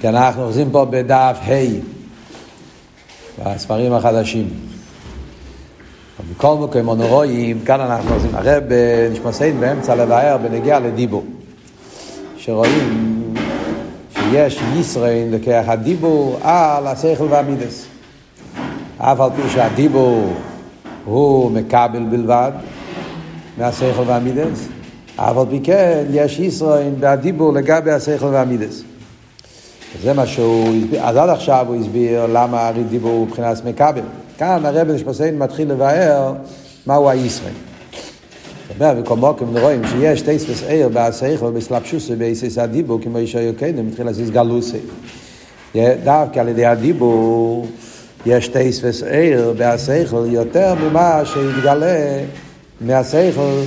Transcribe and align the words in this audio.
כי 0.00 0.08
אנחנו 0.08 0.42
אוחזים 0.42 0.70
פה 0.70 0.84
בדף 0.84 1.38
ה' 1.42 1.52
בספרים 3.44 3.92
החדשים. 3.92 4.48
בכל 6.30 6.56
מקום 6.56 6.90
אנו 6.90 7.06
רואים, 7.06 7.60
כאן 7.64 7.80
אנחנו 7.80 8.14
עושים, 8.14 8.30
הרי 8.34 8.60
בנשמסיין 8.68 9.60
באמצע 9.60 9.94
לבאר 9.94 10.36
בנגיע 10.36 10.80
לדיבור. 10.80 11.24
שרואים 12.36 13.34
שיש 14.14 14.60
ישראל 14.76 15.28
לקח 15.30 15.62
הדיבור 15.66 16.38
על 16.42 16.86
השכל 16.86 17.26
והמידס. 17.30 17.86
אף 18.98 19.20
על 19.20 19.30
פי 19.36 19.42
שהדיבור 19.50 20.32
הוא 21.04 21.50
מקבל 21.50 22.04
בלבד 22.10 22.52
מהשכל 23.58 24.02
והמידס, 24.06 24.68
אף 25.16 25.36
על 25.36 25.46
פי 25.50 25.60
כן 25.64 26.04
יש 26.10 26.38
ישראל 26.38 26.92
והדיבור 27.00 27.52
לגבי 27.52 27.90
השכל 27.90 28.26
והמידס. 28.26 28.82
זה 30.02 30.12
מה 30.12 30.26
שהוא 30.26 30.76
הסביר, 30.76 31.00
אז 31.02 31.16
עד 31.16 31.28
עכשיו 31.28 31.66
הוא 31.68 31.76
הסביר 31.76 32.26
למה 32.26 32.68
הרי 32.68 32.84
דיבור 32.84 33.10
הוא 33.10 33.26
מבחינת 33.26 33.64
מקבל. 33.64 34.02
כאן 34.38 34.66
הרב 34.66 34.90
נשפסיין 34.90 35.38
מתחיל 35.38 35.70
לבאר 35.70 36.32
מהו 36.86 37.10
הישראל. 37.10 37.52
במקומו 38.78 39.34
כמו 39.38 39.60
רואים 39.60 39.82
שיש 39.86 40.22
טייספס 40.22 40.62
עיר 40.62 40.88
בהשכל, 40.88 41.50
בסלפשוס 41.50 42.10
ובאיסס 42.10 42.58
הדיבור, 42.58 43.00
כמו 43.02 43.18
איש 43.18 43.36
היוקנו, 43.36 43.82
מתחיל 43.82 44.06
להזיז 44.06 44.30
גלוסי. 44.30 44.78
דווקא 46.04 46.40
על 46.40 46.48
ידי 46.48 46.66
הדיבור 46.66 47.66
יש 48.26 48.48
טייספס 48.48 49.02
עיר 49.02 49.54
בהשכל 49.58 50.24
יותר 50.26 50.74
ממה 50.74 51.22
שהתגלה 51.24 52.18
מהשכל 52.80 53.62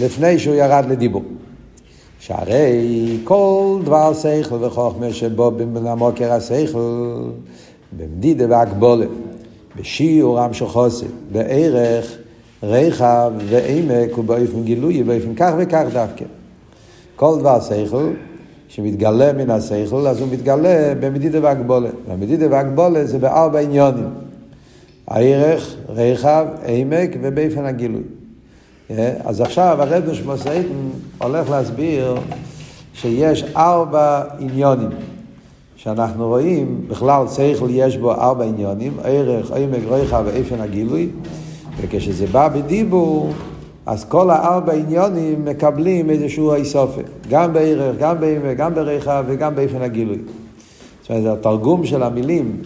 לפני 0.00 0.38
שהוא 0.38 0.54
ירד 0.54 0.84
לדיבור. 0.88 1.22
שהרי 2.26 3.18
כל 3.24 3.78
דבר 3.84 4.14
שכל 4.14 4.54
וחוכמה 4.60 5.12
שבו 5.12 5.50
במוקר 5.50 6.32
השכל, 6.32 7.22
במדידה 7.96 8.44
והגבולת, 8.48 9.08
בשיעור 9.76 10.40
עם 10.40 10.52
שחוסת, 10.52 11.06
בערך 11.32 12.16
רחב 12.62 13.32
ועמק 13.48 14.18
ובאופן 14.18 14.62
גילוי, 14.62 15.02
באופן 15.02 15.34
כך 15.34 15.52
וכך 15.58 15.84
דווקא. 15.92 16.24
כל 17.16 17.36
דבר 17.40 17.60
שכל 17.60 18.10
שמתגלה 18.68 19.32
מן 19.32 19.50
השכל, 19.50 20.06
אז 20.06 20.20
הוא 20.20 20.28
מתגלה 20.32 20.94
במדידה 21.00 21.38
והגבולת. 21.42 21.94
והמדידה 22.08 22.46
והגבולת 22.50 23.08
זה 23.08 23.18
בארבע 23.18 23.58
עניונים. 23.58 24.10
הערך, 25.08 25.76
רחב, 25.88 26.46
עמק 26.66 27.10
ובאופן 27.22 27.64
הגילוי. 27.64 28.02
אז 29.24 29.40
עכשיו 29.40 29.76
הרב 29.80 30.10
נשמוסייטן 30.10 30.90
הולך 31.18 31.50
להסביר 31.50 32.14
שיש 32.94 33.44
ארבע 33.56 34.22
עניונים 34.38 34.88
שאנחנו 35.76 36.28
רואים, 36.28 36.84
בכלל 36.88 37.24
שכל 37.28 37.66
יש 37.70 37.96
בו 37.96 38.12
ארבע 38.12 38.44
עניונים, 38.44 38.92
ערך, 39.04 39.52
עמק, 39.52 39.82
רחב 39.88 40.22
ואיפן 40.26 40.60
הגילוי, 40.60 41.08
וכשזה 41.80 42.26
בא 42.26 42.48
בדיבור, 42.48 43.32
אז 43.86 44.04
כל 44.04 44.30
הארבע 44.30 44.72
עניונים 44.72 45.44
מקבלים 45.44 46.10
איזשהו 46.10 46.54
איסופי, 46.54 47.00
גם 47.30 47.52
בערך, 47.52 47.96
גם 47.98 48.20
בעמק, 48.20 48.56
גם 48.56 48.74
ברחב 48.74 49.24
וגם 49.26 49.54
באיפן 49.54 49.82
הגילוי. 49.82 50.18
זאת 51.02 51.10
אומרת, 51.10 51.38
התרגום 51.38 51.86
של 51.86 52.02
המילים, 52.02 52.56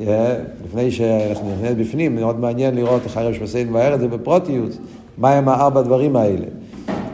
לפני 0.00 0.90
שאנחנו 0.90 1.52
נכנס 1.58 1.74
בפנים, 1.78 2.14
מאוד 2.14 2.40
מעניין 2.40 2.74
לראות 2.74 3.02
איך 3.04 3.16
הרב 3.16 3.34
שמסיידן 3.34 3.70
מבאר 3.70 3.94
את 3.94 4.00
זה 4.00 4.08
בפרוטיוס. 4.08 4.78
מהם 5.20 5.48
הארבע 5.48 5.82
דברים 5.82 6.16
האלה. 6.16 6.46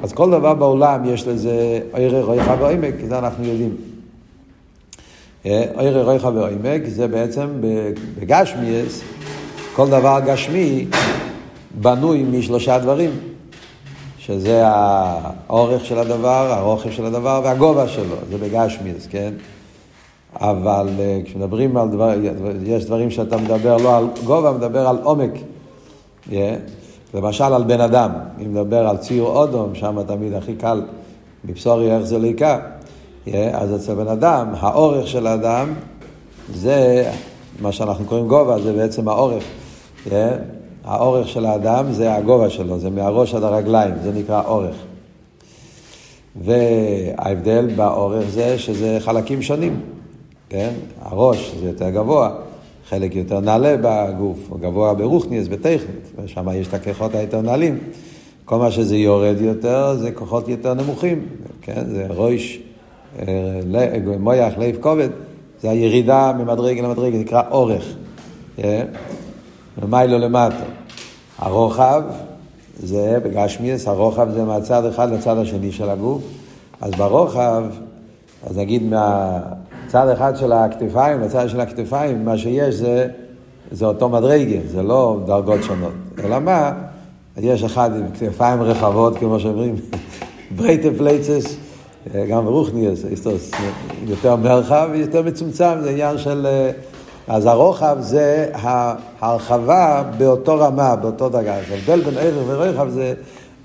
אז 0.03 0.13
כל 0.13 0.31
דבר 0.31 0.55
בעולם 0.55 1.05
יש 1.05 1.27
לזה 1.27 1.81
ערך, 1.93 2.29
ריחה 2.29 2.55
ועומק, 2.61 2.95
זה 3.09 3.19
אנחנו 3.19 3.45
יודעים. 3.45 3.77
ערך, 5.45 6.09
ריחה 6.09 6.29
ועומק 6.29 6.83
זה 6.87 7.09
בעצם 7.09 7.47
בגשמיאס, 8.19 9.03
כל 9.77 9.89
דבר 9.89 10.21
גשמי 10.27 10.87
בנוי 11.81 12.23
משלושה 12.23 12.79
דברים, 12.79 13.11
שזה 14.19 14.63
האורך 14.65 15.85
של 15.85 15.99
הדבר, 15.99 16.53
הרוחב 16.53 16.91
של 16.91 17.05
הדבר 17.05 17.41
והגובה 17.45 17.89
שלו, 17.89 18.17
זה 18.31 18.39
בגשמיאס, 18.39 19.07
כן? 19.07 19.33
אבל 20.35 20.89
כשמדברים 21.25 21.77
על 21.77 21.89
דבר, 21.89 22.13
יש 22.65 22.85
דברים 22.85 23.11
שאתה 23.11 23.37
מדבר 23.37 23.77
לא 23.77 23.97
על 23.97 24.07
גובה, 24.25 24.53
מדבר 24.53 24.89
על 24.89 24.97
עומק. 25.03 25.31
Yeah. 26.31 26.33
למשל 27.15 27.45
על 27.45 27.65
בן 27.65 27.81
אדם, 27.81 28.11
אם 28.39 28.57
נדבר 28.57 28.89
על 28.89 28.97
ציר 28.97 29.23
אודום, 29.23 29.75
שם 29.75 30.03
תמיד 30.07 30.33
הכי 30.35 30.55
קל 30.55 30.83
מבשורי 31.45 31.93
איך 31.97 32.03
זה 32.03 32.19
ליקה, 32.19 32.59
אז 33.53 33.75
אצל 33.75 33.95
בן 33.95 34.09
אדם, 34.09 34.49
האורך 34.61 35.07
של 35.07 35.27
האדם 35.27 35.73
זה 36.55 37.11
מה 37.61 37.73
שאנחנו 37.73 38.05
קוראים 38.05 38.29
גובה, 38.29 38.59
זה 38.63 38.73
בעצם 38.73 39.09
האורך. 39.09 39.45
האורך 40.85 41.29
של 41.29 41.47
האדם 41.47 41.93
זה 41.93 42.15
הגובה 42.15 42.51
שלו, 42.51 42.79
זה 42.79 42.91
מהראש 42.91 43.35
עד 43.35 43.43
הרגליים, 43.43 43.95
זה 44.03 44.13
נקרא 44.13 44.43
אורך. 44.47 44.77
וההבדל 46.37 47.69
באורך 47.77 48.25
זה 48.29 48.59
שזה 48.59 48.97
חלקים 49.01 49.43
שונים, 49.43 49.81
כן? 50.49 50.71
הראש 51.03 51.55
זה 51.61 51.67
יותר 51.67 51.91
גבוה, 51.91 52.31
חלק 52.89 53.15
יותר 53.17 53.41
נעלה 53.41 53.77
בגוף, 53.83 54.39
או 54.51 54.59
גבוה 54.59 54.95
ברוכניאס, 54.95 55.49
בטכנית, 55.49 56.13
ושם 56.25 56.49
יש 56.55 56.69
את 56.69 56.75
הכוחות 56.75 57.15
היותר 57.15 57.41
נעלים. 57.41 57.79
כל 58.45 58.59
מה 58.59 58.71
שזה 58.71 58.97
יורד 58.97 59.41
יותר, 59.41 59.97
זה 59.97 60.13
כוחות 60.13 60.49
יותר 60.49 60.75
נמוכים, 60.75 61.27
כן? 61.63 61.85
זה 61.87 62.07
ראש, 62.11 62.59
אה, 63.19 63.61
מויח, 64.19 64.55
לב 64.59 64.77
כובד, 64.81 65.09
זה 65.61 65.71
הירידה 65.71 66.33
ממדרגה 66.39 66.83
למדרגה, 66.83 67.19
נקרא 67.19 67.43
אורך. 67.51 67.95
ומיילו 69.79 70.19
למטה. 70.19 70.65
הרוחב 71.39 72.03
זה 72.83 73.19
בגשמיאס, 73.25 73.89
הרוחב 73.89 74.31
זה 74.31 74.45
מהצד 74.45 74.85
אחד 74.85 75.13
לצד 75.13 75.39
השני 75.39 75.73
של 75.73 75.91
הגוף. 75.91 76.23
אז 76.81 76.91
ברוחב, 76.91 77.65
אז 78.47 78.59
נגיד 78.59 78.83
מה... 78.83 79.39
צד 79.89 80.09
אחד 80.09 80.37
של 80.37 80.53
הכתפיים, 80.53 81.21
בצד 81.21 81.49
של 81.49 81.61
הכתפיים, 81.61 82.25
מה 82.25 82.39
שיש 82.39 82.75
זה, 82.75 83.09
זה 83.71 83.87
אותו 83.87 84.09
מדרגה, 84.09 84.59
זה 84.67 84.83
לא 84.83 85.21
דרגות 85.27 85.63
שונות. 85.63 85.93
אלא 86.25 86.39
מה? 86.39 86.73
יש 87.37 87.65
אחד 87.65 87.91
עם 87.97 88.07
כתפיים 88.15 88.63
רחבות, 88.63 89.19
כמו 89.19 89.41
שאומרים, 89.41 89.75
ברייטה 90.57 90.89
פלייצס, 90.99 91.57
גם 92.31 92.45
ברוכניאס, 92.45 93.05
יותר 94.07 94.37
מרחב 94.37 94.89
ויותר 94.93 95.23
מצומצם, 95.23 95.75
זה 95.83 95.91
עניין 95.91 96.19
של... 96.19 96.47
אז 97.29 97.47
הרוחב 97.47 97.97
זה 98.01 98.51
ההרחבה 98.55 100.05
באותו 100.19 100.61
רמה, 100.61 100.97
באותו 100.97 101.29
דרגה. 101.29 101.55
ההבדל 101.55 102.01
בין 102.01 102.15
ערך 102.19 102.45
ורוחב 102.47 102.89
זה, 102.89 103.15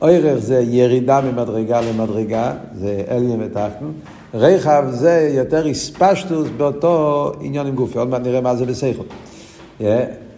ערך 0.02 0.38
זה 0.40 0.64
ירידה 0.68 1.22
ממדרגה 1.22 1.82
למדרגה, 1.82 2.54
זה 2.76 3.02
אליין 3.10 3.42
ותחתון. 3.44 3.94
רחב 4.34 4.84
זה 4.90 5.32
יותר 5.34 5.66
איספשטוס 5.66 6.48
באותו 6.58 7.32
עניין 7.42 7.68
עם 7.68 7.76
גופי, 7.76 7.98
עוד 7.98 8.10
מעט 8.10 8.22
נראה 8.22 8.42
מה 8.42 8.56
זה 8.56 8.66
בסייכות. 8.66 9.06
Yeah. 9.80 9.84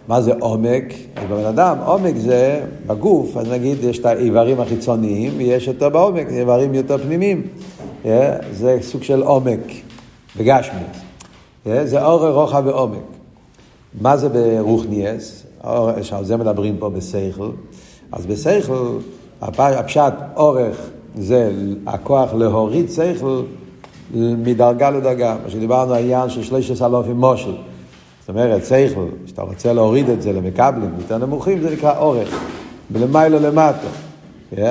מה 0.07 0.21
זה 0.21 0.33
עומק? 0.39 0.93
אז 1.15 1.23
בבן 1.31 1.45
אדם, 1.45 1.77
עומק 1.85 2.15
זה 2.17 2.61
בגוף, 2.87 3.37
אז 3.37 3.51
נגיד 3.51 3.83
יש 3.83 3.99
את 3.99 4.05
האיברים 4.05 4.59
החיצוניים 4.59 5.33
ויש 5.37 5.67
יותר 5.67 5.89
בעומק, 5.89 6.27
איברים 6.29 6.73
יותר 6.73 6.97
פנימיים. 6.97 7.47
Yeah. 8.03 8.07
זה 8.51 8.77
סוג 8.81 9.03
של 9.03 9.21
עומק, 9.21 9.59
בגשמי. 10.37 10.79
Yeah. 11.65 11.69
זה 11.83 12.05
אורך, 12.05 12.35
רוחב 12.35 12.63
ועומק. 12.65 13.03
מה 14.01 14.17
זה 14.17 14.29
ברוכניאס? 14.29 15.43
שעל 16.01 16.25
זה 16.25 16.37
מדברים 16.37 16.77
פה 16.79 16.89
בסייכל. 16.89 17.49
אז 18.11 18.25
בסייכל, 18.25 18.97
הפשט 19.41 20.13
אורך 20.35 20.77
זה 21.17 21.51
הכוח 21.87 22.33
להוריד 22.33 22.91
שכל 22.91 23.41
מדרגה 24.15 24.89
לדרגה, 24.89 25.35
מה 25.43 25.49
שדיברנו 25.49 25.93
העניין 25.93 26.29
של 26.29 26.43
שלושת 26.43 26.81
אלופים 26.81 27.17
מושל. 27.17 27.55
זאת 28.19 28.29
אומרת, 28.29 28.65
שכל, 28.65 29.05
כשאתה 29.25 29.41
רוצה 29.41 29.73
להוריד 29.73 30.09
את 30.09 30.21
זה 30.21 30.33
למקבלים 30.33 30.89
יותר 30.97 31.17
נמוכים, 31.17 31.61
זה 31.61 31.71
נקרא 31.71 31.97
אורך, 31.97 32.39
ולמיילו 32.91 33.39
למטה. 33.39 33.87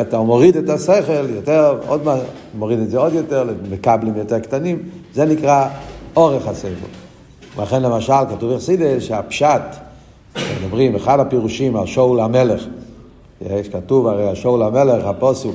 אתה 0.01 0.19
מוריד 0.19 0.57
את 0.57 0.69
השכל 0.69 1.31
יותר, 1.35 1.79
עוד 1.87 2.05
מה, 2.05 2.17
מוריד 2.59 2.79
את 2.79 2.91
זה 2.91 2.99
עוד 2.99 3.15
יותר, 3.15 3.45
למקבלים 3.45 4.17
יותר 4.17 4.39
קטנים, 4.39 4.79
זה 5.15 5.25
נקרא 5.25 5.69
אורך 6.17 6.49
השכל. 6.49 6.87
ולכן 7.57 7.83
למשל 7.83 8.13
כתוב 8.31 8.53
אכסידס 8.53 9.03
שהפשט, 9.03 9.63
מדברים, 10.37 10.97
אחד 10.97 11.21
הפירושים 11.21 11.77
על 11.77 11.87
שאול 11.87 12.21
המלך, 12.21 12.67
יש 13.41 13.69
כתוב 13.69 14.07
הרי 14.07 14.31
השאול 14.31 14.63
המלך, 14.63 15.05
הפוסוק, 15.05 15.55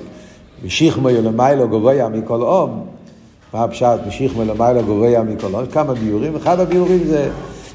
ושיחמו 0.64 1.10
למיילו 1.10 1.68
גבוה 1.68 2.10
מכל 2.10 2.42
אום, 2.42 2.86
מה 3.58 3.64
הפשט? 3.64 4.00
משיך 4.08 4.38
מלמעלה 4.38 4.82
גובע 4.82 5.24
מכל 5.24 5.54
עונש. 5.54 5.68
כמה 5.72 5.94
ביורים. 5.94 6.36
אחד 6.36 6.60
הביורים 6.60 7.04
זה 7.04 7.30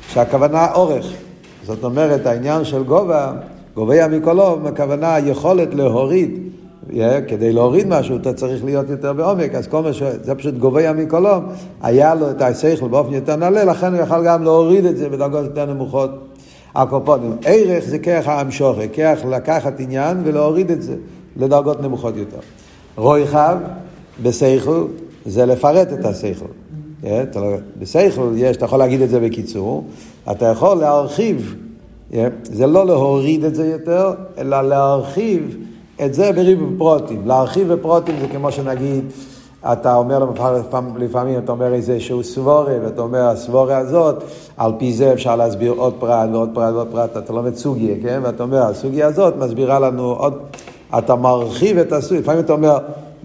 שהכוונה 0.09 0.73
אורך. 0.75 1.07
זאת 1.67 1.85
אומרת, 1.85 2.27
העניין 2.27 2.65
של 2.65 2.83
גובה, 2.83 3.33
מכל 4.11 4.39
עונש, 4.41 4.69
הכוונה 4.69 5.15
היכולת 5.15 5.75
להוריד 5.75 6.39
כדי 7.29 7.53
להוריד 7.53 7.87
משהו 7.89 8.17
אתה 8.17 8.33
צריך 8.33 8.65
להיות 8.65 8.91
יותר 8.91 9.13
בעומק, 9.13 9.55
אז 9.55 9.67
כל 9.67 9.83
מה 9.83 9.93
ש... 9.93 10.03
זה 10.03 10.35
פשוט 10.35 10.55
גובע 10.55 10.93
מקולום, 10.93 11.45
היה 11.83 12.15
לו 12.15 12.31
את 12.31 12.43
השכל 12.43 12.89
באופן 12.89 13.13
יותר 13.13 13.37
נעלה, 13.37 13.65
לכן 13.65 13.95
הוא 13.95 14.03
יכל 14.03 14.25
גם 14.25 14.45
להוריד 14.45 14.85
את 14.85 14.97
זה 14.97 15.09
בדרגות 15.09 15.45
יותר 15.45 15.75
נמוכות. 15.75 16.11
הקופונים, 16.75 17.37
ערך 17.45 17.85
זה 17.85 17.99
כרך 17.99 18.29
האמשוכה, 18.29 18.89
כרך 18.93 19.25
לקחת 19.25 19.81
עניין 19.81 20.17
ולהוריד 20.25 20.71
את 20.71 20.83
זה 20.83 20.95
לדרגות 21.37 21.83
נמוכות 21.83 22.17
יותר. 22.17 22.39
רויחב 22.97 23.57
בסייכל 24.23 24.85
זה 25.27 25.47
לפרט 25.47 25.93
את 25.93 26.05
הסייכל. 26.05 26.45
לא- 27.05 27.57
בסייכל 27.79 28.33
יש, 28.37 28.57
אתה 28.57 28.65
יכול 28.65 28.79
להגיד 28.79 29.01
את 29.03 29.11
זה 29.11 29.21
בקיצור, 29.21 29.85
אתה 30.31 30.47
יכול 30.47 30.77
להרחיב, 30.77 31.55
זה 32.43 32.67
לא 32.67 32.87
להוריד 32.87 33.45
את 33.45 33.55
זה 33.55 33.67
יותר, 33.67 34.13
אלא 34.39 34.63
להרחיב 34.69 35.57
את 36.05 36.15
זה 36.15 36.33
בריב 36.33 36.61
פרוטים. 36.79 37.23
להרחיב 37.27 37.73
בפרוטים 37.73 38.15
זה 38.21 38.27
כמו 38.29 38.53
שנגיד, 38.53 39.05
אתה 39.73 39.95
אומר 39.95 40.27
לפעמים, 40.99 41.39
אתה 41.39 41.53
אומר 41.53 41.75
איזה 41.75 42.01
שהוא 42.01 42.23
סבורה, 42.23 42.75
ואתה 42.85 43.03
אומר 43.03 43.21
הסבורה 43.29 43.79
הזאת, 43.79 44.23
על 44.57 44.73
פי 44.79 44.93
זה 44.93 45.13
אפשר 45.13 45.37
להסביר 45.37 45.73
עוד 45.73 45.95
פרט 45.99 46.29
ועוד 46.33 46.51
פרט 46.55 46.75
ועוד 46.75 46.89
פרט, 46.93 47.17
אתה 47.17 47.33
לומד 47.33 47.55
סוגיה, 47.55 47.95
כן? 48.03 48.21
ואתה 48.25 48.43
אומר, 48.43 48.63
הסוגיה 48.63 49.07
הזאת 49.07 49.35
מסבירה 49.37 49.79
לנו 49.79 50.13
עוד, 50.13 50.35
אתה 50.99 51.15
מרחיב 51.17 51.79
את 51.79 51.93
הסוגיה, 51.93 52.21
לפעמים 52.21 52.41
אתה 52.41 52.53
אומר, 52.53 52.79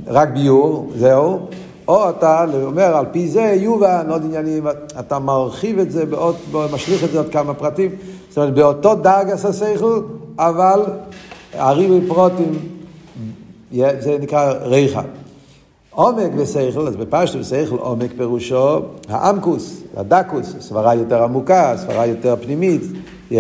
רק 0.08 0.30
ביור, 0.30 0.90
זהו, 0.96 1.40
או 1.88 2.10
אתה 2.10 2.46
אומר, 2.64 2.98
על 2.98 3.06
פי 3.12 3.28
זה 3.28 3.42
יובן 3.42 4.06
עוד 4.10 4.24
עניינים, 4.26 4.68
אתה 5.00 5.20
מרחיב 5.20 5.80
את 5.80 5.92
זה, 5.92 6.06
בעוד, 6.06 6.36
משליך 6.74 7.04
את 7.04 7.12
זה 7.12 7.18
עוד 7.18 7.30
כמה 7.30 7.54
פרטים, 7.54 7.92
זאת 8.30 8.38
אומרת, 8.38 8.54
באותו 8.54 8.96
דאג 8.96 9.30
עשה 9.30 9.54
שכל, 9.54 10.02
אבל 10.38 10.82
הריבוי 11.54 12.08
פרוטים, 12.08 12.52
זה 13.72 14.18
נקרא 14.22 14.54
ריחה. 14.62 15.02
עומק 15.92 16.32
ושכל, 16.38 16.88
אז 16.88 16.96
בפשטו 16.96 17.40
ושכל 17.40 17.76
עומק 17.76 18.12
פירושו 18.18 18.80
העמקוס, 19.10 19.82
הדקוס, 19.98 20.56
סברה 20.60 20.96
יותר 20.96 21.24
עמוקה, 21.24 21.74
סברה 21.78 22.06
יותר 22.06 22.36
פנימית, 22.42 22.82
yeah, 23.32 23.34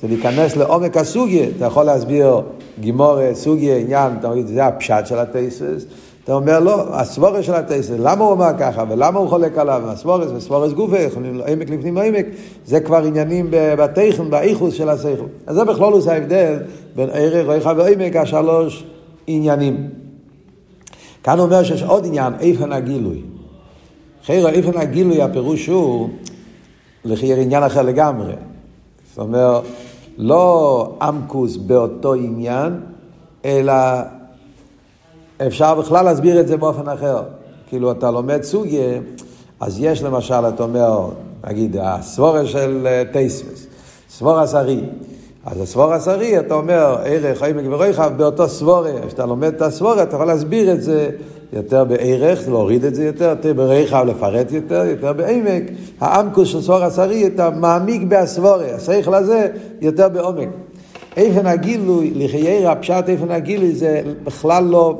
זה 0.00 0.08
להיכנס 0.08 0.56
לעומק 0.56 0.96
הסוגיה, 0.96 1.46
אתה 1.56 1.64
יכול 1.64 1.84
להסביר 1.84 2.40
גימור 2.80 3.18
סוגיה, 3.34 3.76
עניין, 3.76 4.12
אתה 4.18 4.28
אומר, 4.30 4.46
זה 4.46 4.66
הפשט 4.66 5.06
של 5.06 5.18
הטייסס, 5.18 5.84
אתה 6.24 6.34
אומר 6.34 6.60
לא, 6.60 6.96
הסבורס 6.96 7.44
של 7.44 7.54
הטייסס, 7.54 7.94
למה 7.98 8.24
הוא 8.24 8.32
אמר 8.32 8.50
ככה 8.58 8.84
ולמה 8.90 9.18
הוא 9.18 9.28
חולק 9.28 9.58
עליו, 9.58 9.82
הסבורס 9.86 10.30
וסבורס 10.36 10.72
גופה, 10.72 10.96
עמק 11.46 11.70
לפנים 11.70 11.98
עמק, 11.98 12.26
זה 12.66 12.80
כבר 12.80 13.04
עניינים 13.04 13.46
בתכן, 13.50 14.30
באיכוס 14.30 14.74
של 14.74 14.88
השכל. 14.88 15.24
אז 15.46 15.56
זה 15.56 15.64
בכלול 15.64 15.92
הוא 15.92 16.10
ההבדל 16.10 16.58
בין 16.96 17.08
ערך, 17.12 17.46
רויחה 17.46 17.72
ועמק, 17.76 18.16
השלוש 18.16 18.84
עניינים. 19.26 19.88
כאן 21.22 21.38
הוא 21.38 21.44
אומר 21.44 21.62
שיש 21.62 21.82
עוד 21.82 22.06
עניין, 22.06 22.32
איפן 22.40 22.72
הגילוי. 22.72 23.22
חיירו, 24.24 24.48
איפן 24.48 24.78
הגילוי, 24.78 25.22
הפירוש 25.22 25.66
הוא 25.66 26.08
לחייר 27.04 27.38
עניין 27.38 27.62
אחר 27.62 27.82
לגמרי. 27.82 28.32
זאת 29.08 29.18
אומרת, 29.18 29.62
לא 30.18 30.92
עמקוס 31.02 31.56
באותו 31.56 32.14
עניין, 32.14 32.80
אלא 33.44 33.74
אפשר 35.46 35.74
בכלל 35.74 36.04
להסביר 36.04 36.40
את 36.40 36.48
זה 36.48 36.56
באופן 36.56 36.88
אחר. 36.88 37.22
כאילו, 37.68 37.92
אתה 37.92 38.10
לומד 38.10 38.42
סוגיה, 38.42 38.98
אז 39.60 39.80
יש 39.80 40.02
למשל, 40.02 40.48
אתה 40.48 40.62
אומר, 40.62 41.08
נגיד, 41.46 41.76
הסבורה 41.80 42.46
של 42.46 42.86
אה, 42.86 43.02
טייסמס, 43.12 43.66
סבורה 44.10 44.46
שרי. 44.46 44.80
אז 45.46 45.60
הסבור 45.60 45.92
השרי, 45.92 46.38
אתה 46.38 46.54
אומר, 46.54 46.96
ערך, 47.04 47.42
עמק 47.42 47.64
ורויחב, 47.70 48.12
באותו 48.16 48.48
סבורה, 48.48 48.92
כשאתה 49.06 49.26
לומד 49.26 49.54
את 49.54 49.62
הסבורה, 49.62 50.02
אתה 50.02 50.14
יכול 50.14 50.26
להסביר 50.26 50.72
את 50.72 50.82
זה 50.82 51.10
יותר 51.52 51.84
בערך, 51.84 52.48
להוריד 52.48 52.84
את 52.84 52.94
זה 52.94 53.04
יותר, 53.04 53.24
יותר 53.28 53.52
בריחב, 53.52 54.04
לפרט 54.08 54.52
יותר, 54.52 54.84
יותר 54.86 55.12
בעמק. 55.12 55.62
העמקוס 56.00 56.48
של 56.48 56.62
סבור 56.62 56.82
השרי, 56.82 57.26
אתה 57.26 57.50
מעמיק 57.50 58.02
בהסבורה, 58.02 58.66
השכל 58.74 59.14
הזה 59.14 59.48
יותר 59.80 60.08
בעומק. 60.08 60.48
איפן 61.16 61.46
הגילוי, 61.46 62.12
לחייר 62.14 62.70
הפשט 62.70 63.08
איפן 63.08 63.30
הגילוי, 63.30 63.74
זה 63.74 64.02
בכלל 64.24 64.64
לא, 64.64 64.98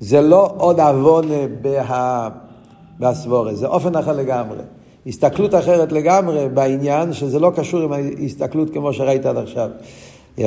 זה 0.00 0.20
לא 0.20 0.54
עוד 0.56 0.80
עוון 0.80 1.28
בה, 1.62 2.28
בהסבורה, 2.98 3.54
זה 3.54 3.66
אופן 3.66 3.96
אחר 3.96 4.12
לגמרי. 4.12 4.58
הסתכלות 5.06 5.54
אחרת 5.54 5.92
לגמרי 5.92 6.48
בעניין, 6.48 7.12
שזה 7.12 7.38
לא 7.38 7.52
קשור 7.56 7.80
עם 7.80 7.92
ההסתכלות 7.92 8.70
כמו 8.70 8.92
שראית 8.92 9.26
עד 9.26 9.36
עכשיו. 9.36 9.68
Yeah. 10.38 10.42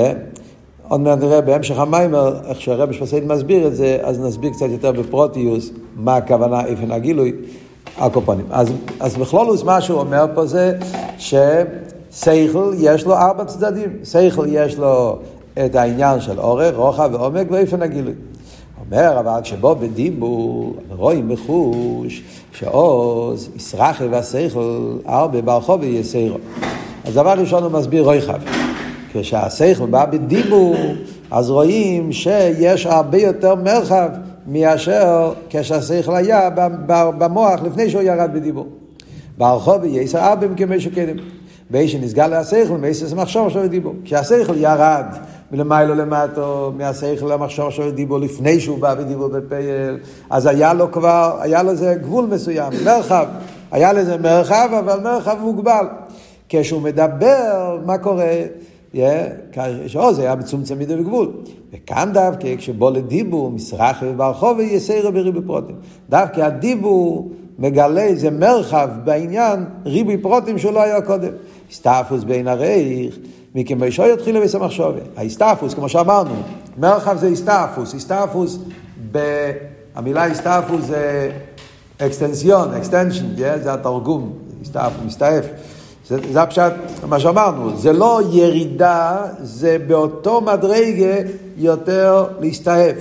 עוד 0.88 1.01
מעט 1.01 1.19
נראה 1.19 1.42
בהמשך 1.42 1.80
המיימר, 1.80 2.36
איך 2.48 2.62
שהרבי 2.62 2.94
שפסייד 2.94 3.27
מסביר 3.27 3.68
את 3.68 3.75
זה, 3.75 3.98
אז 4.01 4.19
נסביר 4.19 4.51
קצת 4.51 4.65
יותר 4.69 4.92
בפרוטיוס 4.92 5.71
מה 5.95 6.15
הכוונה 6.15 6.65
איפן 6.65 6.92
הגילוי, 6.92 7.33
הקופונים. 7.98 8.45
אז, 8.51 8.74
אז 9.00 9.18
בכלולוס 9.18 9.63
מה 9.63 9.81
שהוא 9.81 10.00
אומר 10.00 10.25
פה 10.36 10.45
זה 10.45 10.77
שסייכל 11.18 12.74
יש 12.77 13.06
לו 13.06 13.13
ארבע 13.13 13.45
צדדים. 13.45 13.89
סייכל 14.03 14.45
יש 14.50 14.77
לו 14.77 15.19
את 15.65 15.75
העניין 15.75 16.21
של 16.21 16.39
אורך, 16.39 16.75
רוחב 16.75 17.09
ועומק 17.13 17.48
ואיפן 17.51 17.81
הגילוי. 17.81 18.13
אומר, 18.91 19.19
אבל 19.19 19.41
כשבו 19.43 19.75
בדיבור, 19.75 20.75
רואים 20.89 21.29
בחוש, 21.29 22.23
שעוז, 22.53 23.49
ישרחי 23.55 24.05
והסייכל, 24.05 24.97
הרבה 25.05 25.41
ברחוב 25.41 25.81
ויסיירו. 25.81 26.38
אז 27.05 27.13
דבר 27.13 27.33
ראשון 27.38 27.63
הוא 27.63 27.71
מסביר 27.71 28.03
רויחב. 28.03 28.39
כשהסייכל 29.13 29.85
בא 29.85 30.05
בדיבור, 30.05 30.75
אז 31.31 31.49
רואים 31.49 32.11
שיש 32.11 32.85
הרבה 32.85 33.17
יותר 33.17 33.55
מרחב 33.55 34.09
מאשר 34.47 35.33
כשהסייכל 35.49 36.15
היה 36.15 36.49
במוח 37.17 37.61
לפני 37.61 37.89
שהוא 37.89 38.01
ירד 38.01 38.29
בדיבור. 38.33 38.67
ברחוב 39.38 39.81
וייסר 39.81 40.19
ארבם 40.19 40.55
כמי 40.55 40.79
שקדם. 40.79 41.17
באי 41.69 41.88
שנסגל 41.88 42.33
השכל, 42.33 42.77
מייסס 42.77 43.13
מחשוב 43.13 43.47
עכשיו 43.47 43.69
דיבור. 43.69 43.93
כשהשכל 44.05 44.57
ירד 44.57 45.05
מלמיילו 45.51 45.95
למטו, 45.95 46.71
מהשכל 46.77 47.33
למחשוב 47.33 47.69
של 47.69 47.92
דיבור, 47.92 48.19
לפני 48.19 48.59
שהוא 48.59 48.80
בא 48.80 48.95
ודיבור 48.98 49.27
בפייל, 49.27 49.98
אז 50.30 50.45
היה 50.45 50.74
לו 50.74 50.92
כבר, 50.92 51.38
היה 51.42 51.63
לו 51.63 51.71
איזה 51.71 51.95
גבול 52.01 52.25
מסוים, 52.25 52.74
מרחב. 52.86 53.25
היה 53.71 53.94
לזה 53.94 54.18
מרחב, 54.18 54.69
אבל 54.80 55.00
מרחב 55.00 55.38
מוגבל. 55.42 55.86
כשהוא 56.50 56.81
מדבר, 56.81 57.77
מה 57.86 57.98
קורה? 57.98 58.33
שאו 59.88 60.13
זה 60.13 60.21
היה 60.21 60.36
מצומצם 60.36 60.80
מדי 60.80 60.95
וגבול. 61.00 61.31
וכאן 61.74 62.09
דווקא 62.13 62.56
כשבוא 62.57 62.92
לדיבור, 62.92 63.51
מסרח 63.51 63.98
וברחוב 64.03 64.57
ויסיירו 64.57 65.12
בריבוי 65.12 65.42
פרוטים. 65.45 65.75
דווקא 66.09 66.42
הדיבור 66.42 67.31
מגלה 67.59 68.01
איזה 68.01 68.31
מרחב 68.31 68.89
בעניין 69.03 69.65
ריבוי 69.86 70.18
פרוטים 70.18 70.57
שהוא 70.57 70.74
לא 70.74 70.81
היה 70.81 71.01
קודם. 71.01 71.31
הסתעפוס 71.72 72.24
בין 72.24 72.48
הרייך, 72.48 73.17
מכמו 73.55 73.91
שוי 73.91 74.13
יתחיל 74.13 74.38
לבית 74.38 74.55
המחשובה. 74.55 75.00
ההסתעפוס, 75.17 75.74
כמו 75.74 75.89
שאמרנו, 75.89 76.36
מרחב 76.77 77.17
זה 77.17 77.27
הסתעפוס, 77.27 77.96
הסתעפוס, 77.96 78.60
המילה 79.96 80.25
הסתעפוס 80.25 80.86
זה 80.86 81.31
אקסטנסיון, 81.98 82.74
אקסטנשן, 82.74 83.25
זה 83.36 83.74
התרגום, 83.74 84.34
הסתעפוס, 84.62 85.01
מסתעף. 85.05 85.46
זה, 86.08 86.17
זה 86.31 86.41
הפשט, 86.41 86.74
מה 87.08 87.20
שאמרנו, 87.20 87.77
זה 87.77 87.93
לא 87.93 88.22
ירידה, 88.31 89.17
זה 89.41 89.77
באותו 89.88 90.41
מדרגה 90.41 91.15
יותר 91.58 92.25
להסתעף. 92.39 92.96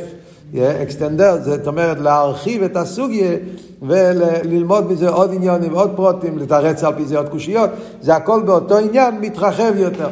אקסטנדר, 0.54 1.38
זאת 1.42 1.66
אומרת 1.66 2.00
להרחיב 2.00 2.62
את 2.62 2.76
הסוגיה 2.76 3.37
וללמוד 3.83 4.92
מזה 4.92 5.09
עוד 5.09 5.35
עניונים, 5.35 5.73
עוד 5.73 5.90
פרוטים, 5.97 6.38
לתרץ 6.38 6.85
על 6.85 6.95
פי 6.95 7.04
זה 7.04 7.19
עוד 7.19 7.28
קושיות, 7.28 7.71
זה 8.00 8.16
הכל 8.16 8.42
באותו 8.42 8.78
עניין 8.78 9.21
מתרחב 9.21 9.73
יותר. 9.76 10.09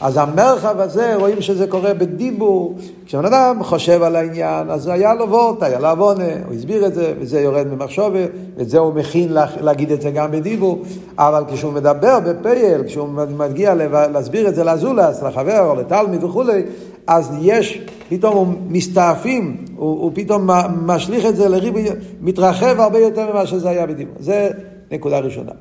אז 0.00 0.16
המרחב 0.16 0.80
הזה, 0.80 1.14
רואים 1.16 1.40
שזה 1.40 1.66
קורה 1.66 1.94
בדיבור. 1.94 2.74
כשבן 3.06 3.24
אדם 3.24 3.62
חושב 3.62 4.02
על 4.02 4.16
העניין, 4.16 4.70
אז 4.70 4.86
היה 4.86 5.14
לו 5.14 5.30
וורט, 5.30 5.62
היה 5.62 5.80
לו 5.80 5.88
עוונה, 5.88 6.24
הוא 6.46 6.54
הסביר 6.54 6.86
את 6.86 6.94
זה, 6.94 7.12
וזה 7.20 7.40
יורד 7.40 7.66
ממחשובה, 7.66 8.18
ואת 8.56 8.68
זה 8.68 8.78
הוא 8.78 8.94
מכין 8.94 9.32
לה, 9.32 9.46
להגיד 9.60 9.92
את 9.92 10.02
זה 10.02 10.10
גם 10.10 10.30
בדיבור. 10.30 10.82
אבל 11.18 11.44
כשהוא 11.52 11.72
מדבר 11.72 12.18
בפייל, 12.20 12.82
כשהוא 12.86 13.08
מגיע 13.38 13.74
להסביר 14.12 14.48
את 14.48 14.54
זה 14.54 14.64
לזולס, 14.64 15.22
לחבר 15.22 15.60
או 15.60 15.74
לתלמיד 15.74 16.24
וכולי, 16.24 16.62
אז 17.06 17.32
יש, 17.40 17.80
פתאום 18.08 18.36
הוא 18.36 18.46
מסתעפים, 18.68 19.64
הוא, 19.76 20.02
הוא 20.02 20.10
פתאום 20.14 20.50
משליך 20.82 21.26
את 21.26 21.36
זה 21.36 21.48
לריבי, 21.48 21.84
מתרחב 22.20 22.80
הרבה 22.80 22.98
יותר 22.98 23.32
ממה 23.32 23.46
שזה 23.46 23.68
היה 23.68 23.86
בדיבור. 23.86 24.14
זה 24.20 24.50
נקודה 24.90 25.18
ראשונה. 25.18 25.52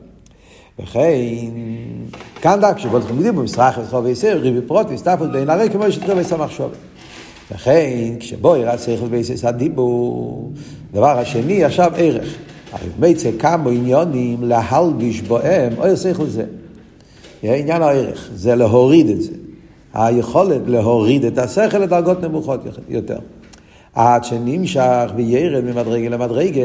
וכן, 0.79 1.49
כאן 2.41 2.59
דק 2.61 2.77
שבו 2.77 2.97
לדיבור, 2.97 3.43
מסרח 3.43 3.77
וחוב 3.77 4.05
ויסר, 4.05 4.37
ריבי 4.37 4.61
פרוט 4.61 4.87
והסתפות 4.89 5.31
בין 5.31 5.49
הרי 5.49 5.69
כמו 5.69 5.91
שתראה 5.91 6.15
ביסר 6.15 6.37
מחשוב. 6.37 6.71
וכן, 7.51 8.13
כשבו 8.19 8.55
יראה 8.55 8.77
שכל 8.77 9.05
ויסס 9.09 9.45
הדיבור, 9.45 10.51
דבר 10.93 11.19
השני, 11.19 11.63
עכשיו 11.63 11.91
ערך. 11.95 12.35
הרי 12.71 12.89
מיצא 12.99 13.29
כמה 13.39 13.69
עניונים 13.69 14.43
להלביש 14.43 15.21
בוהם, 15.21 15.73
או 15.77 15.97
שכל 15.97 16.25
זה. 16.25 16.45
עניין 17.43 17.81
הערך, 17.81 18.29
זה 18.35 18.55
להוריד 18.55 19.09
את 19.09 19.21
זה. 19.21 19.31
היכולת 19.93 20.61
להוריד 20.65 21.25
את 21.25 21.37
השכל 21.37 21.77
לדרגות 21.77 22.21
נמוכות 22.21 22.59
יותר. 22.89 23.17
עד 23.93 24.23
שנמשך 24.23 25.11
וירד 25.15 25.63
ממדרגה 25.63 26.09
למדרגה, 26.09 26.61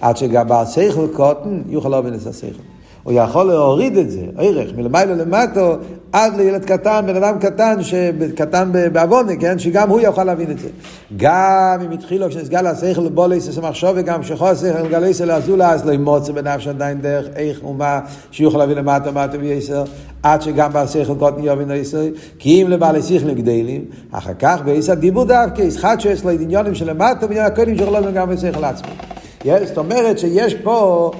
עד 0.00 0.16
שגם 0.16 0.46
בשכל 0.48 1.06
קוטן 1.12 1.62
יוכל 1.68 1.88
להבין 1.88 2.14
את 2.14 2.26
השכל. 2.26 2.75
הוא 3.06 3.12
יכול 3.12 3.46
להוריד 3.46 3.96
את 3.96 4.10
זה, 4.10 4.20
ערך, 4.38 4.70
מלמעלה 4.76 5.14
למטו, 5.14 5.74
עד 6.12 6.36
לילד 6.36 6.64
קטן, 6.64 7.04
בן 7.06 7.16
אדם 7.16 7.38
קטן, 7.38 7.76
קטן 8.34 8.70
בעוונה, 8.92 9.36
כן? 9.36 9.58
שגם 9.58 9.90
הוא 9.90 10.00
יוכל 10.00 10.24
להבין 10.24 10.50
את 10.50 10.58
זה. 10.58 10.68
גם 11.16 11.80
אם 11.84 11.90
התחילו 11.90 12.28
כשנסגל 12.28 12.66
השכל 12.66 13.00
לבולס, 13.00 13.42
זה 13.42 13.62
מחשוב, 13.62 13.90
וגם 13.94 14.22
כשכל 14.22 14.46
השכל 14.46 14.88
גלס 14.88 15.20
לאזולה, 15.20 15.70
אז 15.70 15.86
לא 15.86 15.92
ימוצא 15.92 16.32
בנפש 16.32 16.66
עדיין 16.66 17.00
דרך 17.00 17.26
איך 17.36 17.64
ומה, 17.64 18.00
שיוכל 18.30 18.58
להבין 18.58 18.78
למטה, 18.78 19.10
מטה 19.10 19.38
וייסר, 19.40 19.84
עד 20.22 20.42
שגם 20.42 20.70
בשכל 20.72 21.14
קוטן 21.18 21.44
יובין 21.44 21.70
עשר, 21.70 22.02
כי 22.38 22.62
אם 22.62 22.70
לבעלי 22.70 23.02
שכל 23.02 23.34
גדלים, 23.34 23.84
אחר 24.12 24.34
כך 24.38 24.60
בעשר 24.64 24.94
דיבור 24.94 25.24
דווקא, 25.24 25.62
ישחט 25.62 26.00
שיש 26.00 26.24
לו 26.24 26.30
עניונים 26.30 26.74
שלמטה, 26.74 27.26
ועניין 27.26 27.46
הקודם 27.46 27.76
שלו 27.76 28.12
גם 28.14 28.28
בשכל 28.28 28.64
עצמו. 28.64 28.92
זאת 29.44 29.78
אומרת 29.78 30.18
שיש 30.18 30.54
פה 30.54 31.10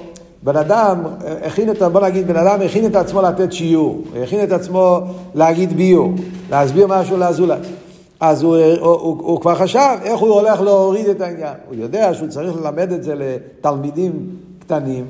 בן 0.43 0.57
אדם 0.57 1.03
הכין 1.43 1.71
את, 1.71 1.83
בוא 1.83 2.01
נגיד, 2.01 2.27
בן 2.27 2.37
אדם 2.37 2.61
הכין 2.63 2.87
את 2.87 2.97
עצמו 2.97 3.23
לתת 3.23 3.53
שיעור, 3.53 4.03
הכין 4.23 4.45
את 4.45 4.53
עצמו 4.53 5.01
להגיד 5.35 5.77
ביור, 5.77 6.13
להסביר 6.51 6.87
משהו 6.87 7.17
לאזולת. 7.17 7.61
אז 8.21 8.43
הוא, 8.43 8.57
הוא, 8.57 8.89
הוא, 8.89 9.17
הוא 9.23 9.41
כבר 9.41 9.55
חשב 9.55 9.97
איך 10.03 10.21
הוא 10.21 10.31
הולך 10.31 10.61
להוריד 10.61 11.09
את 11.09 11.21
העניין. 11.21 11.55
הוא 11.69 11.75
יודע 11.77 12.15
שהוא 12.15 12.29
צריך 12.29 12.57
ללמד 12.57 12.93
את 12.93 13.05
זה 13.05 13.15
לתלמידים 13.15 14.29
קטנים, 14.59 15.05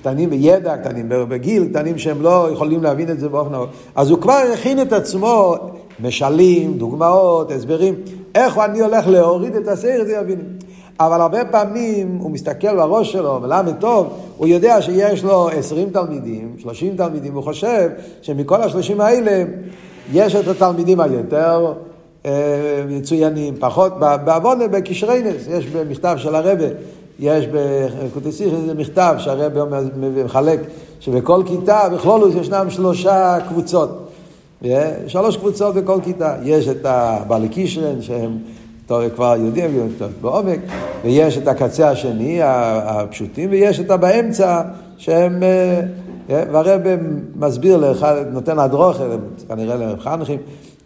קטנים 0.00 0.30
בידע, 0.30 0.76
קטנים 0.76 1.06
בגיל, 1.08 1.68
קטנים 1.68 1.98
שהם 1.98 2.22
לא 2.22 2.48
יכולים 2.52 2.82
להבין 2.82 3.10
את 3.10 3.20
זה 3.20 3.28
באופן 3.28 3.52
נאות. 3.52 3.68
אז 3.94 4.10
הוא 4.10 4.18
כבר 4.20 4.40
הכין 4.54 4.82
את 4.82 4.92
עצמו 4.92 5.54
משלים, 6.00 6.78
דוגמאות, 6.78 7.50
הסברים, 7.50 7.94
איך 8.34 8.58
אני 8.58 8.80
הולך 8.80 9.06
להוריד 9.06 9.56
את 9.56 9.68
הסרט, 9.68 10.06
יבין. 10.08 10.57
אבל 11.00 11.20
הרבה 11.20 11.44
פעמים 11.44 12.18
הוא 12.20 12.30
מסתכל 12.30 12.76
בראש 12.76 13.12
שלו, 13.12 13.40
מלמד 13.40 13.74
טוב, 13.80 14.06
הוא 14.36 14.46
יודע 14.46 14.82
שיש 14.82 15.24
לו 15.24 15.48
עשרים 15.48 15.90
תלמידים, 15.90 16.56
שלושים 16.58 16.96
תלמידים, 16.96 17.34
הוא 17.34 17.42
חושב 17.42 17.90
שמכל 18.22 18.62
השלושים 18.62 19.00
האלה 19.00 19.44
יש 20.12 20.34
את 20.34 20.48
התלמידים 20.48 21.00
היותר 21.00 21.72
אה, 22.26 22.84
מצוינים, 22.88 23.54
פחות, 23.58 23.92
בעוונה, 23.98 24.68
בקשרי 24.68 25.22
נס, 25.22 25.46
יש 25.48 25.66
במכתב 25.66 26.14
של 26.18 26.34
הרבה, 26.34 26.64
יש 27.18 27.46
בקוטסיך 27.46 28.54
איזה 28.54 28.74
מכתב 28.74 29.14
שהרבה 29.18 29.80
מחלק, 30.24 30.60
שבכל 31.00 31.42
כיתה, 31.46 31.88
בכלולוס 31.88 32.34
ישנם 32.34 32.66
שלושה 32.70 33.38
קבוצות. 33.48 34.08
שלוש 35.06 35.36
קבוצות 35.36 35.74
בכל 35.74 35.98
כיתה. 36.04 36.36
יש 36.42 36.68
את 36.68 36.84
הבעלי 36.84 37.48
קישרן 37.48 38.02
שהם 38.02 38.38
כבר 39.14 39.34
יודעים 39.38 39.88
בעומק, 40.20 40.58
ויש 41.04 41.38
את 41.38 41.48
הקצה 41.48 41.90
השני, 41.90 42.38
הפשוטים, 42.42 43.50
ויש 43.50 43.80
את 43.80 43.90
הבאמצע, 43.90 44.62
שהם, 44.98 45.42
אה, 45.42 45.80
אה, 46.30 46.44
והרב 46.52 46.80
מסביר 47.36 47.76
לך, 47.76 48.06
נותן 48.32 48.58
הדרוך, 48.58 48.96
כנראה 49.48 49.76
למחנכים, 49.76 50.38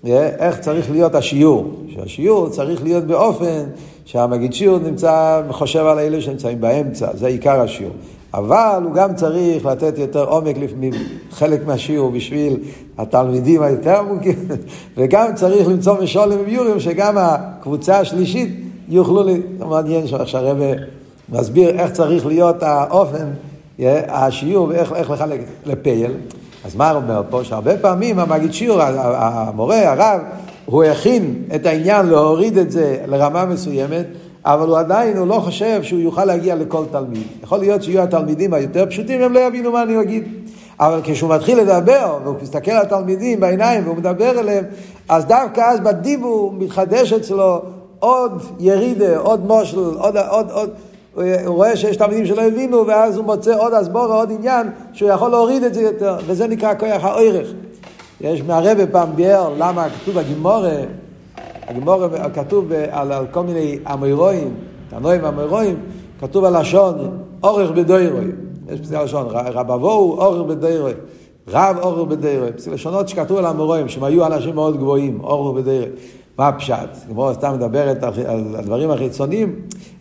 אה, 0.07 0.29
איך 0.39 0.59
צריך 0.59 0.91
להיות 0.91 1.15
השיעור. 1.15 1.71
שהשיעור 1.95 2.49
צריך 2.49 2.83
להיות 2.83 3.05
באופן 3.05 3.63
שהמגיד 4.05 4.53
שיעור 4.53 4.79
נמצא, 4.79 5.43
חושב 5.51 5.87
על 5.87 5.99
אלה 5.99 6.21
שנמצאים 6.21 6.61
באמצע, 6.61 7.09
זה 7.15 7.27
עיקר 7.27 7.61
השיעור. 7.61 7.93
אבל 8.35 8.81
הוא 8.85 8.95
גם 8.95 9.15
צריך 9.15 9.67
לתת 9.67 9.99
יותר 9.99 10.25
עומק 10.25 10.57
חלק 11.31 11.67
מהשיעור 11.67 12.11
בשביל 12.11 12.57
התלמידים 12.99 13.63
היותר 13.63 13.99
עמוקים, 13.99 14.49
וגם 14.97 15.35
צריך 15.35 15.69
למצוא 15.69 16.03
משולם 16.03 16.37
וביורים 16.41 16.81
שגם 16.81 17.19
הקבוצה 17.19 18.01
השלישית 18.01 18.61
יוכלו, 18.89 19.25
זה 19.25 19.65
מעניין 19.65 20.07
שהרב 20.07 20.59
מסביר 21.29 21.71
איך 21.71 21.93
צריך 21.93 22.27
להיות 22.27 22.63
האופן, 22.63 23.31
השיעור 24.09 24.69
ואיך 24.69 25.11
לחלק 25.11 25.41
את 25.41 25.47
זה 25.47 25.73
לפייל. 25.73 26.13
אז 26.65 26.77
מה 26.77 26.93
אומר 26.93 27.23
פה? 27.31 27.45
שהרבה 27.45 27.77
פעמים 27.77 28.19
המגיד 28.19 28.53
שיעור, 28.53 28.83
המורה, 28.83 29.93
הרב, 29.93 30.21
הוא 30.65 30.85
הכין 30.85 31.43
את 31.55 31.67
העניין 31.67 32.07
להוריד 32.07 32.59
את 32.59 32.71
זה 32.71 32.99
לרמה 33.07 33.45
מסוימת, 33.45 34.07
אבל 34.45 34.69
הוא 34.69 34.79
עדיין, 34.79 35.17
הוא 35.17 35.27
לא 35.27 35.35
חושב 35.35 35.83
שהוא 35.83 36.01
יוכל 36.01 36.25
להגיע 36.25 36.55
לכל 36.55 36.85
תלמיד. 36.91 37.23
יכול 37.43 37.59
להיות 37.59 37.83
שיהיו 37.83 38.03
התלמידים 38.03 38.55
היותר 38.55 38.87
פשוטים, 38.87 39.23
הם 39.23 39.33
לא 39.33 39.41
יבינו 39.41 39.73
מה 39.73 39.83
אני 39.83 40.01
אגיד. 40.01 40.25
אבל 40.81 41.01
כשהוא 41.05 41.35
מתחיל 41.35 41.59
לדבר, 41.59 42.19
והוא 42.25 42.37
מסתכל 42.43 42.71
על 42.71 42.83
התלמידים 42.83 43.41
בעיניים 43.41 43.85
והוא 43.85 43.97
מדבר 43.97 44.41
אליהם, 44.41 44.65
אז 45.09 45.25
דווקא 45.25 45.61
אז 45.61 45.81
בדיבור 45.81 46.53
מתחדש 46.53 47.13
אצלו 47.13 47.63
עוד 47.99 48.43
ירידה, 48.59 49.19
עוד 49.19 49.47
מושל, 49.47 49.79
עוד, 49.79 50.17
עוד, 50.17 50.51
עוד, 50.51 50.71
הוא 51.15 51.25
רואה 51.47 51.77
שיש 51.77 51.97
תלמידים 51.97 52.27
שלא 52.27 52.43
הבינו, 52.43 52.87
ואז 52.87 53.17
הוא 53.17 53.25
מוצא 53.25 53.59
עוד 53.59 53.73
הסבורה, 53.75 54.17
עוד 54.17 54.31
עניין, 54.31 54.67
שהוא 54.93 55.11
יכול 55.11 55.31
להוריד 55.31 55.63
את 55.63 55.75
זה 55.75 55.83
יותר, 55.83 56.17
וזה 56.27 56.47
נקרא 56.47 56.75
כוח 56.75 57.05
האורך. 57.05 57.49
יש 58.21 58.43
מהרבה 58.43 58.87
פעם 58.87 59.17
ביאר 59.17 59.55
למה 59.59 59.87
כתוב 59.89 60.15
בגימורה, 60.15 60.77
הגימורה 61.73 62.29
כתוב 62.35 62.73
על, 62.91 63.13
על 63.13 63.27
כל 63.31 63.43
מיני 63.43 63.79
אמירואים, 63.93 64.55
תנועים 64.91 65.25
אמירואים, 65.25 65.77
כתוב 66.21 66.45
הלשון 66.45 67.19
אורך 67.43 67.71
בדוירואים. 67.71 68.33
יש 68.69 68.81
פסיק 68.81 68.99
לשון, 68.99 69.27
רבבו 69.31 70.17
אורך 70.19 70.49
בדוירואים. 70.49 70.97
רב 71.49 71.77
אורך 71.83 72.09
בדוירואים. 72.09 72.53
פסיק 72.53 72.73
לשונות 72.73 73.09
שכתוב 73.09 73.39
על 73.39 73.47
המורואים, 73.47 73.89
שהם 73.89 74.05
היו 74.05 74.27
אנשים 74.27 74.55
מאוד 74.55 74.77
גבוהים, 74.77 75.21
אורך 75.23 75.57
בדוירואים. 75.57 75.93
מה 76.39 76.49
הפשט? 76.49 76.89
כמו 77.09 77.35
סתם 77.35 77.53
מדברת 77.55 78.03
על 78.03 78.55
הדברים 78.59 78.91
החיצוניים, 78.91 79.55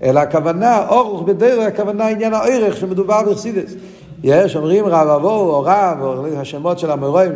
אלא 0.04 0.20
הכוונה, 0.20 0.88
אורך 0.90 1.22
בדרך, 1.22 1.68
הכוונה 1.68 2.08
עניין 2.08 2.34
הערך 2.34 2.78
שמדובר 2.78 3.22
בחסידס. 3.30 3.74
יש, 4.24 4.56
אומרים 4.56 4.86
רב 4.86 5.08
אבו 5.08 5.30
או 5.30 5.62
רב, 5.62 5.98
או 6.02 6.26
השמות 6.38 6.80
של 6.80 6.92
המורים, 6.92 7.32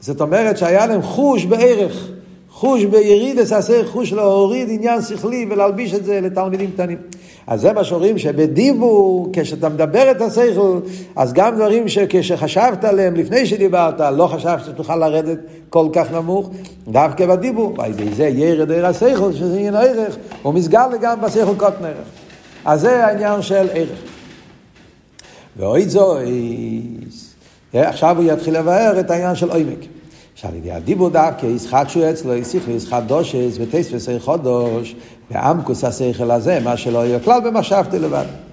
זאת 0.00 0.20
אומרת 0.20 0.58
שהיה 0.58 0.86
להם 0.86 1.02
חוש 1.02 1.44
בערך, 1.44 2.08
חוש 2.56 2.84
בירידס, 2.84 3.52
עשה 3.52 3.84
חוש 3.84 4.12
להוריד 4.12 4.68
עניין 4.70 5.02
שכלי 5.02 5.46
ולהלביש 5.50 5.94
את 5.94 6.04
זה 6.04 6.20
לתלמידים 6.20 6.70
קטנים. 6.70 6.98
אז 7.46 7.60
זה 7.60 7.72
מה 7.72 7.84
שאומרים 7.84 8.18
שבדיבור, 8.18 9.28
כשאתה 9.32 9.68
מדבר 9.68 10.10
את 10.10 10.20
השכל, 10.20 10.78
אז 11.16 11.32
גם 11.32 11.56
דברים 11.56 11.88
שכשחשבת 11.88 12.84
עליהם 12.84 13.14
לפני 13.14 13.46
שדיברת, 13.46 14.00
לא 14.00 14.26
חשבת 14.26 14.64
שתוכל 14.64 14.96
לרדת 14.96 15.38
כל 15.70 15.88
כך 15.92 16.12
נמוך, 16.12 16.50
דווקא 16.88 17.26
בדיבור, 17.26 17.74
ועל 17.78 17.90
ידי 17.90 18.14
זה 18.14 18.26
ירד 18.26 18.70
עיר 18.70 18.86
השכל, 18.86 19.32
שזה 19.32 19.56
עניין 19.56 19.74
ערך, 19.74 20.16
הוא 20.42 20.54
מסגר 20.54 20.86
גם 21.00 21.20
בשכל 21.20 21.54
קוטן 21.56 21.84
ערך. 21.84 22.08
אז 22.64 22.80
זה 22.80 23.06
העניין 23.06 23.42
של 23.42 23.68
ערך. 23.72 23.98
ואוי 25.56 25.88
זויס, 25.88 27.34
עכשיו 27.74 28.16
הוא 28.16 28.32
יתחיל 28.32 28.58
לבאר 28.58 29.00
את 29.00 29.10
העניין 29.10 29.34
של 29.34 29.50
עומק. 29.50 29.95
שעל 30.36 30.54
ידי 30.54 30.72
הדיבור 30.72 31.08
דווקא 31.10 31.46
ישחטשו 31.46 32.10
אצלו, 32.10 32.34
יסיך 32.34 32.68
לישחט 32.68 33.02
דושס 33.02 33.58
וסי 33.92 34.20
חודש, 34.20 34.94
ועמקוס 35.30 35.84
השכל 35.84 36.30
הזה, 36.30 36.60
מה 36.64 36.76
שלא 36.76 37.06
יהיה 37.06 37.20
כלל 37.20 37.40
במחשבתי 37.40 37.98
לבד. 37.98 38.45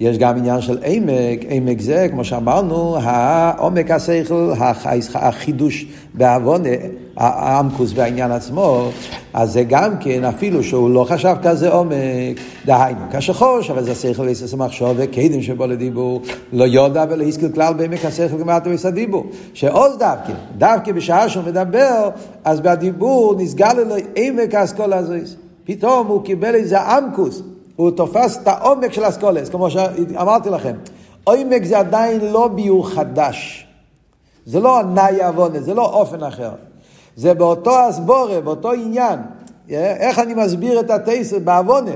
יש 0.00 0.18
גם 0.18 0.36
עניין 0.36 0.60
של 0.60 0.78
עמק, 0.84 1.40
עמק 1.48 1.80
זה, 1.80 2.06
כמו 2.10 2.24
שאמרנו, 2.24 2.96
העומק 3.00 3.90
השכל, 3.90 4.52
החידוש 5.14 5.86
בעוון, 6.14 6.62
העמקוס 7.16 7.92
בעניין 7.92 8.30
עצמו, 8.30 8.88
אז 9.34 9.52
זה 9.52 9.62
גם 9.62 9.98
כן, 10.00 10.24
אפילו 10.24 10.62
שהוא 10.62 10.90
לא 10.90 11.04
חשב 11.04 11.36
כזה 11.42 11.68
עומק, 11.68 12.40
דהיינו, 12.66 13.00
כשחוש, 13.12 13.70
אבל 13.70 13.84
זה 13.84 13.94
שכל 13.94 14.22
ועשר 14.22 14.56
מחשוב, 14.56 14.96
וקדם 14.96 15.42
שבו 15.42 15.66
לדיבור, 15.66 16.22
לא 16.52 16.64
יודע 16.64 17.04
ולא 17.10 17.22
הסכיל 17.24 17.48
כלל 17.48 17.74
בעמק 17.74 18.04
השכל 18.04 18.38
גמרת 18.38 18.66
ועשר 18.66 18.88
הדיבור. 18.88 19.26
שעוז 19.54 19.98
דווקא, 19.98 20.32
דווקא 20.58 20.92
בשעה 20.92 21.28
שהוא 21.28 21.44
מדבר, 21.44 22.08
אז 22.44 22.60
בדיבור 22.60 23.34
נסגל 23.38 23.72
לו 23.72 23.94
עמק 24.16 24.54
האסכולה 24.54 24.96
הזאת. 24.96 25.28
פתאום 25.64 26.06
הוא 26.06 26.24
קיבל 26.24 26.54
איזה 26.54 26.80
עמקוס. 26.80 27.42
הוא 27.80 27.90
תופס 27.90 28.38
את 28.42 28.48
העומק 28.48 28.92
של 28.92 29.08
אסכולס, 29.08 29.48
כמו 29.48 29.70
שאמרתי 29.70 30.50
לכם. 30.50 30.76
עומק 31.24 31.64
זה 31.64 31.78
עדיין 31.78 32.20
לא 32.32 32.48
ביור 32.48 32.90
חדש. 32.90 33.66
זה 34.46 34.60
לא 34.60 34.82
נאי 34.94 35.24
עוונה, 35.24 35.60
זה 35.60 35.74
לא 35.74 35.84
אופן 35.84 36.22
אחר. 36.22 36.50
זה 37.16 37.34
באותו 37.34 37.88
אסבורה, 37.88 38.40
באותו 38.40 38.72
עניין. 38.72 39.18
איך 39.68 40.18
אני 40.18 40.34
מסביר 40.34 40.80
את 40.80 40.90
הטייסר 40.90 41.38
בעוונה? 41.38 41.90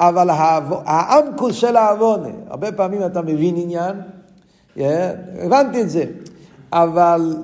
אבל 0.00 0.30
העמקוס 0.84 1.54
של 1.54 1.76
העוונה, 1.76 2.28
הרבה 2.48 2.72
פעמים 2.72 3.06
אתה 3.06 3.22
מבין 3.22 3.54
עניין, 3.56 3.96
הבנתי 5.42 5.80
את 5.80 5.90
זה, 5.90 6.04
אבל 6.72 7.36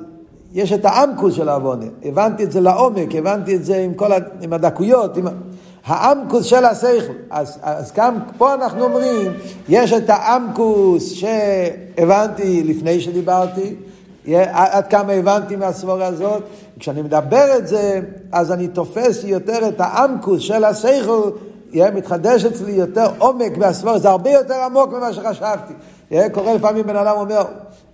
יש 0.53 0.73
את 0.73 0.85
העמקוס 0.85 1.35
של 1.35 1.49
העוונה, 1.49 1.87
הבנתי 2.05 2.45
את 2.45 2.53
זה 2.53 2.61
לעומק, 2.61 3.15
הבנתי 3.15 3.57
את 3.57 3.65
זה 3.65 3.77
עם 3.77 3.95
כל 3.95 4.13
הדקויות. 4.53 5.17
עם... 5.17 5.27
העמקוס 5.87 6.45
של 6.45 6.65
השכל. 6.65 7.13
אז, 7.31 7.59
אז 7.63 7.93
גם 7.97 8.19
פה 8.39 8.55
אנחנו 8.55 8.85
אומרים, 8.85 9.33
יש 9.69 9.93
את 9.93 10.11
העמקוס 10.11 11.13
שהבנתי 11.13 12.63
לפני 12.63 13.01
שדיברתי, 13.01 13.75
עד 14.53 14.87
כמה 14.87 15.13
הבנתי 15.13 15.57
מהסבורה 15.57 16.07
הזאת, 16.07 16.43
כשאני 16.79 17.03
מדבר 17.03 17.57
את 17.57 17.69
זה, 17.69 18.01
אז 18.33 18.53
אני 18.53 18.69
תופס 18.69 19.25
יותר 19.25 19.69
את 19.69 19.81
העמקוס 19.81 20.43
של 20.43 20.65
השכל 20.65 21.31
מתחדש 21.95 22.45
אצלי 22.45 22.73
יותר 22.73 23.07
עומק 23.19 23.53
והסבור, 23.59 23.99
זה 23.99 24.09
הרבה 24.09 24.31
יותר 24.31 24.55
עמוק 24.55 24.93
ממה 24.93 25.13
שחשבתי. 25.13 25.73
קורה 26.33 26.55
לפעמים 26.55 26.87
בן 26.87 26.97
אדם 26.97 27.17
אומר, 27.17 27.43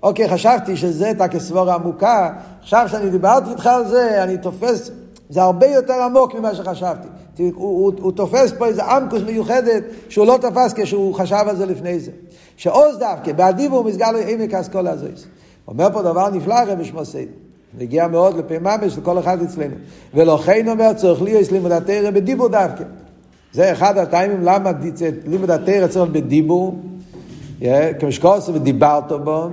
אוקיי, 0.03 0.29
חשבתי 0.29 0.77
שזה 0.77 1.07
הייתה 1.07 1.29
כסבורה 1.29 1.75
עמוקה, 1.75 2.33
עכשיו 2.63 2.89
שאני 2.91 3.11
דיברתי 3.11 3.51
איתך 3.51 3.67
על 3.67 3.89
זה, 3.89 4.23
אני 4.23 4.39
תופס, 4.39 4.91
זה 5.31 5.43
הרבה 5.43 5.67
יותר 5.67 6.03
עמוק 6.03 6.35
ממה 6.35 6.55
שחשבתי. 6.55 7.09
הוא, 7.39 7.53
הוא, 7.55 7.93
הוא 8.01 8.13
תופס 8.13 8.53
פה 8.59 8.67
איזה 8.67 8.85
עמקוס 8.85 9.23
מיוחדת 9.23 9.83
שהוא 10.09 10.27
לא 10.27 10.39
תפס 10.41 10.73
כשהוא 10.77 11.15
חשב 11.15 11.45
על 11.49 11.57
זה 11.57 11.67
לפני 11.67 12.01
זה. 12.01 12.11
שעוז 12.57 12.99
דווקא, 12.99 13.33
באדיבו 13.33 13.83
מסגר 13.83 14.13
לו 14.13 14.19
עמק 14.19 14.55
אסכולה 14.55 14.91
הזויס. 14.91 15.27
אומר 15.69 15.89
פה 15.93 16.03
דבר 16.03 16.31
נפלא 16.31 16.55
רבי 16.67 16.85
שמוסי. 16.85 17.27
נגיע 17.79 18.09
מאוד 18.09 18.39
לפי 18.39 18.59
ממש 18.59 18.99
לכל 18.99 19.19
אחד 19.19 19.43
אצלנו. 19.43 19.75
ולכן 20.15 20.69
אומר 20.69 20.93
צריך 20.93 21.23
להיות 21.23 21.53
לימוד 21.53 21.73
התרא 21.73 22.11
בדיבור 22.11 22.49
דווקא. 22.49 22.85
זה 23.53 23.73
אחד 23.73 23.99
הטיימים 23.99 24.43
למה 24.43 24.73
לימוד 25.27 25.51
התרא 25.51 25.87
צריך 25.87 26.11
בדיבור. 26.11 26.77
כמו 27.99 28.13
שקורסו 28.13 28.55
ודיברת 28.55 29.13
בו. 29.13 29.49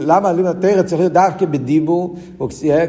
למה 0.00 0.32
לימוד 0.32 0.56
התרא 0.56 0.82
צריך 0.82 1.00
להיות 1.00 1.12
דווקא 1.12 1.46
בדיבור? 1.46 2.16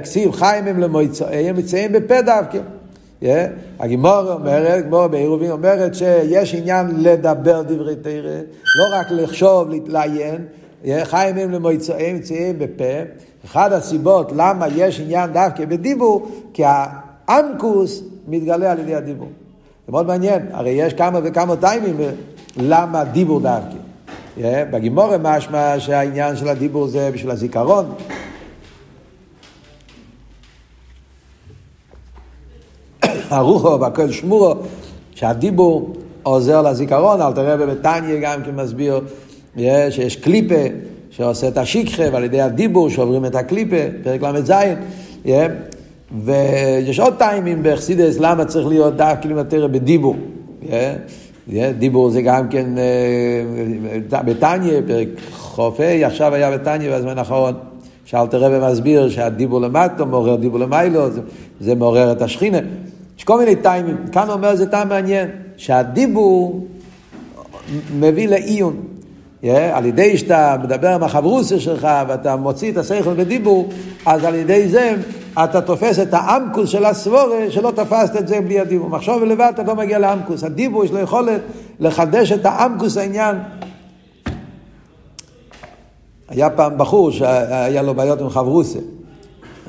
כסיב 0.04 0.32
חיים 0.32 0.68
הם 0.68 0.80
למועצאיהם 0.80 1.58
מצאים 1.58 1.92
בפה 1.92 2.22
דווקא. 2.22 2.60
הגימור 3.80 4.34
אומרת, 4.34 4.84
גימור 4.84 5.08
בעירובין 5.08 5.52
אומרת 5.52 5.96
שיש 5.96 6.56
עניין 6.56 6.88
לדבר 6.98 7.62
דברי 7.62 7.96
תרא, 7.96 8.40
לא 8.76 9.00
רק 9.00 9.08
לחשוב, 9.12 9.70
להתעיין, 9.70 10.46
חיים 11.04 11.38
הם 11.38 11.52
למועצאיהם 11.52 12.16
מצאים 12.16 12.60
בפה. 12.60 12.84
אחת 13.46 13.72
הסיבות 13.72 14.32
למה 14.36 14.68
יש 14.76 15.00
עניין 15.00 15.34
דווקא 15.34 15.66
בדיבור, 15.66 16.28
כי 16.54 16.64
האנקוס 16.66 18.04
מתגלה 18.28 18.72
על 18.72 18.80
ידי 18.80 18.96
הדיבור. 18.96 19.30
זה 19.88 19.92
מאוד 19.92 20.08
מעניין, 20.08 20.42
הרי 20.52 20.70
יש 20.70 20.94
כמה 20.94 21.20
וכמה 21.24 21.56
טיימים 21.56 21.98
למה 22.58 23.04
דיבור 23.04 23.40
דווקא. 23.40 23.76
בגימורה 24.72 25.18
משמע 25.18 25.80
שהעניין 25.80 26.36
של 26.36 26.48
הדיבור 26.50 26.88
זה 26.88 27.10
בשביל 27.14 27.32
הזיכרון. 27.32 27.86
הרוחו 33.32 33.80
והכל 33.80 34.12
שמורו, 34.12 34.54
שהדיבור 35.16 35.94
עוזר 36.24 36.62
לזיכרון, 36.62 37.22
אל 37.22 37.34
תראה 37.34 37.58
בבתניה 37.58 38.20
גם 38.22 38.44
כן 38.44 38.56
מסביר 38.56 39.02
שיש 39.90 40.16
קליפה 40.16 40.64
שעושה 41.10 41.48
את 41.48 41.58
השיקחה 41.58 42.04
ועל 42.12 42.24
ידי 42.24 42.42
הדיבור 42.42 42.90
שעוברים 42.90 43.26
את 43.26 43.36
הקליפה, 43.36 43.76
פרק 44.04 44.22
ל"ז, 44.24 44.54
ויש 46.26 47.00
עוד 47.00 47.14
טיימים 47.18 47.64
באכסידס 47.64 48.20
למה 48.20 48.46
צריך 48.46 48.68
להיות 48.68 48.96
דווקא 48.96 49.28
לימטרה 49.28 49.68
בדיבור. 49.68 50.16
דיבור 51.78 52.10
זה 52.10 52.22
גם 52.22 52.50
כן 52.50 52.66
בתניא, 54.12 54.82
פרק 54.88 55.08
חופי, 55.32 56.06
עכשיו 56.06 56.34
היה 56.34 56.52
בתניא 56.52 56.98
בזמן 56.98 57.18
האחרון. 57.18 57.54
שאלת 58.06 58.34
רבי 58.34 58.72
מסביר 58.72 59.10
שהדיבור 59.10 59.62
למטו 59.62 60.06
מעורר 60.06 60.36
דיבור 60.36 60.60
למיילו, 60.60 61.12
זה, 61.12 61.22
זה 61.60 61.76
מעורר 61.76 62.12
את 62.12 62.22
השכינה. 62.22 62.60
יש 63.22 63.26
כל 63.26 63.40
מיני 63.40 63.56
טיימים. 63.56 63.98
כאן 64.12 64.30
אומר 64.30 64.56
זה 64.56 64.66
טעם 64.66 64.90
מעניין, 64.90 65.30
שהדיבור 65.58 66.68
מביא 68.00 68.28
לעיון. 68.28 68.84
Yeah, 69.44 69.48
על 69.74 69.86
ידי 69.86 70.18
שאתה 70.18 70.56
מדבר 70.64 70.90
עם 70.90 71.04
החברוסה 71.04 71.60
שלך 71.60 71.88
ואתה 72.08 72.36
מוציא 72.36 72.72
את 72.72 72.78
השכל 72.78 73.14
בדיבור, 73.14 73.70
אז 74.06 74.24
על 74.24 74.36
ידי 74.36 74.68
זה 74.68 74.96
אתה 75.44 75.62
תופס 75.62 76.00
את 76.00 76.08
האמקוס 76.12 76.70
של 76.70 76.86
הסבורה 76.86 77.46
שלא 77.50 77.72
תפסת 77.76 78.16
את 78.20 78.28
זה 78.28 78.42
בלי 78.42 78.60
הדיבור. 78.60 78.90
מחשוב 78.90 79.24
לבד 79.24 79.52
אתה 79.56 79.64
לא 79.64 79.76
מגיע 79.76 80.00
לאמקוס. 80.00 80.44
הדיבור 80.44 80.86
יש 80.86 80.92
לו 80.92 81.00
יכולת 81.00 81.42
לחדש 81.80 82.32
את 82.32 82.46
האמקוס 82.46 82.98
העניין. 82.98 83.36
היה 86.30 86.50
פעם 86.50 86.78
בחור 86.78 87.12
שהיה 87.12 87.82
לו 87.82 87.94
בעיות 87.94 88.22
עם 88.22 88.30
חברוסה. 88.30 88.80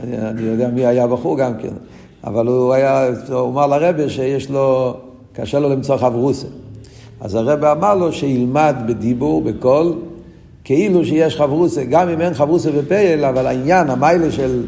אני, 0.05 0.19
אני 0.19 0.43
יודע 0.43 0.69
מי 0.69 0.87
היה 0.87 1.07
בחור 1.07 1.39
גם 1.39 1.53
כן. 1.59 1.92
אבל 2.25 2.47
הוא 2.47 2.73
היה, 2.73 3.09
הוא 3.33 3.49
אמר 3.49 3.67
לרבה 3.67 4.09
שיש 4.09 4.51
לו, 4.51 4.95
קשה 5.33 5.59
לו 5.59 5.69
למצוא 5.69 5.97
חברוסה. 5.97 6.47
אז 7.21 7.35
הרבה 7.35 7.73
אמר 7.73 7.95
לו 7.95 8.13
שילמד 8.13 8.77
בדיבור, 8.87 9.43
בקול, 9.43 9.93
כאילו 10.65 11.05
שיש 11.05 11.37
חברוסה, 11.37 11.85
גם 11.85 12.09
אם 12.09 12.21
אין 12.21 12.35
חברוסה 12.35 12.71
בפייל, 12.71 13.25
אבל 13.25 13.47
העניין, 13.47 13.91
המיילה 13.91 14.31
של, 14.31 14.63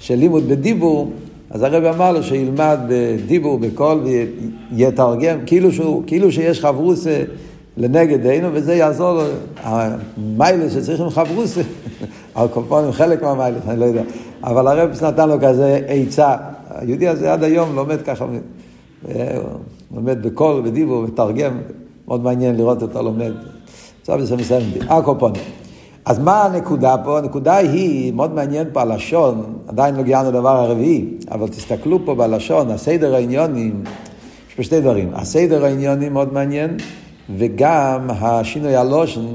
של 0.00 0.14
לימוד 0.14 0.48
בדיבור, 0.48 1.10
אז 1.50 1.62
הרבה 1.62 1.90
אמר 1.90 2.12
לו 2.12 2.22
שילמד 2.22 2.78
בדיבור, 2.88 3.58
בקול, 3.58 4.04
ויתרגם, 4.72 5.38
כאילו, 5.46 5.72
שהוא, 5.72 6.02
כאילו 6.06 6.32
שיש 6.32 6.60
חברוסה 6.60 7.22
לנגד 7.76 8.26
עינו, 8.26 8.48
וזה 8.52 8.74
יעזור 8.74 9.12
לו, 9.12 9.22
המיילה 9.62 10.70
שצריכים 10.70 11.10
חברוסה, 11.10 11.60
הקופונים 12.36 12.92
חלק 12.92 13.22
מהמיילה, 13.22 13.58
אני 13.68 13.80
לא 13.80 13.84
יודע, 13.84 14.02
אבל 14.44 14.66
הרב 14.68 14.90
נתן 15.02 15.28
לו 15.28 15.36
כזה 15.40 15.80
עצה, 15.86 16.36
היהודי 16.70 17.08
הזה 17.08 17.32
עד 17.32 17.44
היום 17.44 17.74
לומד 17.74 18.02
ככה, 18.02 18.26
לומד 19.94 20.26
בקול, 20.26 20.62
בדיבור, 20.64 21.02
מתרגם. 21.02 21.58
מאוד 22.08 22.22
מעניין 22.22 22.56
לראות 22.56 22.82
אותו 22.82 23.02
לומד. 23.02 23.32
עכשיו 24.00 24.24
זה 24.24 24.36
מסיים 24.36 24.70
אותי. 24.74 24.86
הקופונים. 24.88 25.42
אז 26.04 26.18
מה 26.18 26.44
הנקודה 26.44 26.96
פה? 27.04 27.18
הנקודה 27.18 27.56
היא, 27.56 28.12
מאוד 28.12 28.34
מעניין 28.34 28.68
פה 28.72 28.80
הלשון, 28.80 29.58
עדיין 29.66 29.94
לא 29.94 30.00
הגענו 30.00 30.30
לדבר 30.30 30.48
הרביעי, 30.48 31.04
אבל 31.30 31.48
תסתכלו 31.48 32.04
פה 32.04 32.14
בלשון, 32.14 32.70
הסדר 32.70 33.14
העניונים, 33.14 33.82
יש 34.48 34.54
פה 34.54 34.62
שתי 34.62 34.80
דברים. 34.80 35.10
הסדר 35.14 35.64
העניונים 35.64 36.12
מאוד 36.12 36.32
מעניין, 36.32 36.76
וגם 37.36 38.06
השינוי 38.10 38.76
הלושן, 38.76 39.26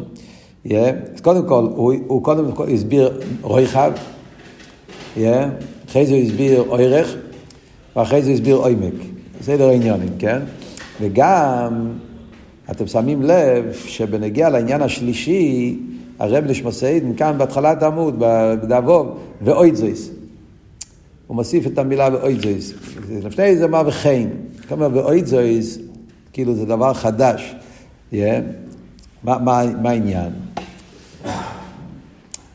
yeah, 0.68 0.72
אז 1.14 1.22
קודם 1.22 1.48
כל, 1.48 1.68
הוא, 1.76 1.94
הוא 2.08 2.24
קודם 2.24 2.52
כל 2.52 2.70
הסביר 2.70 3.22
רויחב, 3.42 3.92
yeah, 5.18 5.20
אחרי 5.90 6.06
זה 6.06 6.14
הוא 6.14 6.22
הסביר 6.22 6.64
אוירך, 6.70 7.16
ואחרי 7.96 8.22
זה 8.22 8.32
הסביר 8.32 8.56
עומק. 8.56 8.94
סדר 9.42 9.68
העניונים, 9.68 10.10
כן? 10.20 10.40
וגם 11.02 11.92
אתם 12.72 12.88
שמים 12.88 13.24
לב 13.24 13.74
שבנגיע 13.86 14.50
לעניין 14.50 14.82
השלישי, 14.82 15.80
הרב 16.20 16.44
נשמוסייד, 16.44 17.04
כאן 17.18 17.38
בהתחלת 17.38 17.84
העמוד, 17.84 18.16
בדאבוב, 18.20 19.18
ואוידזויס. 19.42 20.10
הוא 21.28 21.36
מוסיף 21.36 21.68
את 21.68 21.78
המילה 21.78 22.10
ואוידזויס. 22.14 22.74
לפני 23.24 23.58
זה 23.58 23.66
אמר 23.66 23.84
וכן. 23.88 24.28
כלומר 24.68 24.90
ואוידזויס, 24.94 25.80
כאילו 26.34 26.56
זה 26.56 26.66
דבר 26.66 26.94
חדש. 26.94 27.56
Yeah. 28.12 28.16
מה, 29.24 29.38
מה, 29.38 29.62
מה 29.82 29.90
העניין? 29.90 30.32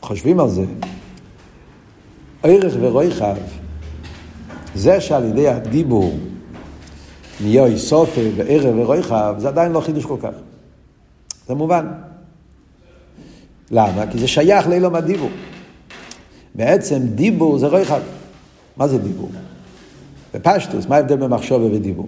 חושבים 0.01 0.39
על 0.39 0.49
זה. 0.49 0.65
ערך 2.43 2.73
ורויחב, 2.79 3.35
זה 4.75 5.01
שעל 5.01 5.25
ידי 5.25 5.47
הדיבור 5.47 6.17
נהיה 7.43 7.77
סופה 7.77 8.21
וערב 8.35 8.75
ורויחב, 8.77 9.35
זה 9.37 9.47
עדיין 9.47 9.71
לא 9.71 9.81
חידוש 9.81 10.05
כל 10.05 10.17
כך. 10.21 10.33
זה 11.47 11.55
מובן. 11.55 11.87
למה? 13.71 14.07
כי 14.11 14.17
זה 14.17 14.27
שייך 14.27 14.67
לאילום 14.67 14.95
הדיבור. 14.95 15.29
בעצם 16.55 16.99
דיבור 17.15 17.57
זה 17.57 17.67
רויחב. 17.67 18.01
מה 18.77 18.87
זה 18.87 18.97
דיבור? 18.97 19.29
בפשטוס, 20.33 20.85
מה 20.85 20.95
ההבדל 20.95 21.15
בין 21.15 21.33
ודיבור? 21.73 22.07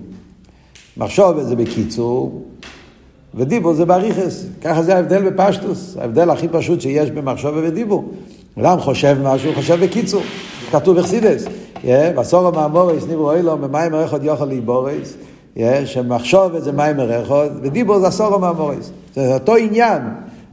מחשוב 0.97 1.43
זה 1.43 1.56
בקיצור, 1.56 2.45
ודיבור 3.36 3.73
זה 3.73 3.86
באריכס. 3.86 4.45
ככה 4.62 4.84
זה 4.84 4.95
ההבדל 4.95 5.30
בפשטוס. 5.30 5.97
ההבדל 5.97 6.30
הכי 6.30 6.47
פשוט 6.47 6.82
שיש 6.82 7.12
במחשוב 7.12 7.56
ודיבור. 7.63 8.12
אדם 8.60 8.80
חושב 8.80 9.17
משהו, 9.23 9.54
חושב 9.54 9.84
בקיצור. 9.84 10.23
כתוב 10.71 10.97
בחסידס. 10.97 11.45
בסורו 11.86 12.52
מאמורס 12.52 13.04
ניבו 13.08 13.32
אילו 13.34 13.58
במים 13.58 13.93
הרכות 13.93 14.24
יוכל 14.24 14.46
להיבורס, 14.46 15.13
שמחשוב 15.86 16.60
זה 16.60 16.72
מים 16.72 17.00
הרכות, 17.00 17.52
ודיבור 17.63 18.00
זה 18.00 18.08
הסורו 18.08 18.39
מאמורס. 18.39 18.91
זה 19.15 19.34
אותו 19.34 19.56
עניין. 19.56 20.02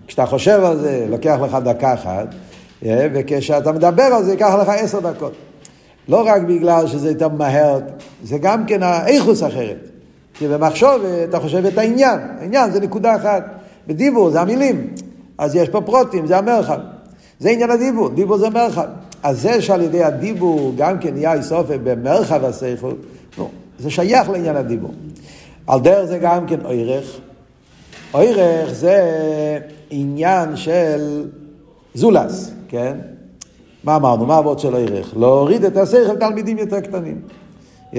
כשאתה 0.06 0.26
חושב 0.26 0.60
על 0.64 0.78
זה, 0.78 1.06
לוקח 1.08 1.38
לך 1.42 1.54
דקה 1.64 1.94
אחת, 1.94 2.26
וכשאתה 2.82 3.72
מדבר 3.72 4.02
על 4.02 4.24
זה, 4.24 4.30
ייקח 4.30 4.54
לך 4.60 4.68
עשר 4.68 5.00
דקות. 5.00 5.32
לא 6.08 6.22
רק 6.26 6.42
בגלל 6.42 6.86
שזה 6.86 7.08
יותר 7.08 7.28
מהר, 7.28 7.78
זה 8.22 8.38
גם 8.38 8.66
כן 8.66 8.82
האיכוס 8.82 9.42
אחרת. 9.42 9.88
כי 10.34 10.48
במחשוב 10.48 10.92
אתה 11.28 11.40
חושב 11.40 11.66
את 11.66 11.78
העניין, 11.78 12.18
העניין 12.40 12.70
זה 12.70 12.80
נקודה 12.80 13.16
אחת. 13.16 13.44
בדיבור 13.86 14.30
זה 14.30 14.40
המילים, 14.40 14.86
אז 15.38 15.56
יש 15.56 15.68
פה 15.68 15.80
פרוטים, 15.80 16.26
זה 16.26 16.38
המרחב. 16.38 16.78
זה 17.38 17.50
עניין 17.50 17.70
הדיבור, 17.70 18.08
דיבור 18.08 18.38
זה 18.38 18.50
מרחב. 18.50 18.86
אז 19.22 19.40
זה 19.42 19.62
שעל 19.62 19.82
ידי 19.82 20.04
הדיבור 20.04 20.72
גם 20.76 20.98
כן 20.98 21.14
נהיה 21.14 21.34
איסופה 21.34 21.78
במרחב 21.84 22.44
הסייכות, 22.44 22.96
נו, 23.38 23.48
זה 23.78 23.90
שייך 23.90 24.30
לעניין 24.30 24.56
הדיבור. 24.56 24.90
על 25.66 25.80
דרך 25.80 26.04
זה 26.04 26.18
גם 26.18 26.46
כן 26.46 26.60
אוירך. 26.64 27.18
אוירך 28.14 28.72
זה 28.72 28.98
עניין 29.90 30.56
של 30.56 31.26
זולס, 31.94 32.50
כן? 32.68 32.96
מה 33.84 33.96
אמרנו? 33.96 34.26
מה 34.26 34.34
העבוד 34.34 34.58
של 34.58 34.74
אוירך? 34.74 35.16
להוריד 35.16 35.64
את 35.64 35.76
השכל 35.76 36.16
תלמידים 36.16 36.58
יותר 36.58 36.80
קטנים. 36.80 37.20
Yeah? 37.94 37.96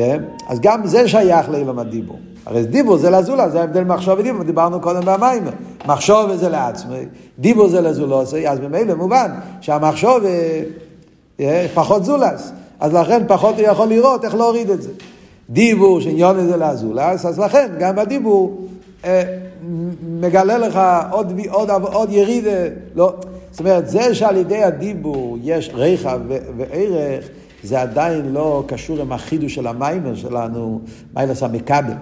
אז 0.47 0.59
גם 0.59 0.85
זה 0.85 1.07
שייך 1.07 1.49
לעולם 1.49 1.79
הדיבור. 1.79 2.19
הרי 2.45 2.65
דיבור 2.65 2.97
זה 2.97 3.09
לזולה, 3.09 3.49
זה 3.49 3.61
ההבדל 3.61 3.83
מחשוב 3.83 4.19
ודיבור, 4.19 4.43
דיברנו 4.43 4.81
קודם 4.81 5.01
במים. 5.05 5.43
מחשוב 5.85 6.35
זה 6.35 6.49
לעצמי, 6.49 7.05
דיבור 7.39 7.67
זה 7.67 7.81
לזולוסי, 7.81 8.47
אז 8.47 8.59
ממילא 8.59 8.95
מובן 8.95 9.31
שהמחשוב 9.61 10.25
אה, 10.25 10.61
פחות 11.73 12.05
זולס. 12.05 12.51
אז 12.79 12.93
לכן 12.93 13.23
פחות 13.27 13.55
הוא 13.55 13.67
יכול 13.67 13.87
לראות 13.87 14.25
איך 14.25 14.35
להוריד 14.35 14.69
את 14.69 14.81
זה. 14.81 14.89
דיבור 15.49 16.01
שעניון 16.01 16.47
זה 16.47 16.57
לזולס, 16.57 17.25
אז 17.25 17.39
לכן 17.39 17.69
גם 17.79 17.95
בדיבור 17.95 18.67
אה, 19.05 19.37
מגלה 20.19 20.57
לך 20.57 20.79
עוד, 21.11 21.39
עוד, 21.49 21.69
עוד 21.69 22.11
יריד, 22.11 22.43
לא, 22.95 23.13
זאת 23.51 23.59
אומרת, 23.59 23.89
זה 23.89 24.15
שעל 24.15 24.37
ידי 24.37 24.63
הדיבור 24.63 25.37
יש 25.43 25.71
ריחה 25.73 26.17
וערך, 26.57 27.25
זה 27.63 27.81
עדיין 27.81 28.33
לא 28.33 28.63
קשור 28.67 29.01
עם 29.01 29.11
החידוש 29.11 29.55
של 29.55 29.67
המיימר 29.67 30.15
שלנו, 30.15 30.81
מיילס 31.15 31.43
המכבל. 31.43 31.93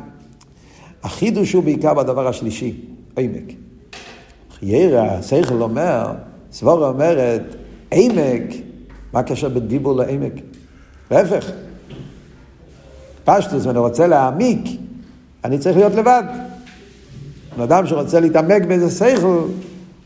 החידוש 1.04 1.54
הוא 1.54 1.64
בעיקר 1.64 1.94
בדבר 1.94 2.28
השלישי, 2.28 2.82
עמק. 3.18 3.54
חיירה, 4.60 5.04
השכל 5.04 5.62
אומר, 5.62 6.12
סבורה 6.52 6.90
אומרת, 6.90 7.56
עמק, 7.92 8.69
מה 9.14 9.20
הקשר 9.20 9.50
בין 9.50 9.68
דיבור 9.68 9.96
לעמק? 9.96 10.34
להפך. 11.12 11.52
פשטוס, 13.26 13.66
אם 13.66 13.70
אני 13.70 13.80
רוצה 13.80 14.08
להעמיק, 14.08 14.60
אני 15.46 15.60
צריך 15.60 15.78
להיות 15.78 15.96
לבד. 15.96 16.24
בן 17.58 17.64
אדם 17.64 17.88
שרוצה 17.88 18.20
להתעמק 18.20 18.66
באיזה 18.66 18.90
שכל, 18.90 19.42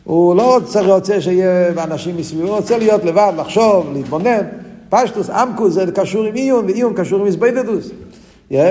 הוא 0.03 0.35
לא 0.35 0.55
רוצה, 0.55 0.81
רוצה 0.81 1.21
שיהיה 1.21 1.83
אנשים 1.83 2.17
מסביבו, 2.17 2.47
הוא 2.47 2.55
רוצה 2.55 2.77
להיות 2.77 3.03
לבד, 3.03 3.33
לחשוב, 3.37 3.89
להתבונן. 3.93 4.41
פשטוס, 4.89 5.29
עמקוס 5.29 5.73
זה 5.73 5.91
קשור 5.95 6.23
עם 6.23 6.35
עיון, 6.35 6.65
ועיון 6.65 6.93
קשור 6.93 7.19
עם 7.21 7.27
הסביידדוס. 7.27 7.89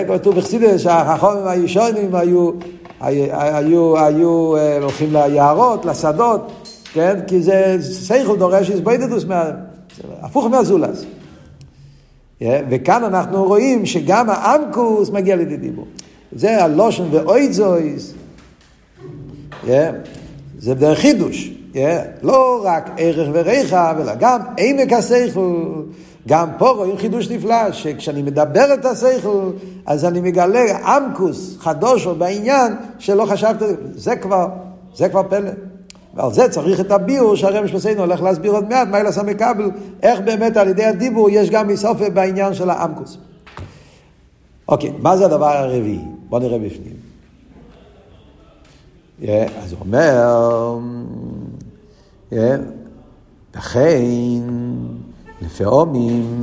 כתוב 0.08 0.36
בחסידס 0.36 0.80
שהחכמים 0.80 1.46
הישונים 1.46 2.14
היו, 2.14 2.50
היו, 3.00 3.98
היו 3.98 4.56
אה, 4.56 4.78
הולכים 4.78 5.12
ליערות, 5.12 5.84
לשדות, 5.84 6.52
כן? 6.92 7.20
כי 7.26 7.42
זה 7.42 7.76
סייכל 7.80 8.36
דורש 8.36 8.70
הסביידדוס, 8.70 9.24
הפוך 10.22 10.46
מהזולס. 10.46 11.04
וכאן 12.42 13.04
אנחנו 13.04 13.44
רואים 13.44 13.86
שגם 13.86 14.30
האמקוס 14.30 15.10
מגיע 15.10 15.36
לידי 15.36 15.56
דיבור. 15.56 15.86
זה 16.32 16.64
הלושן 16.64 17.04
ואויזויס, 17.10 18.14
זה 20.58 20.74
דרך 20.74 20.98
חידוש. 20.98 21.50
לא 22.22 22.60
רק 22.64 22.90
ערך 22.96 23.28
וריחה, 23.32 23.92
אלא 24.00 24.12
גם 24.14 24.40
עמק 24.58 24.92
השכל. 24.92 25.82
גם 26.28 26.48
פה 26.58 26.70
רואים 26.70 26.96
חידוש 26.98 27.30
נפלא, 27.30 27.72
שכשאני 27.72 28.22
מדבר 28.22 28.74
את 28.74 28.84
השכל, 28.84 29.50
אז 29.86 30.04
אני 30.04 30.20
מגלה 30.20 30.78
עמקוס 30.96 31.56
חדוש 31.58 32.06
בעניין 32.06 32.72
שלא 32.98 33.26
חשבתי, 33.26 33.64
זה 33.94 34.16
כבר, 34.16 34.48
זה 34.94 35.08
כבר 35.08 35.22
פלא. 35.28 35.50
ועל 36.14 36.32
זה 36.32 36.48
צריך 36.48 36.80
את 36.80 36.90
הביור 36.90 37.36
שהרמש 37.36 37.72
בסיינו 37.72 38.00
הולך 38.00 38.22
להסביר 38.22 38.52
עוד 38.52 38.68
מעט, 38.68 38.88
מה 38.88 38.98
ילס 39.00 39.18
המקבל, 39.18 39.70
איך 40.02 40.20
באמת 40.20 40.56
על 40.56 40.68
ידי 40.68 40.84
הדיבור 40.84 41.30
יש 41.30 41.50
גם 41.50 41.68
מסופה 41.68 42.10
בעניין 42.10 42.54
של 42.54 42.70
העמקוס. 42.70 43.18
אוקיי, 44.68 44.92
מה 44.98 45.16
זה 45.16 45.24
הדבר 45.24 45.46
הרביעי? 45.56 46.00
בואו 46.28 46.40
נראה 46.40 46.58
בפנים. 46.58 46.96
Yeah, 49.20 49.24
אז 49.62 49.72
הוא 49.72 49.80
אומר, 49.80 50.78
yeah, 52.30 52.34
לכן 53.56 54.02
לפעמים 55.42 56.38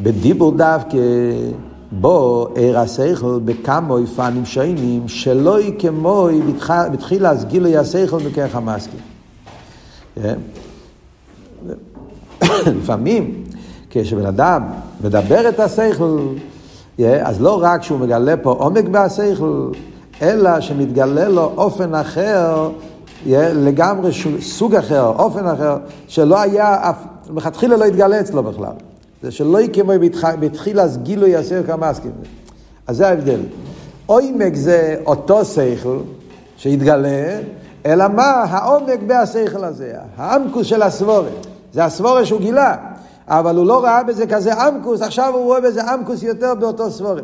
בדיבור 0.00 0.52
דווקא 0.52 0.98
בו 1.92 2.48
ער 2.56 2.78
השכל 2.78 3.38
שונים 4.44 5.08
שלא 5.08 5.58
כמוי 5.78 6.40
בתחילה 6.92 7.34
גילוי 7.34 7.76
השכל 7.76 8.18
מכך 8.26 8.54
המסכים. 8.54 9.00
לפעמים 12.66 13.44
כשבן 13.90 14.26
אדם 14.26 14.62
מדבר 15.04 15.48
את 15.48 15.60
השכל, 15.60 16.18
אז 17.22 17.40
לא 17.40 17.62
רק 17.62 17.82
שהוא 17.82 17.98
מגלה 17.98 18.36
פה 18.36 18.50
עומק 18.50 18.84
בהשכל, 18.84 19.70
אלא 20.22 20.60
שמתגלה 20.60 21.28
לו 21.28 21.52
אופן 21.56 21.94
אחר, 21.94 22.70
לגמרי 23.26 24.10
סוג 24.40 24.74
אחר, 24.74 25.06
אופן 25.06 25.46
אחר, 25.46 25.76
שלא 26.08 26.40
היה 26.40 26.92
מלכתחילה 27.30 27.76
לא 27.76 27.84
יתגלה 27.84 28.20
אצלו 28.20 28.42
בכלל. 28.42 28.72
זה 29.24 29.30
שלא 29.30 29.60
יקמו 29.60 29.92
בתחילה 30.40 30.82
אז 30.82 30.98
גילו 30.98 31.26
יעשה 31.26 31.62
כמה 31.62 31.88
עסקים. 31.88 32.10
אז 32.86 32.96
זה 32.96 33.08
ההבדל. 33.08 33.40
עומק 34.06 34.54
זה 34.54 34.96
אותו 35.06 35.44
שכל 35.44 35.98
שיתגלה, 36.56 37.38
אלא 37.86 38.08
מה 38.08 38.30
העומק 38.30 39.00
בהשכל 39.06 39.64
הזה, 39.64 39.92
העמקוס 40.16 40.66
של 40.66 40.82
הסבורה. 40.82 41.28
זה 41.72 41.84
הסבורה 41.84 42.26
שהוא 42.26 42.40
גילה, 42.40 42.76
אבל 43.28 43.56
הוא 43.56 43.66
לא 43.66 43.84
ראה 43.84 44.02
בזה 44.02 44.26
כזה 44.26 44.54
עמקוס, 44.54 45.02
עכשיו 45.02 45.34
הוא 45.34 45.44
רואה 45.44 45.60
בזה 45.60 45.82
עמקוס 45.82 46.22
יותר 46.22 46.54
באותו 46.54 46.90
סבורה. 46.90 47.22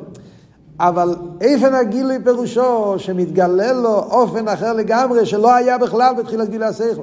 אבל 0.81 1.15
איפן 1.41 1.75
הגילוי 1.75 2.19
פירושו 2.25 2.95
שמתגלה 2.99 3.73
לו 3.73 3.99
אופן 3.99 4.49
אחר 4.49 4.73
לגמרי 4.73 5.27
שלא 5.27 5.55
היה 5.55 5.79
בכלל 5.79 6.15
בתחילת 6.19 6.49
גילי 6.49 6.67
השכל. 6.67 7.03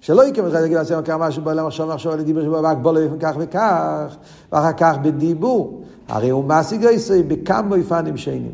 שלא 0.00 0.26
יקם 0.28 0.46
לך 0.46 0.54
להגיד 0.54 0.76
לעצמם 0.76 1.02
כמה 1.02 1.28
משהו 1.28 1.42
בעולם 1.42 1.66
עכשיו 1.66 1.86
מחשוב 1.86 2.12
על 2.12 2.22
דיבור 2.22 2.42
שבו 2.42 2.56
רק 2.62 2.76
בוא 2.82 2.92
לפעמים 2.92 3.18
כך 3.20 3.34
וכך, 3.38 4.16
ואחר 4.52 4.72
כך 4.72 4.96
בדיבור. 5.02 5.82
הרי 6.08 6.28
הוא 6.30 6.44
מעסיק 6.44 6.80
גייסי 6.80 7.22
בכמה 7.22 7.76
אופנים 7.76 8.16
שונים. 8.16 8.52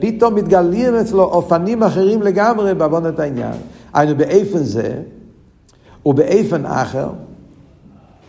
פתאום 0.00 0.34
מתגלים 0.34 0.94
אצלו 0.94 1.22
אופנים 1.22 1.82
אחרים 1.82 2.22
לגמרי 2.22 2.74
בעוונת 2.74 3.18
העניין. 3.18 3.54
היינו 3.94 4.16
באיפן 4.16 4.62
זה, 4.62 4.94
ובאיפן 6.06 6.66
אחר, 6.66 7.08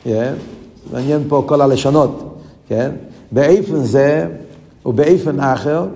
כן? 0.04 0.34
מעניין 0.94 1.24
פה 1.28 1.44
כל 1.48 1.62
הלשונות, 1.62 2.40
כן? 2.68 2.92
באיפן 3.32 3.84
זה 3.84 4.28
ובאיפן 4.86 5.40
אחר, 5.40 5.88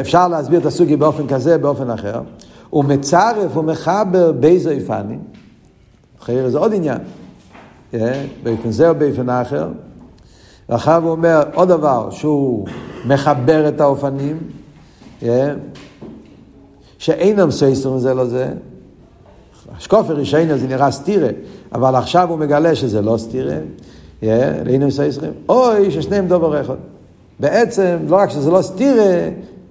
אפשר 0.00 0.28
להסביר 0.28 0.60
את 0.60 0.66
הסוגיה 0.66 0.96
באופן 0.96 1.26
כזה, 1.26 1.58
באופן 1.58 1.90
אחר. 1.90 2.20
הוא 2.72 2.84
מצרף 2.84 3.56
ומחבר 3.56 4.32
באיזה 4.32 4.70
איפנים, 4.70 5.20
אחר 6.22 6.48
זה 6.48 6.58
עוד 6.58 6.72
עניין, 6.74 6.98
באופן 8.42 8.70
זה 8.70 8.88
או 8.88 8.94
באופן 8.94 9.30
אחר. 9.30 9.68
ואחר 10.68 10.96
הוא 10.96 11.10
אומר 11.10 11.42
עוד 11.54 11.68
דבר, 11.68 12.10
שהוא 12.10 12.66
מחבר 13.06 13.68
את 13.68 13.80
האופנים, 13.80 14.38
שאינם 16.98 17.50
סייסטרים 17.50 17.98
זה 17.98 18.14
לזה. 18.14 18.48
השקופר 19.76 20.16
ראשון 20.16 20.58
זה 20.58 20.66
נראה 20.66 20.90
סטירה, 20.90 21.28
אבל 21.72 21.94
עכשיו 21.94 22.30
הוא 22.30 22.38
מגלה 22.38 22.74
שזה 22.74 23.02
לא 23.02 23.16
סטירה, 23.16 23.56
אינם 24.66 24.90
סייסטרים, 24.90 25.32
אוי 25.48 25.90
ששניהם 25.90 26.28
דובר 26.28 26.60
אחד. 26.60 26.76
בעצם, 27.40 27.96
לא 28.08 28.16
רק 28.16 28.30
שזה 28.30 28.50
לא 28.50 28.62
סטירה, 28.62 29.28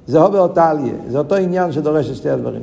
זה 0.07 0.19
הובר 0.19 0.47
טליה, 0.47 0.93
זה 1.09 1.17
אותו 1.17 1.35
עניין 1.35 1.71
שדורש 1.71 2.09
את 2.09 2.15
שתי 2.15 2.29
הדברים. 2.29 2.61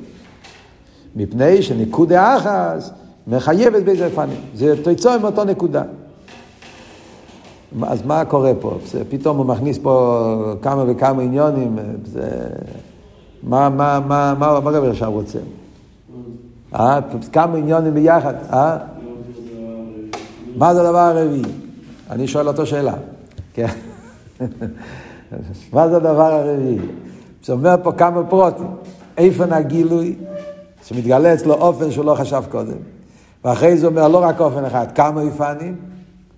מפני 1.19 1.63
שנקודה 1.63 2.37
אחס 2.37 2.91
מחייבת 3.27 3.83
באיזה 3.83 4.07
אופנים. 4.07 4.41
זה 4.55 4.83
תוצא 4.83 5.15
עם 5.15 5.25
אותו 5.25 5.45
נקודה. 5.45 5.83
אז 7.83 8.03
מה 8.07 8.25
קורה 8.25 8.53
פה? 8.61 8.79
זה, 8.87 9.03
פתאום 9.09 9.39
הוא 9.39 9.47
מכניס 9.47 9.79
פה 9.79 10.55
כמה 10.63 10.85
וכמה 10.87 11.23
עניונים. 11.23 11.79
זה... 12.05 12.29
מה, 13.43 13.69
מה, 13.69 14.01
מה, 14.01 14.35
מה, 14.39 14.61
מה 14.61 14.71
רבי 14.71 14.89
עכשיו 14.89 15.13
רוצה? 15.13 15.39
אה? 16.75 16.99
כמה 17.33 17.57
עניונים 17.57 17.95
ביחד, 17.95 18.35
אה? 18.53 18.77
מה 20.57 20.75
זה 20.75 20.81
הדבר 20.81 20.99
הרביעי? 20.99 21.43
אני 22.11 22.27
שואל 22.27 22.49
אותו 22.49 22.67
שאלה. 22.67 22.95
כן. 23.55 23.67
מה 25.73 25.89
זה 25.89 25.97
הדבר 25.97 26.33
הרביעי? 26.33 26.79
זה 27.45 27.53
אומר 27.53 27.75
פה 27.83 27.93
כמה 27.93 28.25
פרוטים. 28.25 28.67
איפה 29.17 29.45
הגילוי? 29.51 30.17
שמתגלה 30.89 31.35
אצלו 31.35 31.55
אופן 31.55 31.91
שהוא 31.91 32.05
לא 32.05 32.15
חשב 32.15 32.43
קודם. 32.51 32.77
ואחרי 33.45 33.77
זה 33.77 33.87
אומר 33.87 34.09
לא 34.09 34.19
רק 34.19 34.41
אופן 34.41 34.65
אחד, 34.65 34.87
כמה 34.95 35.23
אופנים, 35.23 35.77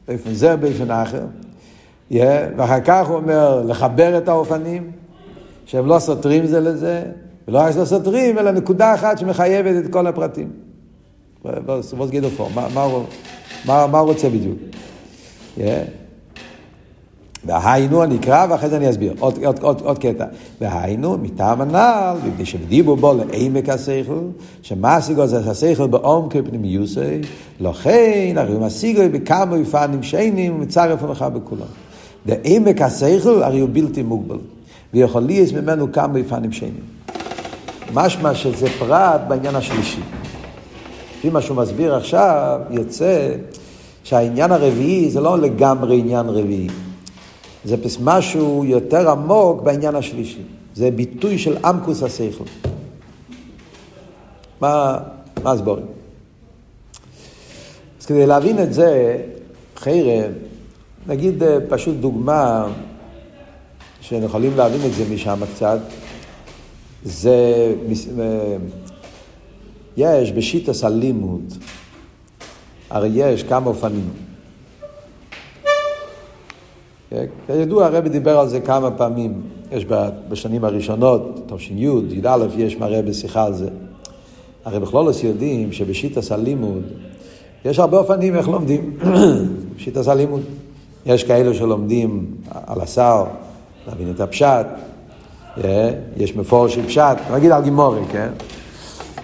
באופן 0.08 0.32
זה 0.32 0.54
ובאופן 0.54 0.90
אחר. 0.90 1.22
Yeah, 2.12 2.14
ואחר 2.56 2.80
כך 2.80 3.08
הוא 3.08 3.16
אומר 3.16 3.62
לחבר 3.66 4.18
את 4.18 4.28
האופנים, 4.28 4.90
שהם 5.66 5.86
לא 5.86 5.98
סותרים 5.98 6.46
זה 6.46 6.60
לזה, 6.60 7.02
ולא 7.48 7.58
רק 7.58 7.72
שלא 7.72 7.84
סותרים, 7.84 8.38
אלא 8.38 8.50
נקודה 8.50 8.94
אחת 8.94 9.18
שמחייבת 9.18 9.84
את 9.84 9.92
כל 9.92 10.06
הפרטים. 10.06 10.50
מה, 11.44 12.68
מה, 13.66 13.86
מה 13.86 13.98
הוא 13.98 14.08
רוצה 14.08 14.28
בדיוק? 14.28 14.58
Yeah. 15.58 15.60
והיינו 17.44 18.03
הנקרא, 18.03 18.46
ואחרי 18.50 18.68
זה 18.68 18.76
אני 18.76 18.90
אסביר. 18.90 19.14
עוד, 19.18 19.44
עוד, 19.44 19.59
עוד, 19.62 19.81
עוד 19.85 19.98
קטע. 19.98 20.24
והיינו, 20.61 21.18
מטעם 21.22 21.61
הנ"ל, 21.61 22.16
מפני 22.26 22.46
שדיבו 22.46 22.96
בו 22.96 23.14
לעמק 23.14 23.68
השכל, 23.68 24.20
שמשיגו 24.62 25.26
זה 25.26 25.50
השכל 25.50 25.87
בעומק 25.87 26.33
פנימיוסי, 26.33 27.20
לכן 27.61 28.35
הרי 28.37 28.53
הוא 28.53 28.66
משיגו 28.66 29.03
בכמה 29.12 29.57
אופנים 29.57 30.03
שנים 30.03 30.55
ומצרף 30.55 31.03
המחה 31.03 31.29
בכולם. 31.29 31.66
לעמק 32.26 32.83
השכל 32.83 33.42
הרי 33.42 33.61
הוא 33.61 33.68
בלתי 33.72 34.03
מוגבל. 34.03 34.38
ויכול 34.94 35.22
להיות 35.22 35.53
ממנו 35.53 35.92
כמה 35.92 36.09
בפנים 36.09 36.53
שנים. 36.53 36.81
משמע 37.94 38.35
שזה 38.35 38.66
פרט 38.79 39.20
בעניין 39.29 39.55
השלישי. 39.55 40.00
לפי 41.18 41.31
מה 41.31 41.40
שהוא 41.40 41.57
מסביר 41.57 41.94
עכשיו, 41.94 42.61
יוצא 42.70 43.29
שהעניין 44.05 44.53
הרביעי 44.53 45.11
זה 45.11 45.20
לא 45.20 45.38
לגמרי 45.38 45.98
עניין 45.98 46.26
רביעי. 46.29 46.68
זה 47.64 47.76
משהו 48.00 48.64
יותר 48.64 49.10
עמוק 49.10 49.62
בעניין 49.62 49.94
השלישי. 49.94 50.42
זה 50.74 50.90
ביטוי 50.90 51.38
של 51.38 51.56
עמקוס 51.64 52.02
השכל. 52.02 52.44
מה, 54.60 54.98
מה 55.42 55.52
הסבורים? 55.52 55.86
אז 58.00 58.06
כדי 58.06 58.26
להבין 58.26 58.62
את 58.62 58.72
זה, 58.72 59.18
חיירה, 59.76 60.28
נגיד 61.06 61.42
אה, 61.42 61.58
פשוט 61.68 61.96
דוגמה 61.96 62.66
שיכולים 64.00 64.56
להבין 64.56 64.80
את 64.86 64.92
זה 64.92 65.04
משם 65.14 65.40
קצת, 65.54 65.78
זה, 67.04 67.74
אה, 68.20 68.56
יש 69.96 70.32
בשיטס 70.32 70.84
הלימוד, 70.84 71.54
הרי 72.90 73.08
יש 73.08 73.42
כמה 73.42 73.66
אופנים. 73.66 74.29
כידוע, 77.46 77.86
הרבי 77.86 78.08
דיבר 78.08 78.38
על 78.38 78.48
זה 78.48 78.60
כמה 78.60 78.90
פעמים. 78.90 79.42
יש 79.72 79.86
בשנים 80.28 80.64
הראשונות, 80.64 81.40
תש"י, 81.46 81.74
י"א, 81.74 82.46
יש 82.56 82.76
מראה 82.76 83.02
בשיחה 83.02 83.44
על 83.44 83.54
זה. 83.54 83.68
הרי 84.64 84.80
בכלולוס 84.80 85.24
יודעים 85.24 85.72
שבשיטס 85.72 86.32
הלימוד 86.32 86.82
יש 87.64 87.78
הרבה 87.78 87.98
אופנים 87.98 88.36
איך 88.36 88.48
לומדים. 88.48 88.96
בשיטס 89.76 90.08
הלימוד. 90.08 90.40
יש 91.06 91.24
כאלו 91.24 91.54
שלומדים 91.54 92.26
על 92.66 92.80
השר, 92.80 93.24
להבין 93.86 94.10
את 94.10 94.20
הפשט. 94.20 94.66
אה? 95.64 95.90
יש 96.16 96.36
מפורשי 96.36 96.82
פשט, 96.82 97.16
נגיד 97.32 97.50
על 97.50 97.62
גימורי, 97.62 98.00
כן? 98.12 98.28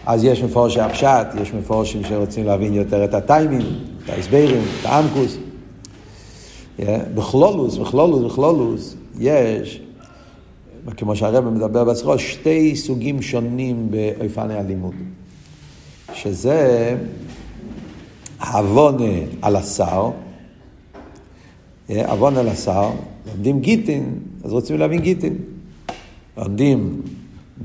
אז 0.06 0.24
יש 0.24 0.42
מפורשי 0.42 0.80
הפשט, 0.80 1.26
יש 1.42 1.54
מפורשים 1.54 2.04
שרוצים 2.04 2.46
להבין 2.46 2.74
יותר 2.74 3.04
את 3.04 3.14
הטיימים, 3.14 3.62
את 4.04 4.10
ההסברים, 4.10 4.62
את 4.80 4.86
האמקוס. 4.86 5.36
בכלולוס, 7.14 7.76
בכלולוס, 7.76 8.32
בכלולוס, 8.32 8.96
יש, 9.18 9.80
כמו 10.96 11.16
שהרבא 11.16 11.50
מדבר 11.50 11.84
בעצמו, 11.84 12.18
שתי 12.18 12.76
סוגים 12.76 13.22
שונים 13.22 13.88
באופני 13.90 14.54
הלימוד. 14.54 14.94
שזה 16.14 16.96
עוון 18.52 18.96
על 19.42 19.56
השר, 19.56 20.10
עוון 21.88 22.36
על 22.36 22.48
השר, 22.48 22.90
לומדים 23.26 23.60
גיטין, 23.60 24.14
אז 24.44 24.52
רוצים 24.52 24.78
להבין 24.78 25.00
גיטין. 25.00 25.36
לומדים 26.36 27.00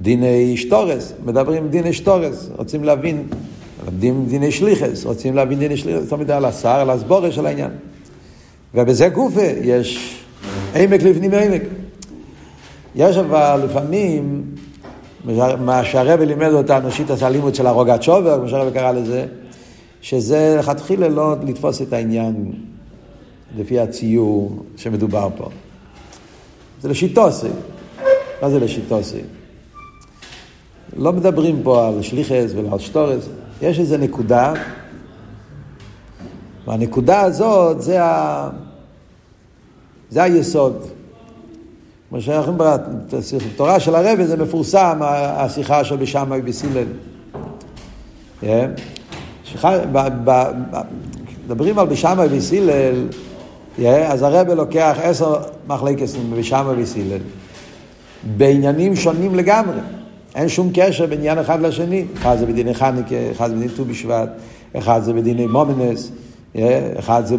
דיני 0.01 0.57
שטורס, 0.57 1.13
מדברים 1.25 1.67
דיני 1.67 1.93
שטורס, 1.93 2.49
רוצים 2.57 2.83
להבין, 2.83 3.27
לומדים 3.85 4.25
דיני 4.25 4.51
שליחס, 4.51 5.05
רוצים 5.05 5.35
להבין 5.35 5.59
דיני 5.59 5.77
שליחס, 5.77 6.03
זאת 6.03 6.11
אומרת 6.11 6.29
על 6.29 6.45
השר, 6.45 6.69
על 6.69 6.89
הסבורה 6.89 7.31
של 7.31 7.45
העניין. 7.45 7.71
ובזה 8.75 9.09
גופה 9.09 9.47
יש 9.61 10.21
עמק 10.75 11.03
לפנים 11.03 11.33
עמק. 11.33 11.61
יש 12.95 13.17
אבל 13.17 13.61
לפעמים, 13.65 14.43
מה 15.59 15.83
שהרבי 15.83 16.25
לימד 16.25 16.51
אותנו, 16.51 16.91
שיטת 16.91 17.21
הלימוד 17.21 17.55
של 17.55 17.67
הרוגת 17.67 18.03
שובר, 18.03 18.39
כמו 18.39 18.49
שהרבי 18.49 18.71
קרא 18.71 18.91
לזה, 18.91 19.25
שזה 20.01 20.55
לכתחילה 20.59 21.09
לא 21.09 21.35
לתפוס 21.47 21.81
את 21.81 21.93
העניין 21.93 22.51
לפי 23.57 23.79
הציור 23.79 24.63
שמדובר 24.77 25.29
פה. 25.37 25.49
זה 26.81 26.89
לשיטוסי. 26.89 27.47
מה 28.41 28.49
זה 28.49 28.59
לשיטוסי? 28.59 29.21
לא 30.97 31.13
מדברים 31.13 31.59
פה 31.63 31.87
על 31.87 32.01
שליחס 32.01 32.51
ולא 32.55 32.69
על 32.71 32.79
שטורס, 32.79 33.29
יש 33.61 33.79
איזו 33.79 33.97
נקודה 33.97 34.53
והנקודה 36.67 37.21
הזאת 37.21 37.81
זה, 37.81 38.03
ה... 38.03 38.49
זה 40.09 40.23
היסוד. 40.23 40.85
כמו 42.09 42.21
שאנחנו 42.21 42.57
בתורה 43.53 43.79
של 43.79 43.95
הרבי 43.95 44.27
זה 44.27 44.37
מפורסם, 44.37 44.99
השיחה 45.01 45.83
של 45.83 45.95
בסילל. 46.41 46.87
כן? 48.41 48.71
מדברים 51.45 51.79
על 51.79 51.87
בשמאי 51.87 52.27
בסילל, 52.29 53.07
כן? 53.77 54.03
אז 54.07 54.21
הרבי 54.21 54.55
לוקח 54.55 54.97
עשר 55.01 55.35
מחלקסים 55.67 56.33
בשמאי 56.37 56.75
בסילל, 56.75 57.21
בעניינים 58.37 58.95
שונים 58.95 59.35
לגמרי. 59.35 59.79
אין 60.35 60.49
שום 60.49 60.69
קשר 60.73 61.05
בין 61.05 61.19
עניין 61.19 61.37
אחד 61.37 61.61
לשני. 61.61 62.05
אחד 62.17 62.37
זה 62.39 62.45
בדיני 62.45 62.73
חניקה, 62.73 63.15
אחד 63.31 63.49
זה 63.49 63.55
בדיני 63.55 63.69
ט"ו 63.69 63.85
בשבט, 63.85 64.29
אחד 64.77 65.01
זה 65.03 65.13
בדיני 65.13 65.47
מומנס. 65.47 66.11
אחד 66.99 67.25
זה 67.25 67.35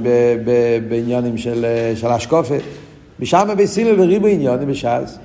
בעניינים 0.88 1.38
של, 1.38 1.64
השקופת. 2.05 2.61
משם 3.20 3.48
בסילל 3.57 4.01
וריבו 4.01 4.27
עניונים 4.27 4.68
בש"ס. 4.68 5.18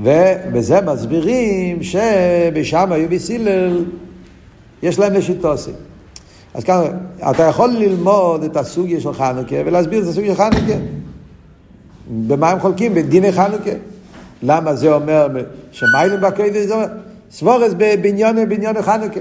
ובזה 0.00 0.80
מסבירים 0.80 1.82
שבשם 1.82 2.92
היו 2.92 3.08
בסילל, 3.08 3.84
יש 4.82 4.98
להם 4.98 5.12
לשיטוסים. 5.12 5.74
אז 6.54 6.64
כאן, 6.64 6.82
אתה 7.30 7.42
יכול 7.42 7.70
ללמוד 7.70 8.42
את 8.42 8.56
הסוגיה 8.56 9.00
של 9.00 9.12
חנוכה 9.12 9.56
ולהסביר 9.66 10.02
את 10.02 10.08
הסוגיה 10.08 10.34
של 10.34 10.38
חנוכה. 10.38 10.78
במה 12.26 12.50
הם 12.50 12.60
חולקים? 12.60 12.94
בדיני 12.94 13.32
חנוכה. 13.32 13.70
למה 14.42 14.74
זה 14.74 14.94
אומר 14.94 15.28
שמיילים 15.72 16.20
בקוידש, 16.20 16.56
זה 16.56 16.74
אומר 16.74 16.86
סבורס 17.30 17.72
בענייני 17.72 18.82
חנוכה. 18.82 19.20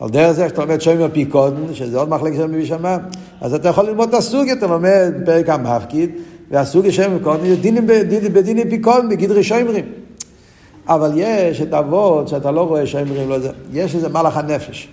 על 0.00 0.10
דרך 0.10 0.32
זה 0.32 0.48
שאתה 0.48 0.64
לומד 0.64 0.80
שוימר 0.80 1.08
פיקודן, 1.12 1.74
שזה 1.74 1.98
עוד 1.98 2.08
מחלקת 2.08 2.36
שם 2.36 2.60
בשמה, 2.60 2.96
אז 3.40 3.54
אתה 3.54 3.68
יכול 3.68 3.86
ללמוד 3.86 4.08
את 4.08 4.14
הסוגיה, 4.14 4.54
אתה 4.54 4.66
לומד 4.66 5.12
פרק 5.24 5.48
המפקיד, 5.48 6.10
והסוגיה 6.50 6.92
שוימר 6.92 7.18
פיקודן, 7.18 7.54
דינים 7.54 7.86
בדיני 8.32 8.70
פיקודן, 8.70 9.08
בגדרי 9.08 9.44
שוימרים. 9.44 9.84
אבל 10.88 11.12
יש 11.14 11.60
את 11.60 11.74
אבות 11.74 12.28
שאתה 12.28 12.50
לא 12.50 12.60
רואה 12.60 12.86
שוימרים, 12.86 13.28
לא 13.28 13.38
זה, 13.38 13.50
יש 13.72 13.94
איזה 13.94 14.08
מלאך 14.08 14.36
הנפש. 14.36 14.88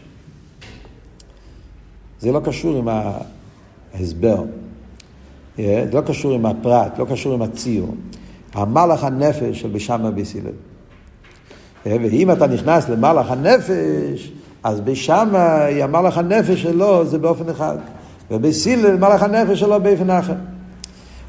זה 2.20 2.32
לא 2.32 2.40
קשור 2.40 2.78
עם 2.78 2.88
ההסבר, 3.98 4.44
זה 5.58 5.90
לא 5.94 6.02
קשור 6.02 6.34
עם 6.34 6.46
הפרט, 6.46 7.00
לא 7.00 7.06
קשור 7.10 7.34
עם 7.34 7.42
הציור. 7.42 7.96
המלאך 8.54 9.04
הנפש 9.04 9.62
של 9.62 9.70
בשמה 9.70 10.12
ביסילל. 10.12 10.52
ואם 11.86 12.32
אתה 12.32 12.48
נכנס 12.48 12.90
למלאך 12.90 13.32
הנפש, 13.32 14.32
אז 14.66 14.82
בשמה 14.82 15.66
המלאך 15.66 16.18
הנפש 16.18 16.62
שלו 16.62 17.06
זה 17.06 17.18
באופן 17.18 17.50
אחד, 17.50 17.78
ובסילל 18.32 18.98
מלאך 18.98 19.24
הנפש 19.24 19.60
שלו 19.60 19.82
באופן 19.82 20.10
אחר. 20.10 20.34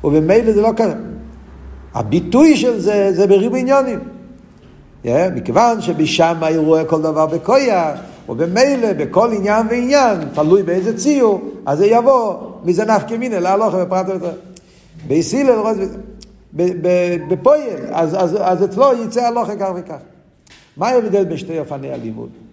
ובמילא 0.05 0.53
זה 0.53 0.62
לא 0.62 0.70
ככה. 0.77 0.92
הביטוי 1.94 2.57
של 2.57 2.81
זה 2.81 3.12
זה 3.12 3.27
בריבוי 3.27 3.61
עניונים. 3.61 3.99
Yeah, 5.05 5.09
מכיוון 5.35 5.81
שבשמה 5.81 6.49
הוא 6.49 6.66
רואה 6.66 6.85
כל 6.85 7.03
דבר 7.03 7.27
בכויח, 7.27 7.99
ובמילא 8.29 8.92
בכל 8.92 9.33
עניין 9.33 9.66
ועניין, 9.70 10.18
תלוי 10.35 10.62
באיזה 10.62 10.96
ציור, 10.96 11.51
אז 11.66 11.79
זה 11.79 11.87
יבוא 11.87 12.35
מזה 12.64 12.85
נפקא 12.85 13.14
מינא 13.14 13.35
להלוכה 13.35 13.85
בפרט 13.85 14.09
יותר. 14.09 14.33
בהסילל, 15.07 15.59
בפויל, 17.31 17.81
אז, 17.92 18.14
אז, 18.14 18.37
אז 18.40 18.64
אצלו 18.64 19.03
יצא 19.05 19.27
הלוכה 19.27 19.57
כך 19.57 19.68
וכך. 19.77 19.99
מה 20.77 20.88
ההבדל 20.88 21.25
בין 21.25 21.37
שתי 21.37 21.59
אופני 21.59 21.92
הלימוד? 21.92 22.46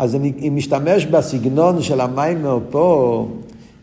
אז 0.00 0.14
אם 0.14 0.52
משתמש 0.56 1.06
בסגנון 1.06 1.82
של 1.82 2.00
המיימר 2.00 2.58
פה, 2.70 3.28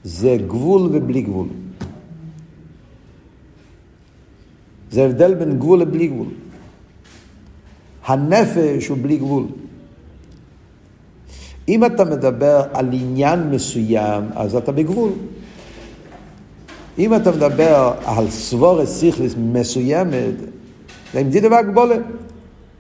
זה 0.03 0.37
גבול 0.47 0.89
ובלי 0.91 1.21
גבול. 1.21 1.47
זה 4.91 5.05
הבדל 5.05 5.33
בין 5.33 5.59
גבול 5.59 5.79
לבלי 5.79 6.07
גבול. 6.07 6.27
הנפש 8.05 8.87
הוא 8.87 8.97
בלי 9.01 9.17
גבול. 9.17 9.45
אם 11.67 11.85
אתה 11.85 12.05
מדבר 12.05 12.63
על 12.73 12.89
עניין 12.93 13.49
מסוים, 13.49 14.23
אז 14.35 14.55
אתה 14.55 14.71
בגבול. 14.71 15.11
אם 16.99 17.15
אתה 17.15 17.31
מדבר 17.31 17.93
על 18.05 18.29
סבורס 18.29 18.89
סיכליס 18.89 19.35
מסוימת, 19.37 20.35
זה 21.13 21.19
עם 21.19 21.29
דידה 21.29 21.47
והגבולה. 21.51 21.95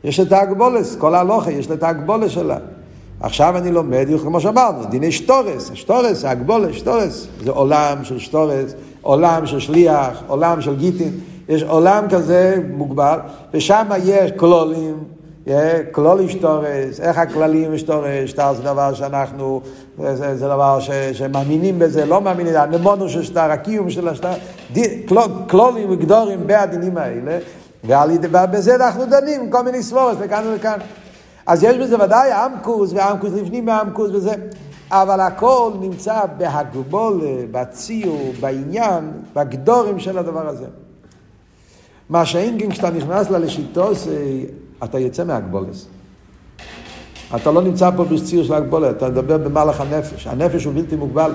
יש 0.03 0.19
את 0.19 0.31
ההגבולס, 0.31 0.95
כל 0.95 1.15
ההלוכה 1.15 1.51
יש 1.51 1.67
את 1.71 1.83
ההגבולה 1.83 2.29
שלה. 2.29 2.76
עכשיו 3.21 3.57
אני 3.57 3.71
לומד, 3.71 4.07
כמו 4.21 4.39
שאמרנו, 4.39 4.85
דיני 4.85 5.11
שטורס, 5.11 5.71
שטורס, 5.73 6.25
הגבולה, 6.25 6.73
שטורס, 6.73 7.27
זה 7.43 7.51
עולם 7.51 8.03
של 8.03 8.19
שטורס, 8.19 8.73
עולם 9.01 9.45
של 9.45 9.59
שליח, 9.59 10.23
עולם 10.27 10.61
של 10.61 10.75
גיטין, 10.75 11.11
יש 11.49 11.63
עולם 11.63 12.05
כזה 12.09 12.57
מוגבל, 12.73 13.19
ושם 13.53 13.87
יש 14.03 14.31
כלולים, 14.31 15.03
כלול 15.91 16.21
אשתורס, 16.21 16.99
איך 16.99 17.17
הכללים 17.17 17.73
אשתורס, 17.73 18.07
שטר 18.25 18.53
זה 18.53 18.63
דבר 18.63 18.93
שאנחנו, 18.93 19.61
זה, 19.97 20.35
זה 20.35 20.47
דבר 20.47 20.79
ש, 20.79 20.91
שמאמינים 20.91 21.79
בזה, 21.79 22.05
לא 22.05 22.21
מאמינים, 22.21 22.55
הנמונו 22.55 23.09
של 23.09 23.23
שטר, 23.23 23.51
הקיום 23.51 23.89
של 23.89 24.07
השטר, 24.07 24.33
כלולים 25.49 25.91
וגדורים 25.91 26.47
בעדינים 26.47 26.97
האלה, 26.97 27.37
ובזה 27.83 28.75
אנחנו 28.75 29.05
דנים, 29.05 29.51
כל 29.51 29.63
מיני 29.63 29.83
סבורות, 29.83 30.17
לכאן 30.21 30.43
ולכאן. 30.47 30.79
אז 31.47 31.63
יש 31.63 31.77
בזה 31.77 32.03
ודאי 32.03 32.31
עמקוס, 32.31 32.93
ועמקוס 32.93 33.33
לפנים 33.33 33.65
מעמקוס 33.65 34.11
וזה, 34.13 34.33
אבל 34.91 35.19
הכל 35.19 35.71
נמצא 35.79 36.19
בהגבול, 36.37 37.21
בציור, 37.51 38.33
בעניין, 38.39 39.11
בגדורים 39.35 39.99
של 39.99 40.17
הדבר 40.17 40.47
הזה. 40.47 40.65
מה 42.09 42.25
שאין 42.25 42.59
כן 42.59 42.71
כשאתה 42.71 42.89
נכנס 42.89 43.29
לה 43.29 43.39
לשיטוס, 43.39 44.07
אתה 44.83 44.99
יוצא 44.99 45.23
מהגבולס. 45.23 45.87
אתה 47.35 47.51
לא 47.51 47.61
נמצא 47.61 47.89
פה 47.95 48.03
בציור 48.05 48.43
של 48.43 48.53
הגבולת, 48.53 48.97
אתה 48.97 49.09
מדבר 49.09 49.37
במהלך 49.37 49.81
הנפש. 49.81 50.27
הנפש 50.27 50.65
הוא 50.65 50.73
בלתי 50.73 50.95
מוגבל. 50.95 51.33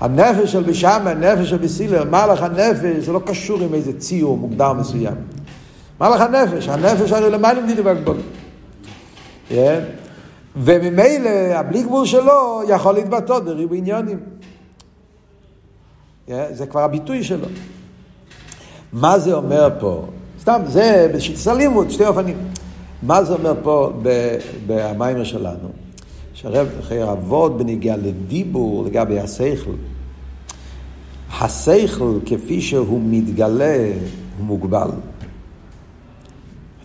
הנפש 0.00 0.52
של 0.52 0.62
בשם, 0.62 1.02
הנפש 1.06 1.50
של 1.50 1.58
בסילר, 1.58 2.04
מהלך 2.04 2.42
הנפש, 2.42 3.04
זה 3.04 3.12
לא 3.12 3.20
קשור 3.26 3.60
עם 3.60 3.74
איזה 3.74 3.98
ציור 3.98 4.38
מוגדר 4.38 4.72
מסוים. 4.72 5.14
מהלך 6.00 6.20
הנפש, 6.20 6.68
הנפש 6.68 7.12
הרי 7.12 7.30
למעלה 7.30 7.60
מדידי 7.60 7.82
בהגבולת. 7.82 8.24
Yeah. 9.50 9.54
וממילא 10.56 11.28
הבלי 11.54 11.82
גבול 11.82 12.06
שלו 12.06 12.62
יכול 12.68 12.94
להתבטא 12.94 13.38
בריבו 13.38 13.74
עניונים. 13.74 14.18
Yeah. 16.28 16.32
זה 16.52 16.66
כבר 16.66 16.80
הביטוי 16.80 17.24
שלו. 17.24 17.46
מה 18.92 19.18
זה 19.18 19.34
אומר 19.34 19.68
פה? 19.80 20.04
סתם, 20.40 20.60
זה 20.66 21.10
בשיטת 21.14 21.46
הלימוד, 21.46 21.90
שתי 21.90 22.06
אופנים. 22.06 22.36
מה 23.02 23.24
זה 23.24 23.32
אומר 23.32 23.54
פה 23.62 23.92
במיימר 24.66 25.24
שלנו? 25.24 25.68
שהרב 26.34 26.68
אחרי 26.80 27.12
אבות 27.12 27.58
בנגיעה 27.58 27.96
לדיבור 27.96 28.84
לגבי 28.84 29.20
השכל. 29.20 29.74
השכל 31.40 32.18
כפי 32.26 32.60
שהוא 32.60 33.00
מתגלה 33.04 33.86
הוא 34.38 34.46
מוגבל. 34.46 34.90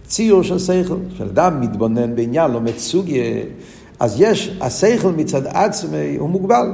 ציור 0.08 0.44
של 0.44 0.60
שכל, 0.60 0.96
כשאדם 1.16 1.62
מתבונן 1.62 2.16
בעניין, 2.16 2.52
לומד 2.52 2.78
סוגיה, 2.78 3.24
אז 4.00 4.22
יש, 4.22 4.58
השכל 4.62 5.12
מצד 5.12 5.48
עצמי 5.48 6.16
הוא 6.20 6.30
מוגבל. 6.30 6.72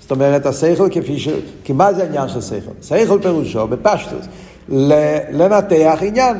זאת 0.00 0.10
אומרת, 0.10 0.46
השכל 0.46 0.88
כפי 0.90 1.18
ש... 1.18 1.28
כי 1.64 1.72
מה 1.72 1.92
זה 1.92 2.02
העניין 2.02 2.28
של 2.28 2.40
שכל? 2.40 2.72
שכל 2.82 3.18
פירושו 3.22 3.66
בפשטוס. 3.66 4.26
לנתח 5.32 5.98
עניין, 6.02 6.36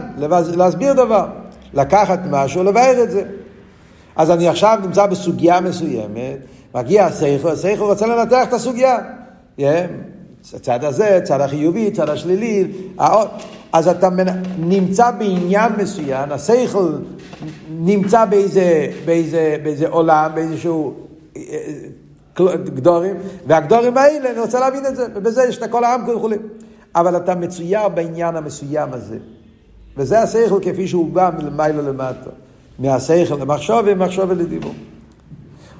להסביר 0.57 0.92
דבר, 0.92 1.27
לקחת 1.74 2.20
משהו, 2.31 2.64
לבאר 2.64 3.03
את 3.03 3.11
זה. 3.11 3.22
אז 4.16 4.31
אני 4.31 4.48
עכשיו 4.48 4.79
נמצא 4.83 5.07
בסוגיה 5.07 5.61
מסוימת, 5.61 6.37
מגיע 6.74 7.07
השכל, 7.07 7.48
השכל 7.48 7.85
רוצה 7.85 8.07
לנתח 8.07 8.48
את 8.48 8.53
הסוגיה. 8.53 8.98
הצד 10.55 10.85
הזה, 10.85 11.20
צד 11.24 11.40
החיובי, 11.40 11.90
צד 11.90 12.09
השלילי, 12.09 12.72
אז 13.72 13.88
אתה 13.88 14.09
נמצא 14.59 15.11
בעניין 15.11 15.72
מסוים, 15.78 16.33
השכל 16.33 16.92
נמצא 17.70 18.24
באיזה, 18.24 18.92
באיזה, 19.04 19.57
באיזה 19.62 19.88
עולם, 19.88 20.31
באיזשהו 20.35 20.94
אה, 21.37 21.42
אה, 22.40 22.57
גדורים, 22.57 23.16
והגדורים 23.46 23.96
האלה, 23.96 24.31
אני 24.31 24.40
רוצה 24.40 24.61
להבין 24.61 24.87
את 24.87 24.96
זה, 24.96 25.07
ובזה 25.14 25.44
יש 25.44 25.59
את 25.59 25.70
כל 25.70 25.85
העם 25.85 26.09
וכו'. 26.09 26.31
אבל 26.94 27.16
אתה 27.16 27.35
מצויר 27.35 27.88
בעניין 27.88 28.37
המסוים 28.37 28.88
הזה. 28.92 29.18
וזה 29.96 30.20
השכל 30.20 30.59
כפי 30.62 30.88
שהוא 30.88 31.11
בא 31.12 31.31
מלמעלה 31.38 31.83
למטה. 31.83 32.31
מהשכל 32.78 33.35
למחשוב 33.35 33.81
ומחשוב 33.85 34.33
לדיבור. 34.33 34.74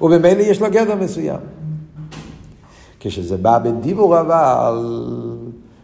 ובמילא 0.01 0.41
יש 0.41 0.61
לו 0.61 0.67
גדר 0.71 0.95
מסוים. 0.95 1.39
כשזה 2.99 3.37
בא 3.37 3.57
בדיבור 3.57 4.19
אבל 4.19 5.28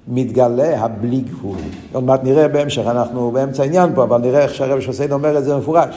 מתגלה 0.07 0.79
הבלי 0.83 1.21
גבול. 1.21 1.57
עוד 1.93 2.03
מעט 2.03 2.23
נראה 2.23 2.47
בהמשך, 2.47 2.83
אנחנו 2.87 3.31
באמצע 3.31 3.63
העניין 3.63 3.95
פה, 3.95 4.03
אבל 4.03 4.17
נראה 4.17 4.41
איך 4.43 4.55
שהרב 4.55 4.79
שוסן 4.79 5.11
אומר 5.11 5.37
את 5.37 5.45
זה 5.45 5.57
מפורש. 5.57 5.95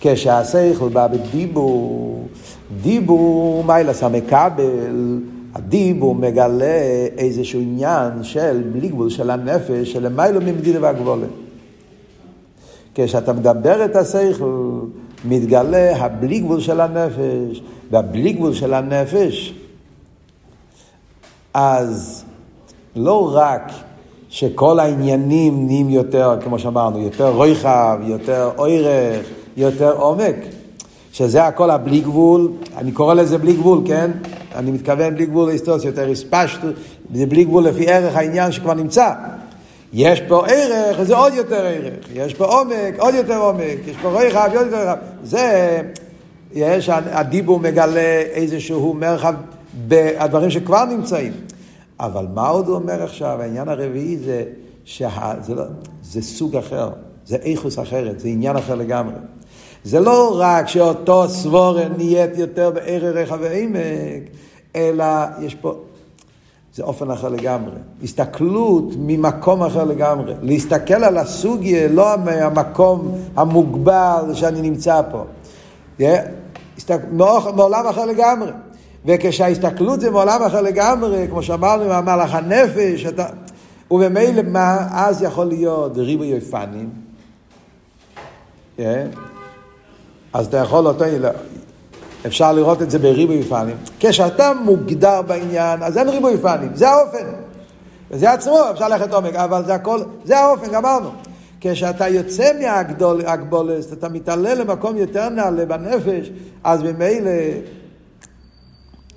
כשהשכל 0.00 0.88
בא 0.92 1.06
בדיבור, 1.06 2.28
דיבור 2.82 3.64
מיילס 3.64 4.02
המקבל 4.02 5.18
הדיבור 5.54 6.14
מגלה 6.14 6.80
איזשהו 7.18 7.60
עניין 7.60 8.22
של 8.22 8.62
בלי 8.72 8.88
גבול 8.88 9.10
של 9.10 9.30
הנפש, 9.30 9.92
של 9.92 10.06
למיילו 10.06 10.40
ממדידה 10.40 10.78
והגבולה. 10.82 11.26
כשאתה 12.94 13.32
מדבר 13.32 13.84
את 13.84 13.96
השכל, 13.96 14.80
מתגלה 15.24 15.96
הבלי 15.96 16.40
גבול 16.40 16.60
של 16.60 16.80
הנפש, 16.80 17.62
והבלי 17.90 18.32
גבול 18.32 18.54
של 18.54 18.74
הנפש, 18.74 19.54
אז 21.54 22.17
לא 22.98 23.30
רק 23.34 23.72
שכל 24.28 24.78
העניינים 24.80 25.66
נהיים 25.66 25.90
יותר, 25.90 26.36
כמו 26.44 26.58
שאמרנו, 26.58 26.98
יותר 27.02 27.28
רויחב, 27.28 27.98
יותר 28.06 28.50
אוירך, 28.58 29.26
יותר 29.56 29.92
עומק, 29.96 30.36
שזה 31.12 31.44
הכל 31.44 31.70
הבלי 31.70 32.00
גבול, 32.00 32.52
אני 32.76 32.92
קורא 32.92 33.14
לזה 33.14 33.38
בלי 33.38 33.52
גבול, 33.52 33.80
כן? 33.86 34.10
אני 34.54 34.70
מתכוון 34.70 35.14
בלי 35.14 35.26
גבול 35.26 35.48
להיסטוריה, 35.48 35.80
יותר 35.84 36.10
הספשטו, 36.10 36.66
זה 37.14 37.26
בלי 37.26 37.44
גבול 37.44 37.64
לפי 37.64 37.88
ערך 37.88 38.16
העניין 38.16 38.52
שכבר 38.52 38.74
נמצא. 38.74 39.12
יש 39.92 40.20
פה 40.20 40.46
ערך, 40.46 41.02
זה 41.02 41.16
עוד 41.16 41.34
יותר 41.34 41.64
ערך. 41.66 42.08
יש 42.14 42.34
פה 42.34 42.44
עומק, 42.44 42.94
עוד 42.98 43.14
יותר 43.14 43.36
עומק. 43.36 43.78
יש 43.86 43.96
פה 44.02 44.08
רחב, 44.08 44.50
עוד 44.56 44.66
יותר 44.66 44.88
רחב. 44.88 44.96
זה, 45.24 45.80
יש, 46.54 46.88
הדיבור 46.88 47.60
מגלה 47.60 48.22
איזשהו 48.32 48.94
מרחב 48.94 49.34
בדברים 49.88 50.50
שכבר 50.50 50.84
נמצאים. 50.84 51.32
אבל 52.00 52.26
מה 52.34 52.48
עוד 52.48 52.66
הוא 52.66 52.74
אומר 52.74 53.02
עכשיו? 53.02 53.42
העניין 53.42 53.68
הרביעי 53.68 54.18
זה 54.18 54.44
שזה 54.84 55.54
לא, 55.54 55.64
זה 56.02 56.22
סוג 56.22 56.56
אחר, 56.56 56.90
זה 57.26 57.36
איכוס 57.36 57.78
אחרת, 57.78 58.20
זה 58.20 58.28
עניין 58.28 58.56
אחר 58.56 58.74
לגמרי. 58.74 59.14
זה 59.84 60.00
לא 60.00 60.36
רק 60.40 60.68
שאותו 60.68 61.28
סבורן 61.28 61.92
נהיית 61.96 62.38
יותר 62.38 62.70
בערך 62.70 63.02
רחב 63.16 63.38
ועמק, 63.40 64.22
אלא 64.76 65.04
יש 65.40 65.54
פה, 65.54 65.74
זה 66.74 66.82
אופן 66.82 67.10
אחר 67.10 67.28
לגמרי. 67.28 67.76
הסתכלות 68.02 68.84
ממקום 68.98 69.62
אחר 69.62 69.84
לגמרי. 69.84 70.34
להסתכל 70.42 71.04
על 71.04 71.18
הסוגיה 71.18 71.88
לא 71.88 72.06
מהמקום 72.24 73.18
המוגבל 73.36 74.24
שאני 74.34 74.60
נמצא 74.60 75.00
פה. 75.10 75.24
מעולם 77.12 77.86
אחר 77.86 78.06
לגמרי. 78.06 78.50
וכשההסתכלות 79.06 80.00
זה 80.00 80.10
מעולם 80.10 80.42
אחר 80.42 80.60
לגמרי, 80.60 81.26
כמו 81.30 81.42
שאמרנו, 81.42 81.88
מהמהלך 81.88 82.34
הנפש, 82.34 83.06
אתה... 83.06 83.26
וממילא 83.90 84.42
מה 84.42 84.88
אז 84.92 85.22
יכול 85.22 85.44
להיות 85.46 85.96
ריבוי 85.96 86.26
יפנים? 86.26 86.90
אז 90.32 90.46
אתה 90.46 90.56
יכול 90.56 90.86
אותו, 90.86 91.04
אפשר 92.26 92.52
לראות 92.52 92.82
את 92.82 92.90
זה 92.90 92.98
בריבוי 92.98 93.42
פנים. 93.42 93.76
כשאתה 94.00 94.52
מוגדר 94.64 95.22
בעניין, 95.22 95.82
אז 95.82 95.98
אין 95.98 96.08
ריבוי 96.08 96.38
פנים, 96.38 96.70
זה 96.74 96.88
האופן. 96.88 97.26
וזה 98.10 98.32
עצמו, 98.32 98.58
אפשר 98.70 98.88
ללכת 98.88 99.14
עומק, 99.14 99.34
אבל 99.34 99.64
זה 99.64 99.74
הכל, 99.74 100.00
זה 100.24 100.38
האופן, 100.38 100.72
גמרנו. 100.72 101.10
כשאתה 101.60 102.08
יוצא 102.08 102.50
מהגבולס, 102.58 103.92
אתה 103.92 104.08
מתעלה 104.08 104.54
למקום 104.54 104.96
יותר 104.96 105.28
נעלה 105.28 105.66
בנפש, 105.66 106.30
אז 106.64 106.82
ממילא 106.82 107.30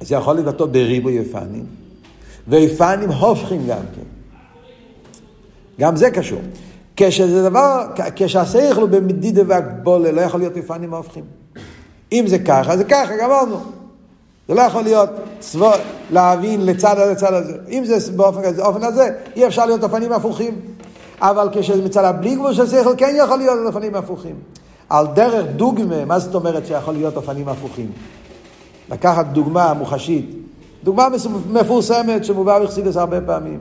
זה 0.01 0.15
יכול 0.15 0.37
לבטא 0.37 0.65
בריבוי 0.65 1.13
יפנים, 1.13 1.65
ויפנים 2.47 3.09
הופכים 3.09 3.67
גם 3.67 3.77
כן. 3.95 4.01
גם 5.79 5.95
זה 5.95 6.11
קשור. 6.11 6.41
כשזה 6.97 7.49
דבר, 7.49 7.85
הוא 8.75 8.89
במדידה 8.89 9.41
והגבולה, 9.47 10.11
לא 10.11 10.21
יכול 10.21 10.39
להיות 10.39 10.57
יפנים 10.57 10.93
הופכים. 10.93 11.23
אם 12.11 12.25
זה 12.27 12.39
ככה, 12.39 12.77
זה 12.77 12.83
ככה, 12.83 13.17
גמרנו. 13.21 13.57
זה 14.47 14.53
לא 14.53 14.61
יכול 14.61 14.83
להיות 14.83 15.09
צבו, 15.39 15.71
להבין 16.11 16.65
לצד 16.65 16.99
הזה, 16.99 17.11
לצד 17.11 17.33
הזה. 17.33 17.57
אם 17.69 17.85
זה 17.85 18.11
באופן 18.15 18.43
הזה, 18.43 18.61
אופן 18.61 18.83
הזה, 18.83 19.09
אי 19.35 19.47
אפשר 19.47 19.65
להיות 19.65 19.83
אופנים 19.83 20.11
הפוכים. 20.11 20.55
אבל 21.19 21.49
כשזה 21.53 21.85
מצד 21.85 22.03
הבלי 22.03 22.35
גבול 22.35 22.53
של 22.53 22.67
שכל, 22.67 22.93
כן 22.97 23.15
יכול 23.17 23.37
להיות 23.37 23.57
אופנים 23.65 23.95
הפוכים. 23.95 24.35
על 24.89 25.07
דרך 25.07 25.45
דוגמה, 25.55 26.05
מה 26.05 26.19
זאת 26.19 26.35
אומרת 26.35 26.67
שיכול 26.67 26.93
להיות 26.93 27.17
אופנים 27.17 27.49
הפוכים? 27.49 27.91
לקחת 28.91 29.25
דוגמה 29.25 29.73
מוחשית, 29.73 30.35
דוגמה 30.83 31.07
מפורסמת 31.49 32.25
שמובאה 32.25 32.59
בחסידס 32.59 32.97
הרבה 32.97 33.21
פעמים. 33.21 33.59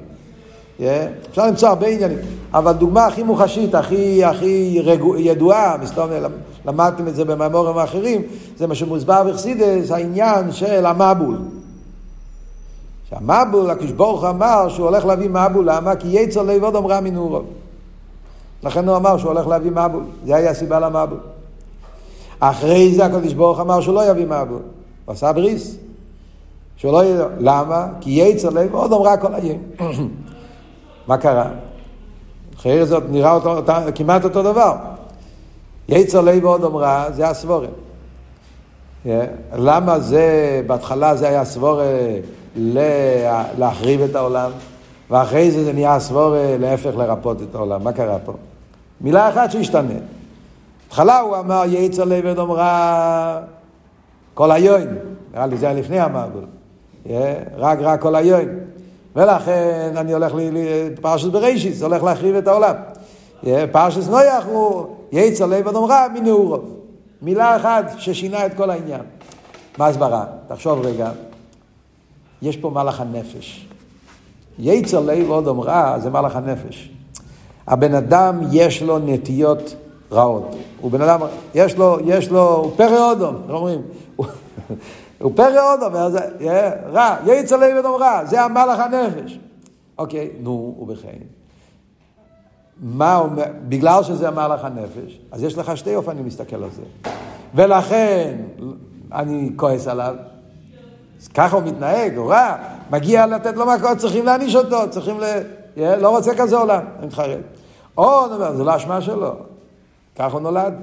Yeah. 0.81 0.83
אפשר 1.31 1.47
למצוא 1.47 1.69
הרבה 1.69 1.87
עניינים, 1.87 2.19
אבל 2.55 2.73
דוגמה 2.73 3.07
הכי 3.07 3.23
מוחשית, 3.23 3.75
הכי, 3.75 4.25
הכי 4.25 4.81
רגוע, 4.85 5.21
ידועה, 5.21 5.77
מסתובב, 5.83 6.31
למדתם 6.67 7.09
את 7.09 7.15
זה 7.15 7.25
במאמורים 7.25 7.79
האחרים, 7.79 8.23
זה 8.57 8.67
מה 8.67 8.75
שמוסבר 8.75 9.25
בחסידס, 9.25 9.91
העניין 9.91 10.53
של 10.53 10.87
המבול. 10.87 11.39
שהמבול, 13.11 13.71
הקדוש 13.71 13.93
ברוך 13.93 14.25
אמר 14.25 14.69
שהוא 14.69 14.87
הולך 14.87 15.05
להביא 15.05 15.29
מבול, 15.29 15.71
למה? 15.71 15.97
כי 15.97 16.09
יצר 16.09 16.43
לבד 16.43 16.77
אמרה 16.77 17.01
מנורו. 17.01 17.41
לכן 18.63 18.89
הוא 18.89 18.97
אמר 18.97 19.19
שהוא 19.19 19.33
הולך 19.33 19.47
להביא 19.47 19.71
מבול, 19.71 20.03
זה 20.27 20.37
היה 20.37 20.51
הסיבה 20.51 20.81
למבול. 20.81 21.19
אחרי 22.41 22.95
זה 22.95 23.05
הקדוש 23.05 23.33
ברוך 23.33 23.61
אמר 23.61 23.81
שהוא 23.81 23.95
לא 23.95 24.11
יביא 24.11 24.27
מבול, 24.27 24.63
הוא 25.11 25.15
עשה 25.15 25.33
בריס. 25.33 25.77
שהוא 26.77 26.93
לא 26.93 27.05
ידע, 27.05 27.27
למה? 27.39 27.87
כי 28.01 28.11
יצר 28.11 28.51
לב 28.51 28.75
עוד 28.75 28.93
אמרה 28.93 29.17
כל 29.17 29.35
היום. 29.35 29.59
מה 31.09 31.17
קרה? 31.17 31.51
אחרי 32.57 32.87
זאת 32.87 33.03
נראה 33.11 33.33
אותו, 33.33 33.57
אותה, 33.57 33.85
כמעט 33.95 34.25
אותו 34.25 34.43
דבר. 34.43 34.77
יצר 35.89 36.21
לב 36.21 36.45
עוד 36.45 36.65
אמרה, 36.65 37.07
זה 37.13 37.29
הסבורם. 37.29 37.71
למה 39.57 40.01
זה, 40.01 40.63
בהתחלה 40.67 41.17
זה 41.17 41.29
היה 41.29 41.45
סבורה 41.45 41.89
להחריב 43.59 44.01
את 44.01 44.15
העולם, 44.15 44.51
ואחרי 45.11 45.51
זה 45.51 45.65
זה 45.65 45.73
נהיה 45.73 46.01
סבורה 46.01 46.57
להפך 46.59 46.97
לרפות 46.97 47.43
את 47.43 47.55
העולם. 47.55 47.85
מה 47.85 47.93
קרה 47.93 48.19
פה? 48.19 48.33
מילה 49.01 49.29
אחת 49.29 49.51
שהשתנה. 49.51 49.95
בהתחלה 50.89 51.21
הוא 51.21 51.37
אמר 51.37 51.63
יצר 51.67 52.05
לב 52.05 52.27
עוד 52.27 52.39
אמרה 52.39 53.41
כל 54.41 54.51
היום, 54.51 54.81
נראה 55.35 55.47
לי 55.47 55.57
זה 55.57 55.67
היה 55.67 55.81
לפני 55.81 56.01
המעגול. 56.01 56.45
רק 57.57 57.79
רק 57.81 58.01
כל 58.01 58.15
היום. 58.15 58.41
ולכן 59.17 59.93
אני 59.97 60.13
הולך 60.13 60.33
לפרשת 60.35 61.31
בראשיס, 61.31 61.83
הולך 61.83 62.03
להחריב 62.03 62.35
את 62.35 62.47
העולם. 62.49 62.75
פרשת 63.73 64.11
נויח 64.11 64.47
הוא 64.47 64.87
יצר 65.13 65.47
לב 65.47 65.69
אדום 65.69 65.85
רע. 65.85 66.07
מילה 67.23 67.57
אחת 67.57 67.93
ששינה 67.99 68.47
את 68.47 68.55
כל 68.55 68.71
העניין. 68.71 69.01
מה 69.79 69.87
הסברה? 69.87 70.25
תחשוב 70.49 70.87
רגע, 70.87 71.11
יש 72.43 72.57
פה 72.57 72.71
מלאך 72.71 73.01
הנפש. 73.01 73.69
יצר 74.59 75.01
לב 75.01 75.33
אדום 75.33 75.61
רע 75.61 75.99
זה 75.99 76.11
מלאך 76.11 76.37
הנפש. 76.37 76.91
הבן 77.67 77.95
אדם 77.95 78.41
יש 78.53 78.83
לו 78.83 78.99
נטיות 78.99 79.75
רעות. 80.13 80.57
הוא 80.81 80.91
בן 80.91 81.01
אדם, 81.01 81.21
יש 81.55 81.77
לו, 81.77 81.99
יש 82.05 82.31
לו, 82.31 82.55
הוא 82.55 82.73
פרא 82.77 83.11
אודום, 83.11 83.37
אומרים. 83.49 83.83
הוא 85.23 85.33
פרא 85.37 86.09
זה 86.11 86.19
רע, 86.93 87.17
יצא 87.27 87.57
לב 87.57 87.77
אדום 87.77 87.95
רע, 87.95 88.25
זה 88.25 88.43
המלאך 88.43 88.79
הנפש. 88.79 89.39
אוקיי, 89.99 90.31
נו, 90.41 90.77
ובכן. 90.81 91.17
מה 92.83 93.17
אומר, 93.17 93.45
בגלל 93.69 94.03
שזה 94.03 94.29
המהלך 94.29 94.65
הנפש, 94.65 95.21
אז 95.33 95.43
יש 95.43 95.59
לך 95.59 95.77
שתי 95.77 95.97
אופנים 95.97 96.25
להסתכל 96.25 96.57
על 96.57 96.71
זה. 96.71 97.11
ולכן 97.55 98.37
אני 99.13 99.51
כועס 99.57 99.89
עליו. 99.89 100.15
ככה 101.35 101.57
הוא 101.57 101.65
מתנהג, 101.65 102.17
הוא 102.17 102.31
רע, 102.31 102.57
מגיע 102.91 103.27
לתת 103.27 103.57
לו 103.57 103.67
מכות, 103.67 103.99
צריכים 103.99 104.25
להעניש 104.25 104.57
אותו, 104.57 104.91
צריכים 104.91 105.21
ל... 105.21 105.25
לא 105.77 106.09
רוצה 106.09 106.35
כזה 106.35 106.57
עולם, 106.57 106.83
אני 106.99 107.07
מתחרט. 107.07 107.39
או, 107.99 108.39
זה 108.57 108.65
לא 108.65 108.77
אשמה 108.77 109.01
שלו, 109.01 109.33
ככה 110.17 110.33
הוא 110.33 110.41
נולד, 110.41 110.75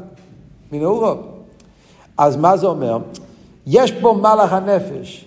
מנעורו. 0.72 1.14
אז 2.18 2.36
מה 2.36 2.58
זה 2.58 2.68
אומר? 2.68 2.98
יש 3.68 3.92
פה 3.92 4.14
מלאך 4.22 4.54
הנפש, 4.54 5.26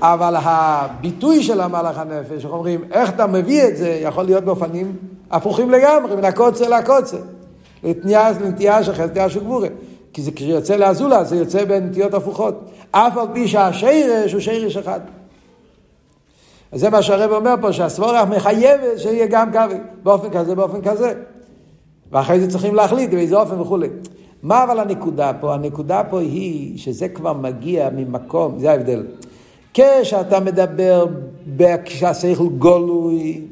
אבל 0.00 0.34
הביטוי 0.38 1.42
של 1.42 1.60
המלאך 1.60 1.98
הנפש, 1.98 2.44
איך 2.44 2.52
אומרים, 2.52 2.84
איך 2.92 3.10
אתה 3.10 3.26
מביא 3.26 3.68
את 3.68 3.76
זה, 3.76 3.88
יכול 4.02 4.24
להיות 4.24 4.44
באופנים 4.44 4.96
הפוכים 5.30 5.70
לגמרי, 5.70 6.16
מן 6.16 6.24
הקוצר 6.24 6.68
לקוצר. 6.68 7.20
לנטייה, 7.84 8.30
לנטייה 8.30 8.84
של 8.84 8.92
חסדיה 8.92 9.30
של 9.30 9.40
גבורה. 9.40 9.68
כי 10.12 10.22
זה 10.22 10.30
כשיוצא 10.36 10.76
לאזולה, 10.76 11.24
זה 11.24 11.36
יוצא 11.36 11.64
בנטיות 11.64 12.14
הפוכות. 12.14 12.70
אף 12.90 13.16
על 13.18 13.26
פי 13.32 13.48
שהשרש 13.48 14.32
הוא 14.32 14.40
שרש 14.40 14.76
אחד. 14.76 15.00
אז 16.72 16.80
זה 16.80 16.90
מה 16.90 17.02
שהרב 17.02 17.32
אומר 17.32 17.54
פה, 17.60 17.72
שהסבורך 17.72 18.28
מחייבת 18.28 18.98
שיהיה 18.98 19.26
גם 19.26 19.50
כזה, 19.52 19.78
באופן 20.02 20.30
כזה, 20.30 20.54
באופן 20.54 20.82
כזה. 20.82 21.12
ואחרי 22.12 22.40
זה 22.40 22.50
צריכים 22.50 22.74
להחליט 22.74 23.10
באיזה 23.10 23.36
אופן 23.36 23.60
וכולי. 23.60 23.88
מה 24.42 24.64
אבל 24.64 24.80
הנקודה 24.80 25.32
פה? 25.40 25.54
הנקודה 25.54 26.02
פה 26.10 26.20
היא 26.20 26.78
שזה 26.78 27.08
כבר 27.08 27.32
מגיע 27.32 27.88
ממקום, 27.96 28.58
זה 28.58 28.70
ההבדל. 28.70 29.06
כשאתה 29.74 30.40
מדבר, 30.40 31.06
כשהשכל 31.84 32.48
גולוי, 32.58 33.44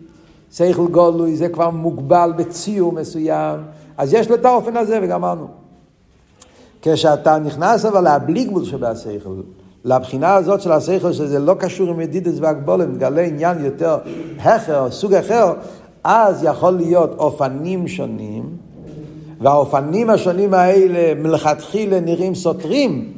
שכל 0.52 0.88
גולוי 0.90 1.36
זה 1.36 1.48
כבר 1.48 1.70
מוגבל 1.70 2.32
בציור 2.36 2.92
מסוים, 2.92 3.60
אז 3.96 4.14
יש 4.14 4.28
לו 4.28 4.34
את 4.34 4.44
האופן 4.44 4.76
הזה 4.76 4.98
וגמרנו. 5.02 5.46
כשאתה 6.82 7.38
נכנס 7.38 7.84
אבל 7.84 8.14
לבלי 8.14 8.44
גבול 8.44 8.64
שבהשכל, 8.64 9.40
לבחינה 9.84 10.34
הזאת 10.34 10.60
של 10.60 10.72
השכל, 10.72 11.12
שזה 11.12 11.38
לא 11.38 11.54
קשור 11.54 11.88
עם 11.88 12.00
ידידס 12.00 12.34
והגבולת, 12.40 12.88
מגלה 12.88 13.22
עניין 13.22 13.64
יותר 13.64 13.98
הכר, 14.40 14.90
סוג 14.90 15.14
אחר, 15.14 15.52
אז 16.04 16.44
יכול 16.44 16.70
להיות 16.70 17.14
אופנים 17.18 17.88
שונים. 17.88 18.44
והאופנים 19.40 20.10
השונים 20.10 20.54
האלה 20.54 21.14
מלכתחילה 21.14 22.00
נראים 22.00 22.34
סותרים, 22.34 23.12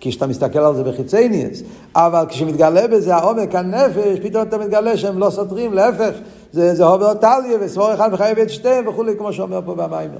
כשאתה 0.00 0.26
מסתכל 0.26 0.58
על 0.58 0.74
זה 0.74 0.84
בחיצי 0.84 1.28
ניאס, 1.28 1.62
אבל 1.94 2.24
כשמתגלה 2.28 2.88
בזה 2.88 3.14
העומק 3.14 3.54
הנפש, 3.54 4.18
פתאום 4.22 4.42
אתה 4.42 4.58
מתגלה 4.58 4.96
שהם 4.96 5.18
לא 5.18 5.30
סותרים, 5.30 5.74
להפך, 5.74 6.10
זה, 6.52 6.74
זה 6.74 6.84
הובר 6.84 7.14
טליה 7.14 7.58
וסבור 7.60 7.94
אחד 7.94 8.12
מחייב 8.12 8.38
את 8.38 8.50
שתיהם 8.50 8.88
וכולי, 8.88 9.12
כמו 9.18 9.32
שאומר 9.32 9.60
פה 9.64 9.74
במיימר. 9.74 10.18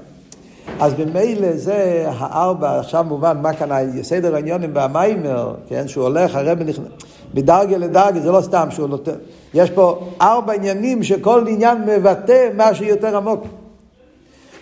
אז 0.79 0.93
במילא 0.93 1.57
זה 1.57 2.05
הארבע, 2.07 2.79
עכשיו 2.79 3.03
מובן 3.03 3.37
מה 3.41 3.53
כאן 3.53 3.69
סדר 4.01 4.35
העניונים 4.35 4.69
במיימר, 4.73 5.53
כן, 5.67 5.87
שהוא 5.87 6.03
הולך, 6.03 6.35
הרב 6.35 6.59
נכנס, 6.59 6.87
מדרגה 7.33 7.77
לדרגה, 7.77 8.19
זה 8.19 8.31
לא 8.31 8.41
סתם 8.41 8.67
שהוא 8.71 8.87
נותן, 8.87 9.15
יש 9.53 9.69
פה 9.69 10.07
ארבע 10.21 10.53
עניינים 10.53 11.03
שכל 11.03 11.45
עניין 11.47 11.77
מבטא 11.87 12.49
משהו 12.55 12.85
יותר 12.85 13.17
עמוק. 13.17 13.43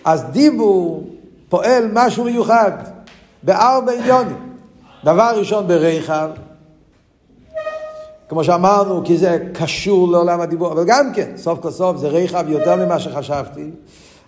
אז 0.04 0.24
דיבור 0.24 1.04
פועל 1.48 1.88
משהו 1.92 2.24
מיוחד 2.24 2.72
בארבע 3.42 3.92
עניונים. 3.92 4.36
דבר 5.04 5.32
ראשון 5.36 5.66
בריחב, 5.66 6.28
כמו 8.28 8.44
שאמרנו, 8.44 9.04
כי 9.04 9.16
זה 9.16 9.38
קשור 9.52 10.08
לעולם 10.08 10.40
הדיבור, 10.40 10.72
אבל 10.72 10.84
גם 10.86 11.12
כן, 11.14 11.30
סוף 11.36 11.58
כל 11.60 11.70
סוף 11.70 11.96
זה 11.96 12.08
ריחב 12.08 12.44
יותר 12.48 12.76
ממה 12.76 12.98
שחשבתי. 12.98 13.70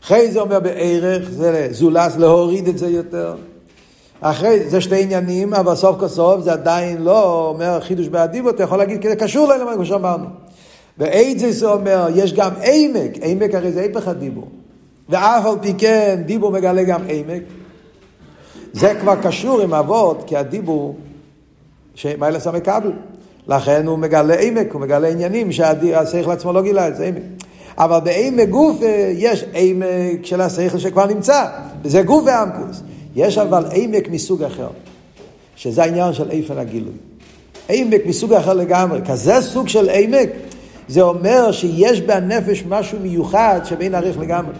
אחרי 0.04 0.30
זה 0.30 0.40
אומר 0.40 0.60
בערך, 0.60 1.30
זה 1.30 1.68
זולס, 1.70 2.16
להוריד 2.16 2.68
את 2.68 2.78
זה 2.78 2.88
יותר. 2.88 3.34
אחרי 4.20 4.68
זה 4.68 4.80
שתי 4.80 5.02
עניינים, 5.02 5.54
אבל 5.54 5.74
סוף 5.74 6.00
כל 6.00 6.08
סוף 6.08 6.40
זה 6.40 6.52
עדיין 6.52 7.02
לא 7.02 7.48
אומר 7.48 7.80
חידוש 7.80 8.08
באדיבו, 8.08 8.50
אתה 8.50 8.62
יכול 8.62 8.78
להגיד 8.78 9.02
כי 9.02 9.08
זה 9.08 9.16
קשור 9.16 9.48
לעולם, 9.48 9.74
כמו 9.74 9.84
שאמרנו. 9.84 10.26
ואיזה 10.98 11.52
זה 11.52 11.66
אומר, 11.66 12.08
יש 12.14 12.32
גם 12.32 12.50
עמק, 12.62 13.12
עמק 13.22 13.54
הרי 13.54 13.72
זה 13.72 13.80
היפך 13.80 14.08
הדיבור. 14.08 14.48
ואף 15.08 15.46
על 15.46 15.54
פי 15.60 15.74
כן 15.78 16.22
דיבור 16.26 16.50
מגלה 16.50 16.82
גם 16.82 17.00
עמק. 17.08 17.42
זה 18.72 18.94
כבר 19.00 19.14
קשור 19.22 19.60
עם 19.60 19.74
אבות, 19.74 20.22
כי 20.26 20.36
הדיבור, 20.36 20.96
שמיילס 21.94 22.46
המקבל. 22.46 22.92
לכן 23.48 23.86
הוא 23.86 23.98
מגלה 23.98 24.34
עמק, 24.34 24.72
הוא 24.72 24.80
מגלה 24.80 25.08
עניינים 25.08 25.52
שהשכל 25.52 26.30
עצמו 26.30 26.52
לא 26.52 26.62
גילה 26.62 26.88
את 26.88 26.96
זה 26.96 27.06
עמק. 27.06 27.22
אבל 27.78 27.98
בעמק 28.00 28.48
גוף 28.48 28.76
יש 29.12 29.44
עמק 29.54 30.24
של 30.26 30.40
השכל 30.40 30.78
שכבר 30.78 31.06
נמצא, 31.06 31.44
זה 31.84 32.02
גוף 32.02 32.24
ואמקוס. 32.26 32.82
יש 33.18 33.38
אבל 33.38 33.64
עמק 33.72 34.08
מסוג 34.08 34.42
אחר, 34.42 34.68
שזה 35.56 35.82
העניין 35.82 36.12
של 36.12 36.30
איפן 36.30 36.58
הגילוי. 36.58 36.92
עמק 37.68 38.06
מסוג 38.06 38.32
אחר 38.32 38.54
לגמרי, 38.54 39.00
כזה 39.06 39.40
סוג 39.40 39.68
של 39.68 39.88
עמק, 39.92 40.28
זה 40.88 41.02
אומר 41.02 41.52
שיש 41.52 42.00
בנפש 42.00 42.64
משהו 42.68 42.98
מיוחד 43.00 43.60
שבין 43.64 43.94
עריך 43.94 44.18
לגמרי. 44.18 44.54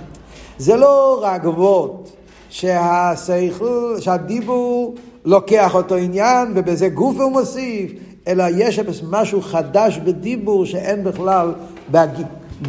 זה 0.59 0.76
לא 0.76 1.20
רק 1.22 1.44
ווט 1.44 2.11
שהשכל, 2.50 3.96
שהדיבור 4.00 4.94
לוקח 5.24 5.74
אותו 5.74 5.94
עניין 5.94 6.52
ובזה 6.54 6.88
גוף 6.88 7.16
הוא 7.20 7.32
מוסיף, 7.32 7.92
אלא 8.28 8.44
יש 8.56 8.80
משהו 9.11 9.42
חדש 9.42 9.98
בדיבור 10.04 10.66
שאין 10.66 11.04
בכלל 11.04 11.52
בהג... 11.90 12.11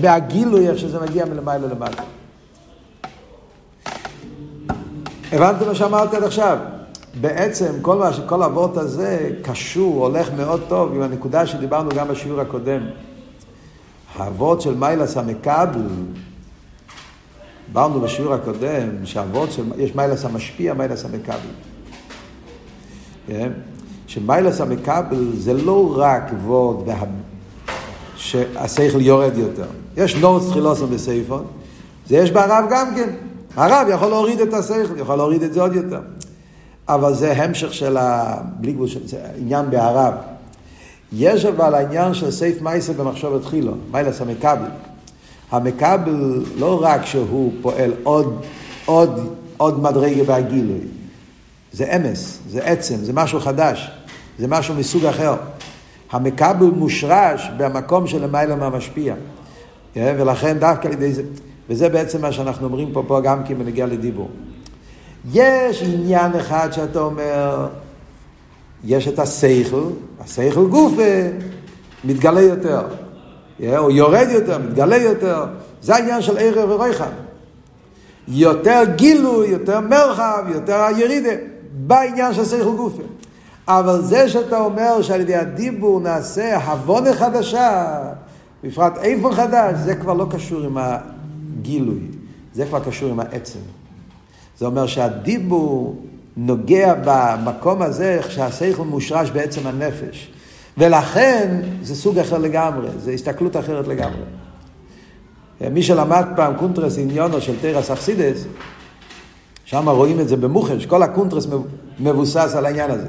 בהגילוי 0.02 0.70
איך 0.70 0.78
שזה 0.78 1.00
מגיע 1.00 1.26
מלמעלה 1.26 1.68
למעלה. 1.68 2.19
הבנתם 5.32 5.68
מה 5.68 5.76
שאמרתי 5.76 6.16
עד 6.16 6.24
עכשיו? 6.24 6.58
בעצם 7.22 7.74
כל, 7.82 7.98
מה, 7.98 8.10
כל 8.26 8.44
הוורט 8.44 8.78
הזה 8.78 9.30
קשור, 9.42 10.08
הולך 10.08 10.30
מאוד 10.38 10.62
טוב 10.68 10.94
עם 10.96 11.02
הנקודה 11.02 11.46
שדיברנו 11.48 11.90
גם 11.96 12.08
בשיעור 12.08 12.42
הקודם. 12.42 12.82
הוורט 14.18 14.62
של 14.62 14.76
מיילס 14.76 15.18
המקבל 15.18 15.88
דיברנו 17.68 18.02
בשיעור 18.02 18.34
הקודם 18.34 19.06
שהאבות 19.06 19.52
של, 19.52 19.64
יש 19.78 19.96
מיילס 19.96 20.26
המשפיע, 20.26 20.74
מיילס 20.74 21.06
המקבל. 21.06 21.36
כן? 23.28 23.52
שמיילס 24.08 24.62
המקבל 24.62 25.32
זה 25.38 25.54
לא 25.54 25.94
רק 25.98 26.24
וורד 26.44 26.88
וה... 26.88 27.04
שהשכל 28.16 29.02
יורד 29.02 29.38
יותר. 29.38 29.68
יש 29.98 30.16
נורס 30.16 30.50
תחילוסון 30.50 30.90
בסייפון, 30.90 31.46
זה 32.08 32.18
יש 32.18 32.32
ברב 32.32 32.66
גם 32.70 32.96
כן. 32.96 33.29
הרב 33.56 33.88
יכול 33.90 34.08
להוריד 34.08 34.40
את 34.40 34.54
השכל, 34.54 34.98
יכול 34.98 35.16
להוריד 35.16 35.44
את 35.44 35.54
זה 35.54 35.62
עוד 35.62 35.76
יותר. 35.76 36.00
אבל 36.90 37.14
זה 37.14 37.32
המשך 37.32 37.74
של 37.74 37.98
ה... 37.98 38.36
בלי 38.60 38.72
גבול, 38.72 38.88
זה 39.06 39.18
עניין 39.38 39.70
בהרב. 39.70 40.14
יש 41.14 41.46
אבל 41.46 41.76
העניין 41.76 42.14
של 42.14 42.32
סייף 42.32 42.62
מייסר 42.62 42.94
במחשבת 42.94 43.46
חילו, 43.46 43.74
מיילס 43.92 44.22
המקבל. 44.22 44.70
המקבל 45.52 46.44
לא 46.58 46.84
רק 46.84 47.06
שהוא 47.06 47.54
פועל 47.62 47.92
עוד, 48.04 48.46
עוד, 48.86 49.36
עוד 49.58 49.80
מדרגה 49.80 50.24
בהגילוי, 50.24 50.80
זה 51.72 51.96
אמס, 51.96 52.40
זה 52.50 52.64
עצם, 52.64 52.96
זה 52.96 53.14
משהו 53.14 53.40
חדש, 53.40 53.92
זה 54.40 54.48
משהו 54.48 54.76
מסוג 54.76 55.06
אחר. 55.06 55.36
המקבל 56.12 56.66
מושרש 56.66 57.50
במקום 57.58 58.08
של 58.08 58.24
למעלה 58.24 58.56
מהמשפיע. 58.56 59.14
כן? 59.94 60.16
ולכן 60.20 60.60
דווקא 60.60 60.88
על 60.88 60.94
ידי 60.94 61.14
זה, 61.14 61.24
וזה 61.70 61.90
בעצם 61.90 62.22
מה 62.22 62.32
שאנחנו 62.32 62.66
אומרים 62.66 62.92
פה, 62.94 63.04
פה 63.08 63.22
גם 63.22 63.44
כן 63.44 63.60
בנגיע 63.60 63.86
לדיבור. 63.86 64.30
יש 65.34 65.84
עניין 65.84 66.36
אחד 66.36 66.70
שאתה 66.72 67.00
אומר, 67.00 67.68
יש 68.84 69.08
את 69.08 69.20
השכל, 69.20 69.84
השכל 70.20 70.68
גוף 70.68 70.94
מתגלה 72.04 72.42
יותר, 72.42 72.82
או 73.78 73.92
יורד 73.92 74.28
יותר, 74.30 74.58
מתגלה 74.58 74.98
יותר, 74.98 75.46
זה 75.82 75.96
העניין 75.96 76.22
של 76.22 76.38
ערב 76.38 76.70
ורויחה. 76.70 77.08
יותר 78.28 78.82
גילוי, 78.96 79.48
יותר 79.48 79.80
מרחב, 79.80 80.44
יותר 80.54 80.82
הירידה, 80.82 81.34
בעניין 81.74 82.34
של 82.34 82.46
שכל 82.46 82.76
גופה. 82.76 83.04
אבל 83.68 84.02
זה 84.02 84.30
שאתה 84.30 84.60
אומר 84.60 85.02
שעל 85.02 85.22
ידי 85.22 85.36
הדיבור 85.36 86.00
נעשה 86.00 86.58
הבונה 86.58 87.14
חדשה, 87.14 87.98
בפרט 88.64 88.98
איפה 88.98 89.32
חדש, 89.32 89.76
זה 89.76 89.96
כבר 89.96 90.14
לא 90.14 90.28
קשור 90.32 90.62
עם 90.62 90.78
הגילוי, 91.60 92.00
זה 92.54 92.66
כבר 92.66 92.80
קשור 92.80 93.10
עם 93.10 93.20
העצם. 93.20 93.60
זה 94.58 94.66
אומר 94.66 94.88
שהדיבור 94.88 96.02
נוגע 96.38 96.94
במקום 97.06 97.82
הזה 97.82 98.20
שהשכל 98.30 98.84
מושרש 98.84 99.32
בעצם 99.32 99.68
הנפש. 99.68 100.32
ולכן 100.78 101.62
זה 101.82 101.96
סוג 101.96 102.20
אחר 102.20 102.38
לגמרי, 102.38 102.88
זה 103.00 103.12
הסתכלות 103.12 103.58
אחרת 103.58 103.88
לגמרי. 103.88 104.22
מי 105.72 105.84
שלמד 105.84 106.26
פעם 106.36 106.54
קונטרס 106.58 106.98
עניינו 106.98 107.42
של 107.42 107.54
תורס 107.62 107.92
החסידוס, 107.92 108.46
שם 109.66 109.90
רואים 109.90 110.20
את 110.20 110.28
זה 110.28 110.38
במוחש, 110.38 110.86
כל 110.86 111.04
הקונטרס 111.04 111.48
מבוסס 112.00 112.56
על 112.56 112.66
העניין 112.66 112.92
הזה. 112.92 113.08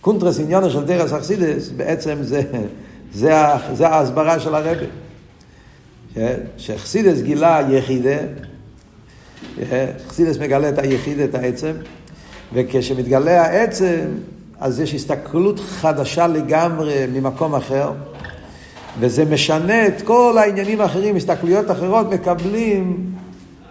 קונטרס 0.00 0.40
עניינו 0.40 0.70
של 0.70 0.86
תורס 0.86 1.12
החסידוס 1.12 1.68
בעצם 1.68 2.16
זה, 2.20 2.42
זה, 3.14 3.32
זה 3.72 3.88
ההסברה 3.88 4.40
של 4.40 4.54
הרבי. 4.54 4.86
שחסידוס 6.56 7.20
גילה 7.20 7.60
יחידה, 7.70 8.16
חסידוס 10.06 10.38
מגלה 10.38 10.68
את 10.68 10.78
היחידה, 10.78 11.24
את 11.24 11.34
העצם, 11.34 11.72
וכשמתגלה 12.52 13.42
העצם, 13.42 14.00
אז 14.60 14.80
יש 14.80 14.94
הסתכלות 14.94 15.60
חדשה 15.60 16.26
לגמרי 16.26 17.06
ממקום 17.12 17.54
אחר, 17.54 17.92
וזה 19.00 19.24
משנה 19.24 19.86
את 19.86 20.02
כל 20.02 20.38
העניינים 20.38 20.80
האחרים, 20.80 21.16
הסתכלויות 21.16 21.70
אחרות 21.70 22.10
מקבלים 22.10 23.12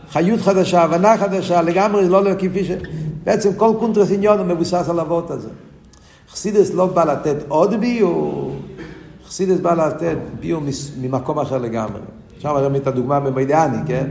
חיות 0.10 0.42
חדשה, 0.42 0.82
הבנה 0.82 1.18
חדשה, 1.18 1.62
לגמרי 1.62 2.10
לא 2.10 2.22
כפי 2.40 2.66
ש... 2.66 2.72
בעצם 3.24 3.54
כל 3.54 3.74
קונטרס 3.80 4.12
עניון 4.12 4.40
הוא 4.40 4.48
מבוסס 4.48 4.90
על 4.90 5.00
אבות 5.00 5.32
הזה. 5.32 5.50
חסידס 6.32 6.74
לא 6.74 6.86
בא 6.86 7.04
לתת 7.04 7.36
עוד 7.48 7.80
ביור, 7.80 8.56
חסידס 9.28 9.60
בא 9.60 9.74
לתת 9.74 10.18
ביור 10.40 10.62
ממקום 11.02 11.40
אחר 11.40 11.58
לגמרי. 11.58 12.00
עכשיו 12.42 12.58
הרי 12.58 12.78
את 12.78 12.88
הדוגמה 12.88 13.20
במיידעני, 13.20 13.78
כן? 13.88 14.06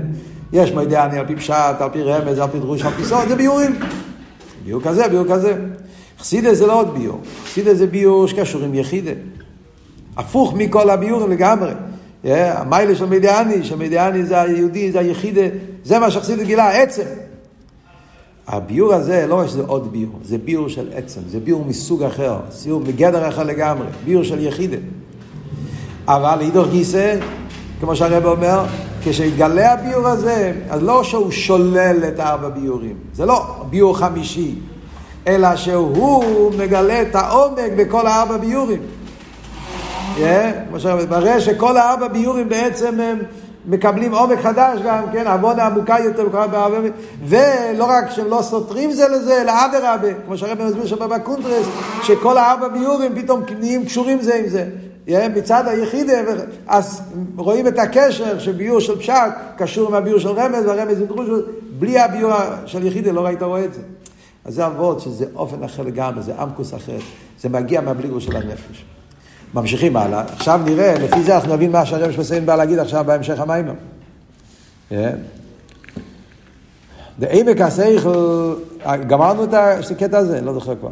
יש 0.53 0.73
מיידעני 0.73 1.19
על 1.19 1.27
פי 1.27 1.37
פשט, 1.37 1.55
על 1.81 1.89
פי 1.93 2.03
רמז, 2.03 2.39
על 2.39 2.49
פי 2.53 2.59
דרוש, 2.59 2.83
על 2.83 2.93
פי 2.93 3.05
סוד, 3.05 3.29
זה 3.29 3.37
ביורים. 3.37 3.79
ביור 4.65 4.83
כזה, 4.83 5.09
ביור 5.09 5.25
כזה. 5.29 5.57
חסידה 6.21 6.55
זה 6.55 6.67
לא 6.67 6.81
עוד 6.81 6.95
ביור, 6.95 7.21
חסידה 7.45 7.75
זה 7.75 7.87
ביור 7.87 8.27
שקשור 8.27 8.63
עם 8.63 8.75
יחידה. 8.75 9.11
הפוך 10.17 10.55
מכל 10.55 10.91
הביורים 10.91 11.31
לגמרי. 11.31 11.71
המיילה 12.25 12.95
של 12.95 13.07
מדיאני, 13.07 13.65
שמדיאני 13.65 14.25
זה 14.25 14.41
היהודי, 14.41 14.93
זה 14.93 15.01
היחידה, 15.01 15.47
זה 15.85 15.99
מה 15.99 16.11
שחסידה 16.11 16.45
גילה, 16.45 16.71
עצם. 16.83 17.05
הביור 18.49 18.95
הזה, 18.95 19.27
לא 19.29 19.35
רק 19.35 19.47
שזה 19.47 19.63
עוד 19.67 19.93
ביור, 19.93 20.19
זה 20.25 20.39
ביור 20.39 20.69
של 20.69 20.91
עצם, 20.95 21.21
זה 21.27 21.41
ביור 21.41 21.65
מסוג 21.65 22.03
אחר, 22.03 22.37
סיור 22.51 22.81
מגדר 22.81 23.29
אחר 23.29 23.43
לגמרי, 23.43 23.87
ביור 24.05 24.23
של 24.23 24.47
יחידה. 24.47 24.77
אבל 26.07 26.41
אידור 26.41 26.67
גיסא, 26.67 27.17
כמו 27.81 27.97
שהרב 27.97 28.27
אומר, 28.27 28.65
כשהתגלה 29.05 29.73
הביור 29.73 30.09
הזה, 30.09 30.53
אז 30.71 30.83
לא 30.83 31.05
שהוא 31.05 31.31
שולל 31.31 32.05
את 32.09 32.21
ארבע 32.21 32.49
ביורים, 32.49 32.97
זה 33.13 33.27
לא 33.27 33.47
ביור 33.71 33.99
חמישי, 33.99 34.55
אלא 35.27 35.57
שהוא 35.57 36.53
מגלה 36.59 37.03
את 37.03 37.15
העומק 37.15 37.73
בכל 37.77 38.07
הארבע 38.07 38.37
ביורים. 38.37 38.81
כמו 40.69 40.81
שאומר, 40.81 41.05
מראה 41.11 41.41
שכל 41.41 41.77
הארבע 41.77 42.09
ביורים 42.09 42.49
בעצם 42.49 43.01
הם 43.01 43.19
מקבלים 43.67 44.15
עומק 44.15 44.39
חדש 44.41 44.81
גם, 44.85 45.05
כן, 45.13 45.27
עוונה 45.27 45.67
עמוקה 45.67 45.97
יותר 46.05 46.29
ולא 47.27 47.85
רק 47.85 48.11
שהם 48.11 48.29
לא 48.29 48.43
סותרים 48.43 48.93
זה 48.93 49.09
לזה, 49.09 49.43
אלא 49.43 49.53
אדרבה, 49.53 50.15
כמו 50.27 50.39
שהרבא 50.39 50.65
מסביר 50.65 50.87
שם 50.87 51.09
בקונטרס, 51.09 51.67
שכל 52.03 52.39
הארבע 52.39 52.69
ביורים 52.69 53.13
פתאום 53.15 53.43
נהיים 53.59 53.85
קשורים 53.85 54.21
זה 54.21 54.35
עם 54.35 54.49
זה. 54.49 54.65
מצד 55.35 55.69
היחידה, 55.69 56.13
אז 56.67 57.03
רואים 57.37 57.67
את 57.67 57.79
הקשר 57.79 58.39
שביור 58.39 58.81
של 58.81 58.99
פשט 58.99 59.15
קשור 59.57 59.89
עם 59.89 59.95
הביור 59.95 60.19
של 60.19 60.29
רמז, 60.29 60.67
והרמז 60.67 61.01
עם 61.01 61.07
דרוש, 61.07 61.29
בלי 61.79 61.99
הביור 61.99 62.33
של 62.67 62.87
יחידה 62.87 63.13
לא 63.13 63.21
ראית 63.21 63.43
רואה 63.43 63.65
את 63.65 63.75
זה. 63.75 63.81
אז 64.45 64.55
זה 64.55 64.67
אבות 64.67 65.01
שזה 65.01 65.25
אופן 65.35 65.63
אחר 65.63 65.83
לגמרי, 65.83 66.23
זה 66.23 66.35
עמקוס 66.39 66.75
אחר, 66.75 66.99
זה 67.41 67.49
מגיע 67.49 67.81
מהבליגור 67.81 68.21
של 68.21 68.37
הנפש. 68.37 68.85
ממשיכים 69.55 69.97
הלאה, 69.97 70.21
עכשיו 70.21 70.61
נראה, 70.65 70.99
לפי 70.99 71.23
זה 71.23 71.37
אנחנו 71.37 71.55
נבין 71.55 71.73
מה 71.73 71.87
שהרב 71.87 72.13
שמסיים 72.13 72.47
בא 72.47 72.57
להגיד 72.57 72.79
עכשיו 72.79 73.05
בהמשך 73.07 73.41
המיימר. 73.41 73.73
דעמק 77.19 77.61
השכל, 77.61 78.55
גמרנו 79.07 79.45
את 79.45 79.55
הקטע 79.91 80.19
הזה, 80.19 80.41
לא 80.41 80.55
זוכר 80.55 80.75
כבר. 80.77 80.91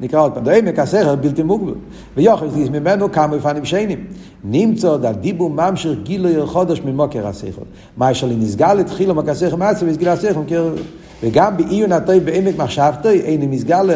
נקרא 0.00 0.20
עוד 0.20 0.32
פעם, 0.32 0.44
דעמק 0.44 0.78
השכל 0.78 1.16
בלתי 1.16 1.42
מוגבל, 1.42 1.74
ויוחס 2.16 2.68
ממנו 2.70 3.12
כמה 3.12 3.36
אופנים 3.36 3.64
שיינים. 3.64 4.04
נמצא 4.44 4.96
דדיבו 4.96 5.48
ממשיך 5.48 5.98
גילוי 6.02 6.46
חודש 6.46 6.80
ממוקר 6.84 7.26
השכל. 7.26 7.62
מה 7.96 8.10
יש 8.10 8.24
לי 8.24 8.36
נסגל 8.36 8.80
התחילו 8.80 9.14
מקסך 9.14 9.54
מעצב 9.58 9.86
וסגיל 9.88 10.08
השכל 10.08 10.40
וגם 11.22 11.56
בעיון 11.56 11.92
הטוי 11.92 12.20
בעמק 12.20 12.56
מחשבתוי, 12.56 13.20
אין 13.20 13.50
מסגל 13.50 13.90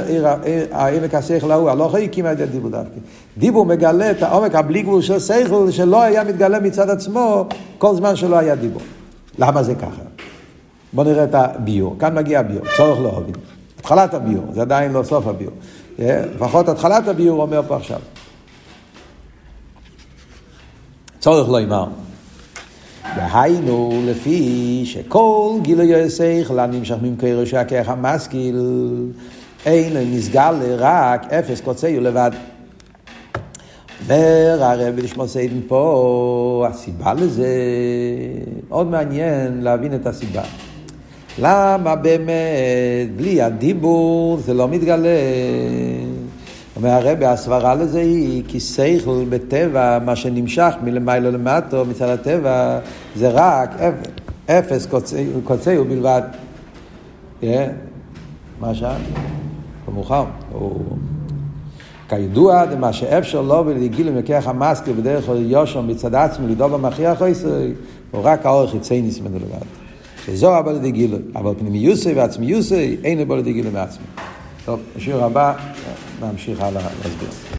העמק 0.73 1.15
השכל 1.15 1.51
ההוא, 1.51 1.71
הלא 1.71 1.85
יכול 1.85 2.01
הקים 2.01 2.27
על 2.27 2.33
ידי 2.33 2.47
דיבור 2.47 2.71
דווקא. 2.71 3.01
דיבור 3.39 3.67
מגלה 3.67 4.11
את 4.11 4.23
העומק 4.23 4.55
הבלי 4.55 4.83
גבול 4.83 5.03
של 5.03 5.21
שכל, 5.21 5.71
שלא 5.71 6.03
היה 6.03 6.25
מתגלה 6.25 6.61
מצד 6.61 6.91
עצמו 6.91 7.47
כל 7.79 7.97
זמן 7.97 8.17
שלא 8.17 8.39
היה 8.39 8.55
דיבור. 8.55 8.83
למה 9.39 9.63
זה 9.63 9.75
ככה? 9.75 10.03
בואו 10.93 11.07
נראה 11.07 11.25
את 11.25 11.35
הביור. 11.35 11.97
כאן 11.99 12.15
מגיע 12.15 12.41
הביור, 12.41 12.65
צורך 12.77 13.01
להבין. 13.01 13.35
התחלת 13.81 14.15
הביור, 14.15 14.45
זה 14.55 14.61
עדיין 14.61 14.93
לא 14.93 15.03
סוף 15.03 15.27
הביור. 15.27 15.53
לפחות 15.99 16.69
התחלת 16.69 17.09
הביור 17.09 17.43
אומר 17.43 17.63
פה 17.69 17.77
עכשיו. 17.77 18.01
צורך 21.21 21.49
לא 21.49 21.61
אמר. 21.63 21.87
והיינו 23.17 24.03
לפי 24.07 24.83
שכל 24.87 25.53
גילוי 25.63 26.03
השכל 26.03 26.59
הנמשך 26.59 26.97
ממקרו 27.03 27.47
שהכרך 27.47 27.89
המשכיל 27.89 28.61
אין 29.67 30.17
נסגל 30.17 30.55
רק 30.79 31.33
אפס 31.33 31.61
קוצי 31.61 32.01
לבד. 32.01 32.31
אומר 34.07 34.63
הרב 34.63 34.99
לשמוע 34.99 35.29
סיידן 35.29 35.61
פה, 35.69 36.67
הסיבה 36.71 37.15
לזה, 37.15 37.49
מאוד 38.69 38.87
מעניין 38.87 39.63
להבין 39.63 39.95
את 39.95 40.07
הסיבה. 40.07 40.43
למה 41.39 41.97
באמת 41.97 43.11
בלי 43.17 43.43
הדיבור 43.43 44.39
זה 44.39 44.55
לא 44.55 44.69
מתגלה? 44.69 45.19
אומר 46.77 46.91
הרבי, 46.91 47.27
הסברה 47.27 47.75
לזה 47.75 48.01
היא 48.01 48.43
כי 48.49 48.61
שכל 48.61 49.25
בטבע, 49.29 49.99
מה 50.05 50.17
שנמשך 50.17 50.75
מלמעלה 50.83 51.31
למטו 51.31 51.85
מצד 51.85 52.09
הטבע, 52.09 52.79
זה 53.17 53.29
רק 53.33 53.71
אפס 54.47 54.87
קוצי 55.45 55.77
בלבד. 55.89 56.23
מה 58.61 58.75
שם? 58.75 58.95
במאוחר. 59.89 60.25
כידוע, 62.09 62.65
מה 62.81 62.93
שאפשר 62.93 63.43
לו 63.43 63.63
ולגיל 63.67 64.09
למקח 64.09 64.45
המסקר 64.47 64.93
בדרך 64.93 65.29
יושר 65.37 65.81
מצד 65.81 66.15
עצמו 66.15 66.49
לדאוג 66.49 66.73
במכריח 66.73 67.23
הוא 68.11 68.23
רק 68.23 68.47
האורך 68.47 68.71
חיצייניס 68.71 69.21
ממנו 69.21 69.37
לבד. 69.37 69.84
שזו 70.27 70.57
הבא 70.57 70.73
לידי 70.73 70.91
גילוי, 70.91 71.19
אבל 71.37 71.53
פנימיוסי 71.59 72.13
ועצמיוסי 72.13 72.97
אין 73.05 73.21
הבא 73.21 73.37
לידי 73.37 73.53
גילוי 73.53 73.73
מעצמי. 73.73 74.05
טוב, 74.65 74.81
בשיעור 74.97 75.25
הבא 75.25 75.55
נמשיך 76.21 76.61
הלאה 76.61 76.83
להסביר. 76.83 77.45